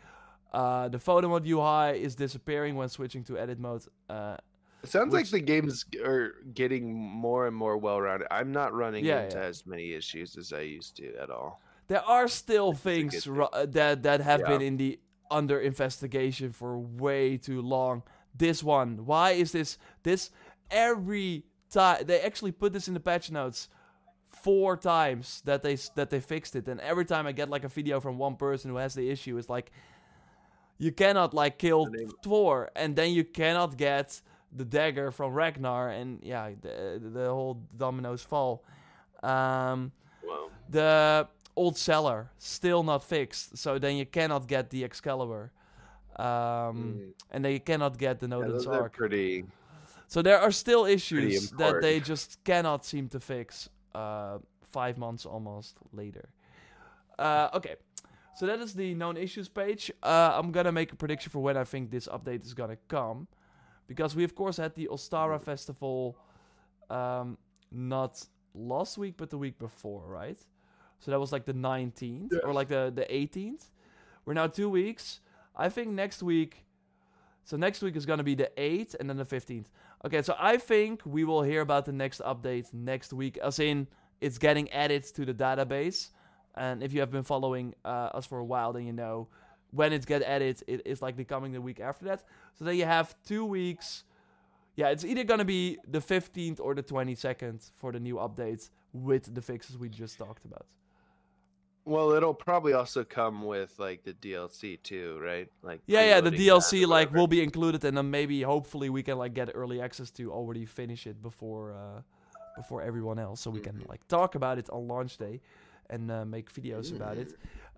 Uh, 0.52 0.88
the 0.88 0.98
photo 0.98 1.28
mode 1.28 1.46
UI 1.46 2.02
is 2.02 2.14
disappearing 2.14 2.74
when 2.76 2.88
switching 2.88 3.24
to 3.24 3.38
edit 3.38 3.58
mode. 3.58 3.84
Uh, 4.08 4.36
It 4.82 4.88
sounds 4.88 5.12
like 5.14 5.28
the 5.30 5.40
games 5.40 5.84
are 6.04 6.34
getting 6.54 6.92
more 6.94 7.46
and 7.46 7.54
more 7.56 7.76
well 7.76 8.00
rounded. 8.00 8.26
I'm 8.30 8.50
not 8.52 8.72
running 8.74 9.04
Yeah, 9.04 9.22
into 9.24 9.38
yeah. 9.38 9.44
as 9.44 9.64
many 9.66 9.92
issues 9.92 10.36
as 10.36 10.52
I 10.52 10.60
used 10.62 10.96
to 10.96 11.14
at 11.16 11.30
all. 11.30 11.60
there 11.88 12.02
are 12.04 12.26
still 12.28 12.72
things 12.72 13.26
ru- 13.26 13.44
uh, 13.52 13.66
that 13.66 14.02
that 14.02 14.20
have 14.20 14.40
Yeah. 14.40 14.48
been 14.48 14.62
in 14.62 14.76
the 14.78 14.98
under 15.30 15.60
investigation 15.60 16.52
for 16.52 16.78
way 16.78 17.36
too 17.36 17.60
long. 17.62 18.02
This 18.34 18.62
one, 18.62 19.04
why 19.06 19.32
is 19.32 19.52
this 19.52 19.78
this 20.02 20.30
every 20.70 21.44
time 21.70 22.04
they 22.06 22.20
actually 22.20 22.52
put 22.52 22.72
this 22.72 22.88
in 22.88 22.94
the 22.94 23.00
patch 23.00 23.30
notes 23.30 23.68
four 24.30 24.76
times 24.76 25.42
that 25.44 25.62
they 25.62 25.76
that 25.94 26.08
they 26.10 26.20
fixed 26.20 26.56
it, 26.56 26.66
and 26.68 26.80
every 26.80 27.04
time 27.04 27.26
I 27.26 27.32
get 27.32 27.48
like 27.50 27.64
a 27.64 27.68
video 27.68 28.00
from 28.00 28.16
one 28.18 28.36
person 28.36 28.70
who 28.70 28.76
has 28.78 28.94
the 28.94 29.08
issue, 29.10 29.36
it's 29.38 29.48
like 29.50 29.70
you 30.78 30.92
cannot 30.92 31.34
like 31.34 31.58
kill 31.58 31.86
Thor, 32.22 32.70
and 32.74 32.96
then 32.96 33.10
you 33.12 33.24
cannot 33.24 33.76
get 33.76 34.22
the 34.54 34.64
dagger 34.64 35.10
from 35.10 35.32
Ragnar, 35.34 35.88
and 35.90 36.20
yeah, 36.22 36.50
the 36.60 37.00
the 37.12 37.28
whole 37.28 37.60
dominoes 37.76 38.22
fall. 38.22 38.64
Um, 39.22 39.92
Wow. 40.24 40.50
the 40.70 41.28
old 41.56 41.76
cellar 41.76 42.30
still 42.38 42.82
not 42.82 43.02
fixed, 43.04 43.56
so 43.56 43.78
then 43.78 43.96
you 43.96 44.06
cannot 44.06 44.46
get 44.46 44.70
the 44.70 44.84
Excalibur, 44.84 45.50
um, 46.16 46.24
Mm. 46.24 47.12
and 47.30 47.44
then 47.44 47.52
you 47.52 47.60
cannot 47.60 47.98
get 47.98 48.18
the 48.20 48.26
Yeah, 48.28 48.46
those 48.46 48.66
Arc. 48.66 48.92
pretty. 48.96 49.44
So 50.08 50.22
there 50.22 50.38
are 50.38 50.52
still 50.52 50.84
issues 50.84 51.50
that 51.52 51.80
they 51.80 52.00
just 52.00 52.42
cannot 52.44 52.84
seem 52.84 53.08
to 53.08 53.20
fix. 53.20 53.68
Uh, 53.94 54.38
five 54.64 54.96
months 54.96 55.26
almost 55.26 55.76
later. 55.92 56.30
Uh, 57.18 57.48
okay, 57.52 57.76
so 58.34 58.46
that 58.46 58.58
is 58.60 58.72
the 58.72 58.94
known 58.94 59.16
issues 59.18 59.48
page. 59.48 59.92
Uh, 60.02 60.32
I'm 60.34 60.50
gonna 60.50 60.72
make 60.72 60.92
a 60.92 60.96
prediction 60.96 61.30
for 61.30 61.40
when 61.42 61.56
I 61.58 61.64
think 61.64 61.90
this 61.90 62.08
update 62.08 62.44
is 62.46 62.54
gonna 62.54 62.78
come, 62.88 63.26
because 63.94 64.16
we 64.16 64.24
of 64.24 64.34
course 64.34 64.56
had 64.56 64.74
the 64.74 64.88
Ostara 64.90 65.40
festival, 65.40 66.18
um, 66.90 67.38
not 67.70 68.24
last 68.54 68.98
week 68.98 69.14
but 69.16 69.30
the 69.30 69.38
week 69.38 69.58
before, 69.58 70.06
right? 70.08 70.38
So 71.00 71.10
that 71.10 71.20
was 71.20 71.32
like 71.32 71.44
the 71.46 71.54
19th 71.54 72.32
or 72.44 72.52
like 72.52 72.68
the 72.68 72.92
the 72.94 73.06
18th. 73.10 73.70
We're 74.24 74.34
now 74.34 74.46
two 74.48 74.70
weeks. 74.70 75.20
I 75.56 75.68
think 75.68 75.88
next 75.90 76.22
week 76.22 76.64
So 77.44 77.56
next 77.56 77.82
week 77.82 77.96
is 77.96 78.06
gonna 78.06 78.24
be 78.24 78.34
the 78.36 78.50
8th 78.56 78.94
and 79.00 79.08
then 79.08 79.16
the 79.16 79.24
15th. 79.24 79.66
Okay, 80.04 80.22
so 80.22 80.34
I 80.38 80.56
think 80.58 81.02
we 81.04 81.24
will 81.24 81.42
hear 81.42 81.60
about 81.60 81.84
the 81.86 81.92
next 81.92 82.20
update 82.22 82.72
next 82.72 83.12
week, 83.12 83.36
as 83.38 83.58
in 83.58 83.88
it's 84.20 84.38
getting 84.38 84.70
added 84.72 85.04
to 85.16 85.24
the 85.24 85.34
database. 85.34 86.10
And 86.54 86.82
if 86.82 86.92
you 86.92 87.00
have 87.00 87.10
been 87.10 87.24
following 87.24 87.74
uh, 87.84 88.10
us 88.18 88.26
for 88.26 88.38
a 88.38 88.44
while, 88.44 88.72
then 88.72 88.84
you 88.86 88.92
know 88.92 89.28
when 89.72 89.92
it 89.92 90.06
gets 90.06 90.24
added, 90.24 90.62
it 90.66 90.82
is 90.84 91.02
likely 91.02 91.24
coming 91.24 91.52
the 91.52 91.60
week 91.60 91.80
after 91.80 92.04
that. 92.06 92.22
So 92.54 92.64
then 92.64 92.76
you 92.76 92.84
have 92.84 93.14
two 93.26 93.44
weeks. 93.44 94.04
Yeah, 94.76 94.88
it's 94.88 95.04
either 95.04 95.24
gonna 95.24 95.44
be 95.44 95.78
the 95.86 96.00
15th 96.00 96.60
or 96.60 96.74
the 96.74 96.82
22nd 96.82 97.70
for 97.74 97.92
the 97.92 98.00
new 98.00 98.16
updates 98.16 98.70
with 98.92 99.34
the 99.34 99.42
fixes 99.42 99.76
we 99.76 99.88
just 99.88 100.18
talked 100.18 100.44
about. 100.44 100.66
Well, 101.84 102.12
it'll 102.12 102.34
probably 102.34 102.74
also 102.74 103.02
come 103.02 103.44
with 103.44 103.76
like 103.78 104.04
the 104.04 104.12
DLC 104.12 104.80
too, 104.82 105.18
right? 105.20 105.48
Like 105.62 105.80
Yeah, 105.86 106.04
yeah, 106.04 106.20
the 106.20 106.30
DLC 106.30 106.86
like 106.86 107.12
will 107.12 107.26
be 107.26 107.42
included, 107.42 107.84
and 107.84 107.96
then 107.96 108.08
maybe 108.10 108.42
hopefully 108.42 108.88
we 108.88 109.02
can 109.02 109.18
like 109.18 109.34
get 109.34 109.50
early 109.54 109.80
access 109.80 110.10
to 110.12 110.30
already 110.32 110.64
finish 110.64 111.06
it 111.06 111.20
before 111.20 111.72
uh, 111.72 112.02
before 112.56 112.82
everyone 112.82 113.18
else, 113.18 113.40
so 113.40 113.50
we 113.50 113.60
can 113.60 113.76
Mhm. 113.78 113.88
like 113.88 114.06
talk 114.08 114.34
about 114.36 114.58
it 114.58 114.68
on 114.70 114.86
launch 114.86 115.16
day 115.16 115.40
and 115.90 116.10
uh, 116.10 116.24
make 116.24 116.52
videos 116.52 116.94
about 116.94 117.16
it. 117.18 117.34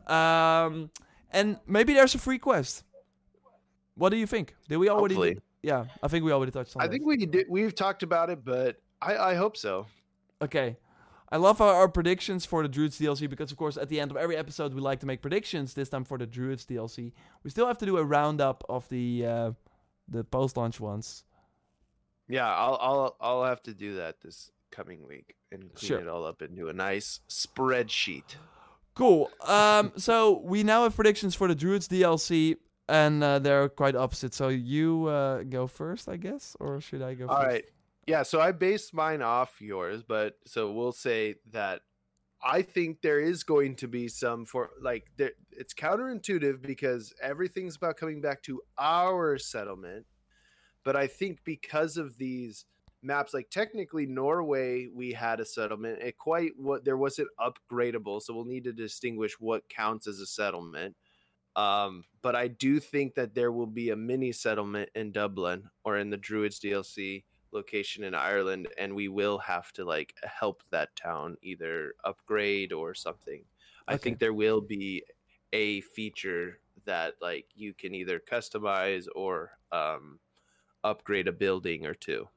Mm. 0.09 0.13
Um, 0.13 0.91
and 1.35 1.59
maybe 1.67 1.93
there's 1.93 2.15
a 2.15 2.19
free 2.19 2.39
quest. 2.39 2.85
What 3.97 4.11
do 4.11 4.17
you 4.17 4.27
think? 4.27 4.55
Did 4.69 4.79
we 4.79 4.89
already? 4.89 5.15
Hopefully. 5.15 5.39
Yeah, 5.63 5.87
I 6.03 6.09
think 6.09 6.25
we 6.25 6.33
already 6.33 6.53
touched 6.53 6.77
on. 6.77 6.83
It. 6.83 6.85
I 6.85 6.87
that. 6.89 6.93
think 6.93 7.07
we 7.07 7.17
did. 7.27 7.47
We've 7.49 7.75
talked 7.75 8.03
about 8.03 8.31
it, 8.31 8.45
but 8.45 8.81
I, 9.01 9.17
I 9.17 9.35
hope 9.35 9.57
so. 9.57 9.87
Okay. 10.43 10.77
I 11.33 11.37
love 11.37 11.61
our, 11.61 11.75
our 11.75 11.89
predictions 11.89 12.45
for 12.45 12.63
the 12.63 12.69
Druids 12.69 12.99
DLC 13.01 13.29
because, 13.29 13.51
of 13.51 13.57
course, 13.57 13.77
at 13.77 13.89
the 13.89 13.99
end 13.99 14.11
of 14.11 14.17
every 14.17 14.37
episode, 14.37 14.73
we 14.75 14.81
like 14.81 15.01
to 15.01 15.07
make 15.07 15.21
predictions. 15.23 15.75
This 15.75 15.89
time 15.89 16.05
for 16.05 16.17
the 16.19 16.27
Druids 16.27 16.65
DLC, 16.65 17.13
we 17.43 17.51
still 17.51 17.67
have 17.67 17.79
to 17.79 17.87
do 17.87 17.97
a 17.97 18.05
roundup 18.05 18.63
of 18.69 18.89
the 18.89 19.27
uh, 19.27 19.51
the 20.07 20.23
post 20.23 20.57
launch 20.57 20.81
ones. 20.81 21.25
Yeah, 22.29 22.47
I'll 22.47 22.79
I'll 22.81 23.17
I'll 23.21 23.45
have 23.45 23.63
to 23.65 23.75
do 23.75 23.97
that 23.97 24.21
this 24.21 24.51
coming 24.71 25.07
week 25.07 25.35
and 25.51 25.73
clean 25.75 25.89
Sure. 25.89 25.99
it 26.01 26.09
all 26.09 26.25
up 26.27 26.43
into 26.43 26.69
a 26.69 26.73
nice 26.73 27.21
spreadsheet. 27.29 28.37
Cool. 28.95 29.31
Um, 29.47 29.93
so 29.97 30.41
we 30.45 30.63
now 30.63 30.85
have 30.85 30.95
predictions 30.95 31.35
for 31.35 31.49
the 31.49 31.55
Druids 31.55 31.89
DLC, 31.89 32.57
and 32.89 33.23
uh, 33.23 33.39
they're 33.41 33.69
quite 33.69 33.97
opposite. 33.97 34.35
So 34.35 34.49
you 34.49 35.07
uh, 35.07 35.43
go 35.43 35.67
first, 35.67 36.09
I 36.09 36.17
guess, 36.17 36.57
or 36.61 36.81
should 36.81 37.03
I 37.03 37.15
go 37.15 37.27
All 37.27 37.37
first? 37.37 37.47
right. 37.47 37.65
Yeah, 38.07 38.23
so 38.23 38.41
I 38.41 38.53
based 38.53 38.93
mine 38.93 39.23
off 39.23 39.61
yours, 39.61 40.03
but 40.07 40.35
so 40.47 40.71
we'll 40.71 40.93
say 40.93 41.37
that 41.53 41.81
I 42.43 42.61
think 42.61 43.01
there 43.01 43.19
is 43.19 43.43
going 43.43 43.77
to 43.77 43.89
be 43.89 44.09
some 44.09 44.45
for 44.45 44.71
like 44.81 45.07
there, 45.17 45.33
it's 45.51 45.73
counterintuitive 45.73 46.61
because 46.61 47.15
everything's 47.23 47.77
about 47.77 47.97
coming 47.97 48.21
back 48.21 48.43
to 48.43 48.61
our 48.79 49.39
settlement. 49.39 50.05
But 50.85 50.97
I 50.97 51.07
think 51.07 51.41
because 51.45 51.97
of 51.97 52.19
these 52.19 52.67
maps, 53.05 53.35
like 53.35 53.51
technically 53.51 54.07
Norway, 54.07 54.89
we 54.93 55.13
had 55.13 55.41
a 55.41 55.45
settlement. 55.45 56.01
It 56.03 56.19
quite 56.19 56.53
what 56.57 56.85
there 56.85 56.97
wasn't 56.97 57.29
upgradable, 57.39 58.21
so 58.23 58.35
we'll 58.35 58.45
need 58.45 58.65
to 58.65 58.73
distinguish 58.73 59.39
what 59.39 59.69
counts 59.69 60.07
as 60.07 60.21
a 60.21 60.27
settlement. 60.27 60.97
Um, 61.57 62.05
but 62.23 62.35
I 62.35 62.49
do 62.49 62.81
think 62.81 63.15
that 63.15 63.35
there 63.35 63.53
will 63.53 63.67
be 63.67 63.91
a 63.91 63.97
mini 63.97 64.33
settlement 64.33 64.91
in 64.95 65.13
Dublin 65.13 65.71
or 65.85 65.99
in 65.99 66.11
the 66.11 66.17
Druids 66.17 66.59
DLC 66.59 67.25
location 67.53 68.03
in 68.05 68.15
Ireland, 68.15 68.69
and 68.77 68.95
we 68.95 69.09
will 69.09 69.39
have 69.39 69.73
to 69.75 69.85
like 69.85 70.15
help 70.25 70.63
that 70.71 70.97
town 70.97 71.37
either 71.43 71.95
upgrade 72.05 72.73
or 72.73 72.95
something. 72.95 73.45
I 73.87 73.97
think 73.97 74.19
there 74.19 74.35
will 74.35 74.61
be 74.61 75.05
a 75.53 75.83
feature 75.83 76.59
that 76.87 77.15
like 77.23 77.47
you 77.55 77.73
can 77.75 77.95
either 77.95 78.19
customize 78.19 79.07
or 79.15 79.53
um, 79.73 80.19
upgrade 80.83 81.29
a 81.29 81.33
building 81.33 81.87
or 81.87 81.95
two. 81.95 82.29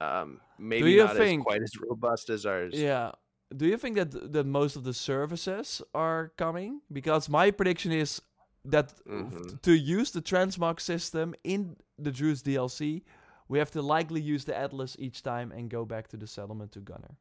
Um, 0.00 0.40
maybe 0.58 0.96
not 0.96 1.16
think- 1.16 1.40
as 1.40 1.44
quite 1.44 1.62
as 1.62 1.72
robust 1.88 2.30
as 2.30 2.46
ours. 2.46 2.74
Yeah. 2.74 3.12
Do 3.56 3.66
you 3.66 3.76
think 3.76 3.96
that 3.96 4.32
that 4.32 4.46
most 4.46 4.76
of 4.76 4.84
the 4.84 4.94
services 4.94 5.82
are 5.94 6.32
coming? 6.36 6.80
Because 6.92 7.28
my 7.28 7.50
prediction 7.50 7.92
is 7.92 8.22
that 8.64 8.94
Mhm. 9.06 9.60
to 9.62 9.72
use 9.72 10.10
the 10.12 10.22
transmog 10.22 10.80
system 10.80 11.34
in 11.44 11.76
the 11.98 12.12
Druids 12.12 12.42
DLC, 12.42 13.02
we 13.48 13.58
have 13.58 13.70
to 13.72 13.82
likely 13.82 14.20
use 14.20 14.44
the 14.44 14.56
Atlas 14.56 14.96
each 14.98 15.22
time 15.22 15.50
and 15.52 15.68
go 15.68 15.84
back 15.84 16.08
to 16.08 16.16
the 16.16 16.26
settlement 16.26 16.72
to 16.72 16.80
Gunnar. 16.80 17.16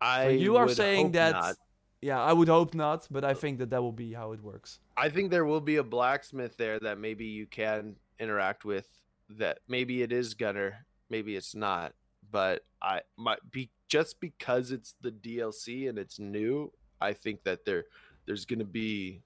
I 0.00 0.24
So 0.24 0.28
you 0.30 0.56
are 0.56 0.68
saying 0.68 1.12
that? 1.12 1.32
not. 1.32 1.56
Yeah, 2.02 2.20
I 2.22 2.34
would 2.34 2.48
hope 2.48 2.74
not, 2.74 3.08
but 3.10 3.24
I 3.24 3.32
think 3.32 3.58
that 3.60 3.70
that 3.70 3.80
will 3.82 3.92
be 3.92 4.12
how 4.12 4.32
it 4.32 4.42
works. 4.42 4.78
I 4.96 5.08
think 5.08 5.30
there 5.30 5.46
will 5.46 5.62
be 5.62 5.76
a 5.76 5.82
blacksmith 5.82 6.56
there 6.58 6.78
that 6.80 6.98
maybe 6.98 7.24
you 7.24 7.46
can 7.46 7.96
interact 8.20 8.64
with. 8.66 8.86
That 9.30 9.58
maybe 9.68 10.02
it 10.02 10.12
is 10.12 10.34
Gunnar, 10.34 10.86
maybe 11.10 11.34
it's 11.36 11.54
not. 11.54 11.94
But 12.30 12.64
I 12.82 13.02
might 13.16 13.38
be 13.50 13.70
just 13.88 14.20
because 14.20 14.70
it's 14.70 14.94
the 15.00 15.10
DLC 15.12 15.88
and 15.88 15.98
it's 15.98 16.18
new. 16.18 16.72
I 17.00 17.12
think 17.12 17.44
that 17.44 17.64
there 17.64 17.84
there's 18.26 18.44
going 18.44 18.58
to 18.60 18.64
be 18.64 19.22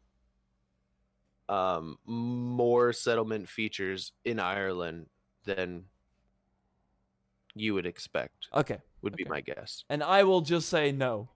um 1.48 1.96
more 2.04 2.92
settlement 2.92 3.48
features 3.48 4.12
in 4.24 4.38
Ireland 4.38 5.06
than 5.44 5.84
you 7.54 7.74
would 7.74 7.86
expect. 7.86 8.48
Okay, 8.54 8.78
Would 9.02 9.16
be 9.16 9.24
my 9.24 9.40
guess. 9.40 9.84
and 9.88 10.02
I 10.02 10.24
will 10.24 10.42
just 10.42 10.68
say 10.68 10.92
no. 10.92 11.30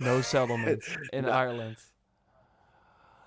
No 0.00 0.20
settlement 0.20 0.82
in 1.12 1.24
No. 1.24 1.30
Ireland. 1.30 1.76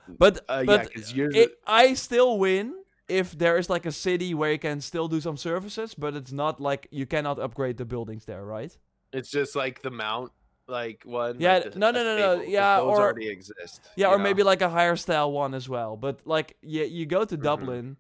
But 0.08 0.46
Uh, 0.48 0.64
but 0.66 0.94
yours. 1.16 1.36
it, 1.36 1.52
I 1.66 1.96
still 1.96 2.38
win 2.38 2.76
if 3.08 3.38
there 3.38 3.58
is 3.58 3.70
like 3.70 3.86
a 3.86 3.92
city 3.92 4.34
where 4.34 4.52
you 4.52 4.60
can 4.60 4.82
still 4.82 5.08
do 5.08 5.22
some 5.22 5.38
services, 5.38 5.94
but 5.94 6.16
it's 6.16 6.32
not 6.32 6.60
like 6.60 6.88
you 6.92 7.06
cannot 7.06 7.40
upgrade 7.40 7.78
the 7.78 7.86
buildings 7.86 8.26
there, 8.26 8.44
right? 8.44 8.76
It's 9.14 9.30
just 9.30 9.56
like 9.56 9.82
the 9.84 9.92
mount, 9.92 10.32
like 10.68 11.04
one. 11.06 11.40
Yeah, 11.40 11.54
like 11.60 11.74
the- 11.74 11.80
no, 11.80 11.92
no, 11.92 12.04
no, 12.04 12.18
no, 12.18 12.42
yeah, 12.42 12.78
those 12.78 12.88
or- 12.98 13.02
already 13.02 13.30
exist. 13.30 13.82
Yeah, 13.96 14.08
or 14.10 14.18
know? 14.18 14.24
maybe 14.24 14.44
like 14.44 14.62
a 14.62 14.70
higher 14.70 14.96
style 14.96 15.32
one 15.32 15.54
as 15.54 15.70
well. 15.70 15.96
But 15.98 16.26
like 16.26 16.58
you, 16.62 16.84
you 16.84 17.06
go 17.06 17.26
to 17.26 17.38
Mhm. 17.38 17.44
Dublin, 17.44 17.98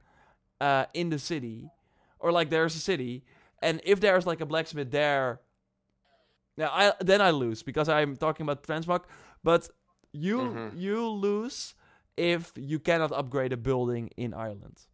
uh, 0.59 0.85
in 0.93 1.09
the 1.09 1.19
city, 1.19 1.69
or 2.19 2.31
like 2.31 2.49
there's 2.49 2.75
a 2.75 2.79
city, 2.79 3.23
and 3.61 3.81
if 3.83 3.99
there's 3.99 4.25
like 4.25 4.41
a 4.41 4.45
blacksmith 4.45 4.89
there, 4.91 5.39
now 6.57 6.69
I 6.71 6.93
then 6.99 7.21
I 7.21 7.31
lose 7.31 7.61
because 7.63 7.89
I'm 7.89 8.15
talking 8.15 8.43
about 8.45 8.63
transmog. 8.63 9.03
But 9.43 9.69
you 10.11 10.39
Mhm. 10.39 10.79
you 10.79 11.07
lose 11.07 11.75
if 12.17 12.51
you 12.55 12.79
cannot 12.79 13.11
upgrade 13.11 13.53
a 13.53 13.57
building 13.57 14.09
in 14.17 14.33
Ireland. 14.33 14.87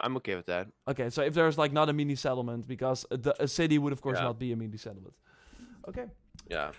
I'm 0.00 0.16
okay 0.18 0.34
with 0.36 0.46
that. 0.46 0.68
Okay, 0.88 1.08
so 1.10 1.22
if 1.22 1.34
there's 1.34 1.56
like 1.58 1.72
not 1.72 1.88
a 1.88 1.92
mini 1.92 2.14
settlement, 2.16 2.66
because 2.66 3.06
a, 3.10 3.16
the, 3.16 3.42
a 3.42 3.48
city 3.48 3.78
would 3.78 3.92
of 3.92 4.00
course 4.00 4.18
Yeah. 4.18 4.24
not 4.24 4.38
be 4.38 4.52
a 4.52 4.56
mini 4.56 4.76
settlement. 4.76 5.14
Okay. 5.88 6.06
Yeah. 6.50 6.72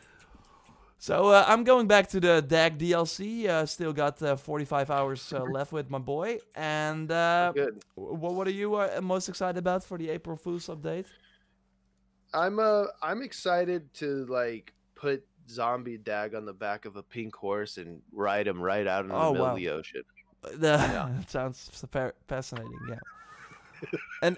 So 0.99 1.27
uh, 1.27 1.45
I'm 1.47 1.63
going 1.63 1.87
back 1.87 2.09
to 2.09 2.19
the 2.19 2.41
DAG 2.41 2.79
DLC. 2.79 3.47
Uh, 3.47 3.65
still 3.67 3.93
got 3.93 4.21
uh, 4.21 4.35
45 4.35 4.89
hours 4.89 5.31
uh, 5.31 5.43
left 5.57 5.71
with 5.71 5.89
my 5.89 5.99
boy. 5.99 6.39
And 6.55 7.11
uh, 7.11 7.51
Good. 7.53 7.83
w- 7.95 8.17
what 8.17 8.47
are 8.47 8.51
you 8.51 8.75
uh, 8.75 8.99
most 9.01 9.29
excited 9.29 9.57
about 9.59 9.83
for 9.83 9.97
the 9.99 10.09
April 10.09 10.35
Fool's 10.35 10.67
update? 10.67 11.05
I'm 12.33 12.59
uh 12.59 12.85
I'm 13.01 13.21
excited 13.21 13.93
to 13.95 14.25
like 14.25 14.73
put 14.95 15.23
zombie 15.49 15.97
dag 15.97 16.35
on 16.35 16.45
the 16.45 16.53
back 16.53 16.83
of 16.85 16.97
a 16.97 17.03
pink 17.03 17.33
horse 17.35 17.77
and 17.77 18.01
ride 18.11 18.47
him 18.47 18.61
right 18.61 18.85
out 18.85 19.05
in 19.05 19.09
the 19.09 19.15
Oh, 19.15 19.31
middle 19.31 19.45
wow. 19.45 19.51
of 19.53 19.57
the 19.57 19.69
ocean. 19.69 20.03
The, 20.51 20.57
that 21.17 21.29
sounds 21.29 21.69
fascinating. 22.27 22.79
Yeah. 22.89 22.95
and 24.21 24.37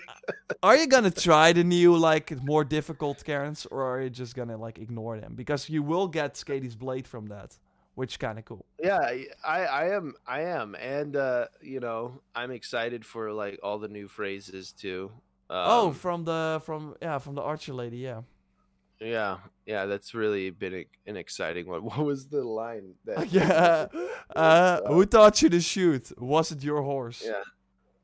are 0.62 0.76
you 0.76 0.88
gonna 0.88 1.12
try 1.12 1.54
the 1.54 1.64
new 1.64 1.96
like 1.96 2.42
more 2.44 2.64
difficult 2.64 3.24
Cairns, 3.24 3.66
or 3.66 3.84
are 3.84 4.02
you 4.02 4.10
just 4.10 4.36
gonna 4.36 4.58
like 4.58 4.80
ignore 4.80 5.20
them? 5.20 5.34
Because 5.36 5.70
you 5.70 5.82
will 5.84 6.08
get 6.08 6.34
Skadi's 6.34 6.76
blade 6.76 7.08
from 7.08 7.28
that, 7.28 7.58
which 7.96 8.20
kind 8.20 8.38
of 8.38 8.46
cool. 8.46 8.66
Yeah, 8.80 9.00
I 9.00 9.28
I 9.46 9.90
am 9.92 10.16
I 10.28 10.42
am 10.42 10.76
and 10.76 11.16
uh 11.16 11.48
you 11.62 11.80
know, 11.80 12.20
I'm 12.36 12.52
excited 12.52 13.06
for 13.06 13.32
like 13.32 13.60
all 13.64 13.80
the 13.80 13.88
new 13.88 14.08
phrases 14.08 14.72
too. 14.72 15.12
Um, 15.50 15.58
oh, 15.66 15.92
from 15.94 16.26
the 16.26 16.62
from 16.66 16.96
yeah 17.02 17.18
from 17.18 17.36
the 17.36 17.42
archer 17.42 17.74
lady. 17.74 17.98
Yeah. 17.98 18.22
Yeah. 19.00 19.38
Yeah, 19.66 19.86
that's 19.86 20.14
really 20.14 20.50
been 20.50 20.74
a, 20.74 20.86
an 21.10 21.18
exciting 21.18 21.68
one. 21.68 21.82
What 21.90 22.00
was 22.00 22.28
the 22.28 22.44
line 22.44 22.96
that 23.06 23.32
yeah. 23.40 23.88
Uh, 24.36 24.82
who 24.88 25.06
taught 25.06 25.42
you 25.42 25.50
to 25.50 25.60
shoot? 25.62 26.12
Was 26.20 26.52
it 26.52 26.64
your 26.64 26.82
horse? 26.82 27.24
Yeah. 27.26 27.44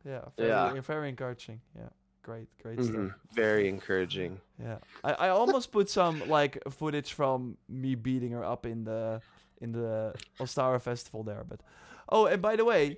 Yeah. 0.06 0.22
Very, 0.38 0.50
Yeah. 0.50 0.82
very 0.82 1.10
encouraging. 1.10 1.62
Yeah. 1.76 1.89
Great, 2.24 2.48
great 2.64 2.80
Mhm. 2.80 2.89
stuff. 3.10 3.20
Very 3.34 3.68
encouraging. 3.70 4.39
Yeah. 4.60 4.78
I, 5.04 5.12
I 5.26 5.30
almost 5.30 5.72
put 5.72 5.89
some 5.89 6.28
like 6.28 6.58
footage 6.72 7.14
from 7.14 7.58
me 7.70 7.96
beating 7.96 8.32
her 8.32 8.43
up 8.43 8.66
in 8.66 8.84
the 8.84 9.22
in 9.62 9.72
the 9.72 10.14
Ostara 10.39 10.80
festival 10.82 11.24
there, 11.24 11.43
but 11.48 11.62
oh, 12.10 12.26
and 12.26 12.41
by 12.41 12.56
the 12.56 12.66
way, 12.66 12.98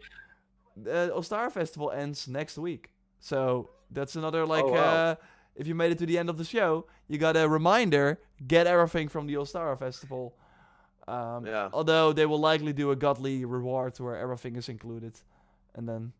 the 0.75 1.11
Ostara 1.15 1.51
festival 1.51 1.91
ends 1.91 2.27
next 2.27 2.57
week, 2.57 2.89
so 3.19 3.69
that's 3.91 4.15
another 4.15 4.45
like 4.45 4.63
Oh, 4.65 4.71
wow. 4.73 5.11
uh, 5.11 5.15
if 5.55 5.67
you 5.67 5.75
made 5.75 5.91
it 5.91 5.97
to 5.99 6.05
the 6.05 6.17
end 6.17 6.29
of 6.29 6.37
the 6.37 6.43
show, 6.45 6.87
you 7.07 7.17
got 7.17 7.35
a 7.37 7.47
reminder: 7.47 8.19
get 8.47 8.67
everything 8.67 9.07
from 9.09 9.27
the 9.27 9.35
Ostara 9.35 9.77
festival. 9.77 10.33
Um, 11.07 11.45
Yeah. 11.45 11.69
Although 11.73 12.13
they 12.13 12.25
will 12.25 12.39
likely 12.39 12.73
do 12.73 12.91
a 12.91 12.95
godly 12.95 13.45
reward 13.45 13.97
where 13.99 14.17
everything 14.17 14.55
is 14.57 14.67
included, 14.69 15.13
and 15.75 15.87
then 15.87 16.11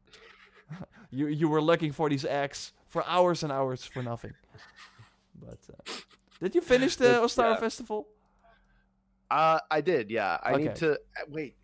you 1.12 1.28
you 1.28 1.50
were 1.50 1.62
looking 1.62 1.92
for 1.94 2.10
these 2.10 2.26
eggs 2.26 2.74
for 2.88 3.04
hours 3.06 3.44
and 3.44 3.52
hours 3.52 3.84
for 3.86 4.02
nothing. 4.04 4.34
But 5.36 5.60
uh, 5.70 5.92
did 6.42 6.56
you 6.56 6.62
finish 6.62 6.96
the 6.96 7.20
But, 7.20 7.24
Ostara 7.28 7.54
yeah. 7.54 7.60
Festival? 7.60 8.08
Uh, 9.30 9.60
I 9.70 9.82
did. 9.82 10.10
Yeah, 10.10 10.38
I 10.42 10.54
Okay. 10.54 10.64
need 10.64 10.76
to 10.78 10.92
uh, 10.94 11.26
wait. 11.28 11.56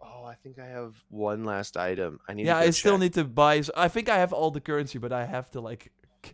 Oh, 0.00 0.24
I 0.24 0.34
think 0.42 0.58
I 0.58 0.66
have 0.66 0.94
one 1.10 1.44
last 1.44 1.76
item. 1.76 2.18
I 2.28 2.34
need. 2.34 2.46
Yeah, 2.46 2.58
I 2.58 2.70
still 2.70 2.98
need 2.98 3.12
to 3.14 3.24
buy. 3.24 3.62
I 3.76 3.88
think 3.88 4.08
I 4.08 4.18
have 4.18 4.32
all 4.32 4.50
the 4.50 4.60
currency, 4.60 4.98
but 4.98 5.12
I 5.12 5.26
have 5.26 5.48
to 5.50 5.60
like 5.60 5.92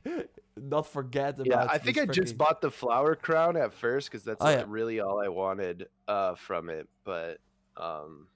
not 0.57 0.87
forget 0.87 1.35
about. 1.35 1.47
Yeah, 1.47 1.67
I 1.69 1.79
think 1.79 1.99
I 1.99 2.07
just 2.07 2.35
freaking- 2.35 2.39
bought 2.39 2.61
the 2.61 2.71
flower 2.71 3.15
crown 3.15 3.57
at 3.57 3.73
first 3.73 4.11
because 4.11 4.25
that's 4.25 4.41
Oh, 4.43 4.49
yeah. 4.49 4.65
really 4.67 5.01
all 5.01 5.21
I 5.23 5.29
wanted 5.29 5.89
uh, 6.09 6.35
from 6.35 6.69
it. 6.71 6.89
But 7.05 7.39
um, 7.77 8.29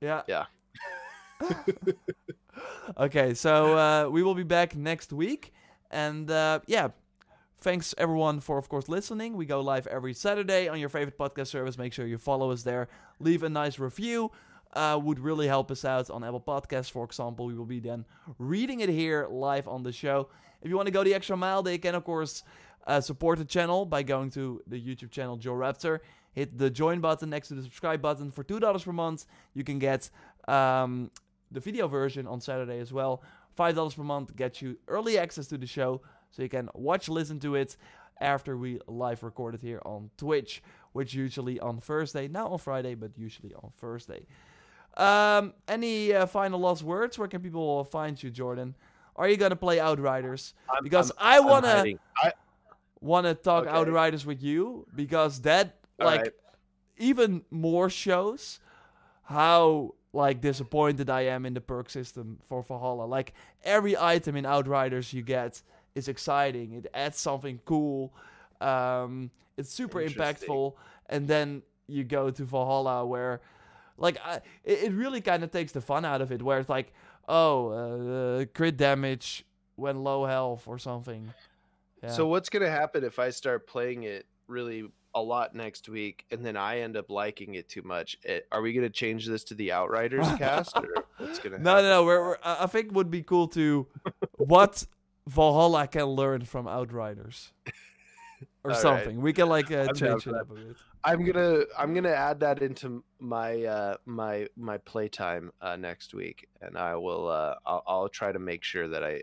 Yeah. 0.00 0.22
Yeah. 0.26 0.46
okay, 2.98 3.34
so 3.34 3.76
uh, 3.76 4.08
we 4.10 4.22
will 4.22 4.34
be 4.34 4.42
back 4.42 4.74
next 4.76 5.12
week, 5.12 5.52
and 5.90 6.30
uh, 6.30 6.60
yeah, 6.66 6.88
thanks 7.58 7.94
everyone 7.98 8.40
for 8.40 8.58
of 8.58 8.68
course 8.68 8.88
listening. 8.88 9.36
We 9.36 9.46
go 9.46 9.60
live 9.60 9.86
every 9.86 10.14
Saturday 10.14 10.68
on 10.68 10.80
your 10.80 10.88
favorite 10.88 11.18
podcast 11.18 11.48
service. 11.48 11.78
Make 11.78 11.92
sure 11.92 12.06
you 12.06 12.18
follow 12.18 12.50
us 12.50 12.62
there. 12.62 12.88
Leave 13.20 13.42
a 13.42 13.48
nice 13.48 13.78
review. 13.78 14.30
Uh, 14.74 15.00
would 15.02 15.18
really 15.18 15.46
help 15.46 15.70
us 15.70 15.84
out 15.84 16.10
on 16.10 16.22
Apple 16.22 16.42
Podcasts, 16.46 16.90
for 16.90 17.02
example. 17.04 17.46
We 17.46 17.54
will 17.54 17.64
be 17.64 17.80
then 17.80 18.04
reading 18.38 18.80
it 18.80 18.90
here 18.90 19.26
live 19.30 19.66
on 19.66 19.82
the 19.82 19.92
show. 19.92 20.28
If 20.62 20.68
you 20.68 20.76
want 20.76 20.86
to 20.86 20.92
go 20.92 21.04
the 21.04 21.14
extra 21.14 21.36
mile, 21.36 21.62
they 21.62 21.78
can 21.78 21.94
of 21.94 22.04
course 22.04 22.42
uh, 22.86 23.00
support 23.00 23.38
the 23.38 23.44
channel 23.44 23.84
by 23.84 24.02
going 24.02 24.30
to 24.30 24.62
the 24.66 24.80
YouTube 24.80 25.10
channel 25.10 25.36
Jor 25.36 25.58
Raptor. 25.58 26.00
Hit 26.32 26.56
the 26.56 26.70
join 26.70 27.00
button 27.00 27.30
next 27.30 27.48
to 27.48 27.54
the 27.54 27.62
subscribe 27.62 28.00
button 28.00 28.30
for 28.30 28.42
two 28.42 28.60
dollars 28.60 28.84
per 28.84 28.92
month. 28.92 29.26
You 29.54 29.64
can 29.64 29.78
get 29.78 30.10
um, 30.46 31.10
the 31.50 31.60
video 31.60 31.88
version 31.88 32.26
on 32.26 32.40
Saturday 32.40 32.78
as 32.78 32.92
well. 32.92 33.22
Five 33.56 33.74
dollars 33.74 33.94
per 33.94 34.04
month 34.04 34.36
gets 34.36 34.62
you 34.62 34.78
early 34.86 35.18
access 35.18 35.46
to 35.48 35.58
the 35.58 35.66
show, 35.66 36.00
so 36.30 36.42
you 36.42 36.48
can 36.48 36.68
watch, 36.74 37.08
listen 37.08 37.40
to 37.40 37.54
it 37.56 37.76
after 38.20 38.56
we 38.56 38.80
live 38.86 39.22
record 39.22 39.54
it 39.54 39.62
here 39.62 39.80
on 39.84 40.10
Twitch, 40.16 40.62
which 40.92 41.14
usually 41.14 41.58
on 41.60 41.80
Thursday, 41.80 42.28
now 42.28 42.48
on 42.48 42.58
Friday, 42.58 42.94
but 42.94 43.16
usually 43.16 43.54
on 43.54 43.70
Thursday. 43.76 44.26
Um, 44.96 45.54
any 45.68 46.12
uh, 46.12 46.26
final 46.26 46.60
last 46.60 46.82
words? 46.82 47.18
Where 47.18 47.28
can 47.28 47.40
people 47.40 47.84
find 47.84 48.20
you, 48.20 48.30
Jordan? 48.30 48.74
Are 49.18 49.28
you 49.28 49.36
gonna 49.36 49.56
play 49.56 49.80
Outriders? 49.80 50.54
I'm, 50.70 50.82
Because 50.84 51.10
I'm- 51.18 51.36
I 51.36 51.40
wanna. 51.40 51.84
I, 52.16 52.32
wanna 53.00 53.34
talk 53.34 53.66
Okay. 53.66 53.76
Outriders 53.76 54.24
with 54.26 54.42
you 54.42 54.86
because 54.96 55.42
that 55.42 55.76
All 56.00 56.06
like 56.06 56.20
right. 56.22 56.32
even 56.96 57.44
more 57.50 57.90
shows 57.90 58.58
how 59.24 59.94
like 60.12 60.40
disappointed 60.40 61.10
I 61.10 61.22
am 61.22 61.44
in 61.46 61.54
the 61.54 61.60
perk 61.60 61.90
system 61.90 62.38
for 62.48 62.62
Valhalla. 62.62 63.04
Like 63.04 63.34
every 63.62 63.96
item 63.96 64.34
in 64.36 64.44
Outriders 64.46 65.12
you 65.12 65.22
get 65.22 65.62
is 65.94 66.08
exciting. 66.08 66.72
It 66.72 66.86
adds 66.94 67.18
something 67.18 67.60
cool. 67.64 68.12
Um, 68.60 69.30
it's 69.56 69.70
super 69.72 70.00
impactful, 70.00 70.74
and 71.08 71.28
then 71.28 71.62
you 71.86 72.02
go 72.04 72.30
to 72.30 72.44
Valhalla 72.44 73.04
where, 73.06 73.40
like, 73.96 74.18
I, 74.24 74.36
it, 74.64 74.84
it 74.84 74.92
really 74.92 75.20
kind 75.20 75.42
of 75.44 75.50
takes 75.50 75.72
the 75.72 75.80
fun 75.80 76.04
out 76.04 76.20
of 76.20 76.32
it. 76.32 76.42
Where 76.42 76.58
it's 76.58 76.68
like, 76.68 76.92
oh, 77.28 77.68
uh, 78.40 78.44
crit 78.54 78.76
damage 78.76 79.44
when 79.76 80.02
low 80.02 80.24
health 80.24 80.66
or 80.66 80.78
something. 80.78 81.32
Yeah. 82.02 82.10
So 82.10 82.26
what's 82.26 82.48
gonna 82.48 82.70
happen 82.70 83.04
if 83.04 83.18
I 83.18 83.30
start 83.30 83.66
playing 83.66 84.02
it 84.04 84.26
really 84.46 84.90
a 85.14 85.20
lot 85.22 85.54
next 85.54 85.88
week, 85.88 86.24
and 86.30 86.44
then 86.44 86.56
I 86.56 86.80
end 86.80 86.96
up 86.96 87.10
liking 87.10 87.54
it 87.54 87.68
too 87.68 87.82
much? 87.82 88.16
Eh, 88.24 88.40
Are 88.52 88.60
we 88.62 88.72
gonna 88.72 88.90
change 88.90 89.26
this 89.26 89.44
to 89.44 89.54
the 89.54 89.72
Outriders 89.72 90.26
cast, 90.38 90.76
or 90.76 90.86
what's 91.18 91.38
gonna? 91.38 91.58
No, 91.58 91.64
no, 91.64 91.70
happen? 91.76 91.84
no. 91.90 92.04
We're, 92.04 92.20
we're, 92.22 92.38
I 92.42 92.64
I 92.64 92.66
think 92.66 92.86
it 92.86 92.92
would 92.92 93.10
be 93.10 93.22
cool 93.22 93.48
to 93.48 93.86
what 94.36 94.84
Valhalla 95.26 95.86
can 95.88 96.04
learn 96.06 96.42
from 96.44 96.66
Outriders 96.68 97.52
or 98.68 98.72
All 98.72 98.82
right. 98.82 98.82
something. 98.82 99.20
We 99.20 99.32
can 99.32 99.48
like 99.48 99.70
uh, 99.70 99.92
change 99.92 100.26
it 100.26 100.34
up 100.34 100.50
a 100.50 100.54
bit. 100.54 100.76
I'm 101.04 101.24
gonna 101.24 101.62
I'm 101.78 101.94
gonna 101.94 102.10
add 102.10 102.40
that 102.40 102.60
into 102.60 103.02
my 103.18 103.64
uh, 103.64 103.96
my 104.04 104.46
my 104.56 104.78
playtime 104.78 105.50
uh, 105.60 105.76
next 105.76 106.12
week, 106.12 106.48
and 106.60 106.76
I 106.76 106.96
will 106.96 107.28
uh, 107.28 107.54
I'll, 107.64 107.82
I'll 107.86 108.08
try 108.08 108.32
to 108.32 108.38
make 108.38 108.62
sure 108.62 108.88
that 108.88 109.02
I 109.02 109.22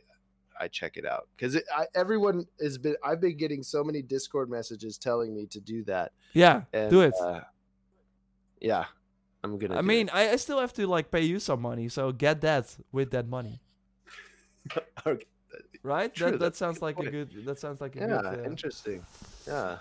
I 0.60 0.68
check 0.68 0.98
it 0.98 1.06
out 1.06 1.28
because 1.36 1.62
everyone 1.94 2.46
has 2.62 2.78
been 2.78 2.96
I've 3.04 3.22
been 3.22 3.38
getting 3.38 3.62
so 3.62 3.84
many 3.84 4.02
Discord 4.02 4.50
messages 4.50 4.98
telling 4.98 5.36
me 5.36 5.46
to 5.48 5.60
do 5.60 5.84
that. 5.84 6.14
Yeah, 6.34 6.64
And, 6.74 6.90
do 6.90 7.02
it. 7.02 7.14
Uh, 7.22 7.42
yeah, 8.62 8.86
I'm 9.44 9.58
gonna. 9.60 9.76
I 9.76 9.82
mean, 9.82 10.10
I, 10.12 10.32
I 10.32 10.36
still 10.38 10.60
have 10.60 10.74
to 10.74 10.88
like 10.88 11.12
pay 11.12 11.22
you 11.22 11.40
some 11.40 11.62
money, 11.62 11.90
so 11.90 12.12
get 12.12 12.42
that 12.42 12.76
with 12.92 13.12
that 13.12 13.28
money, 13.28 13.62
okay. 15.06 15.26
Right? 15.86 16.14
True, 16.14 16.32
that 16.32 16.40
that 16.40 16.56
sounds 16.56 16.82
like 16.82 17.00
a 17.00 17.10
good. 17.10 17.46
That 17.46 17.60
sounds 17.60 17.80
like 17.80 17.96
a 17.96 18.00
yeah, 18.00 18.08
good. 18.08 18.26
Uh, 18.26 18.44
interesting. 18.44 19.06
Yeah. 19.48 19.78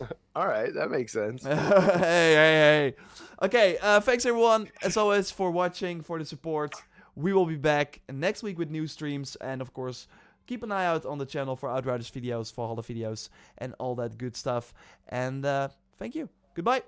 All 0.36 0.46
right, 0.46 0.72
that 0.74 0.90
makes 0.90 1.12
sense. 1.12 1.42
hey, 1.44 1.54
hey, 1.56 2.94
hey. 2.94 2.94
Okay, 3.42 3.78
uh, 3.82 4.00
thanks 4.00 4.24
everyone, 4.26 4.68
as 4.82 4.96
always, 4.96 5.30
for 5.30 5.50
watching, 5.50 6.02
for 6.02 6.18
the 6.18 6.24
support. 6.24 6.74
We 7.16 7.32
will 7.32 7.46
be 7.46 7.56
back 7.56 8.00
next 8.12 8.44
week 8.44 8.58
with 8.58 8.70
new 8.70 8.86
streams, 8.86 9.36
and 9.36 9.60
of 9.60 9.72
course, 9.72 10.06
keep 10.46 10.62
an 10.62 10.70
eye 10.70 10.86
out 10.86 11.04
on 11.04 11.18
the 11.18 11.26
channel 11.26 11.56
for 11.56 11.68
Outriders 11.68 12.10
videos, 12.10 12.52
for 12.52 12.66
Valhalla 12.68 12.82
videos, 12.82 13.28
and 13.58 13.74
all 13.80 13.96
that 13.96 14.18
good 14.18 14.36
stuff. 14.36 14.72
And 15.08 15.44
uh, 15.44 15.68
thank 15.98 16.14
you. 16.14 16.28
Goodbye. 16.54 16.82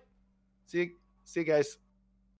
See 0.67 0.79
you, 0.79 0.91
see 1.25 1.41
you 1.41 1.47
guys. 1.47 1.79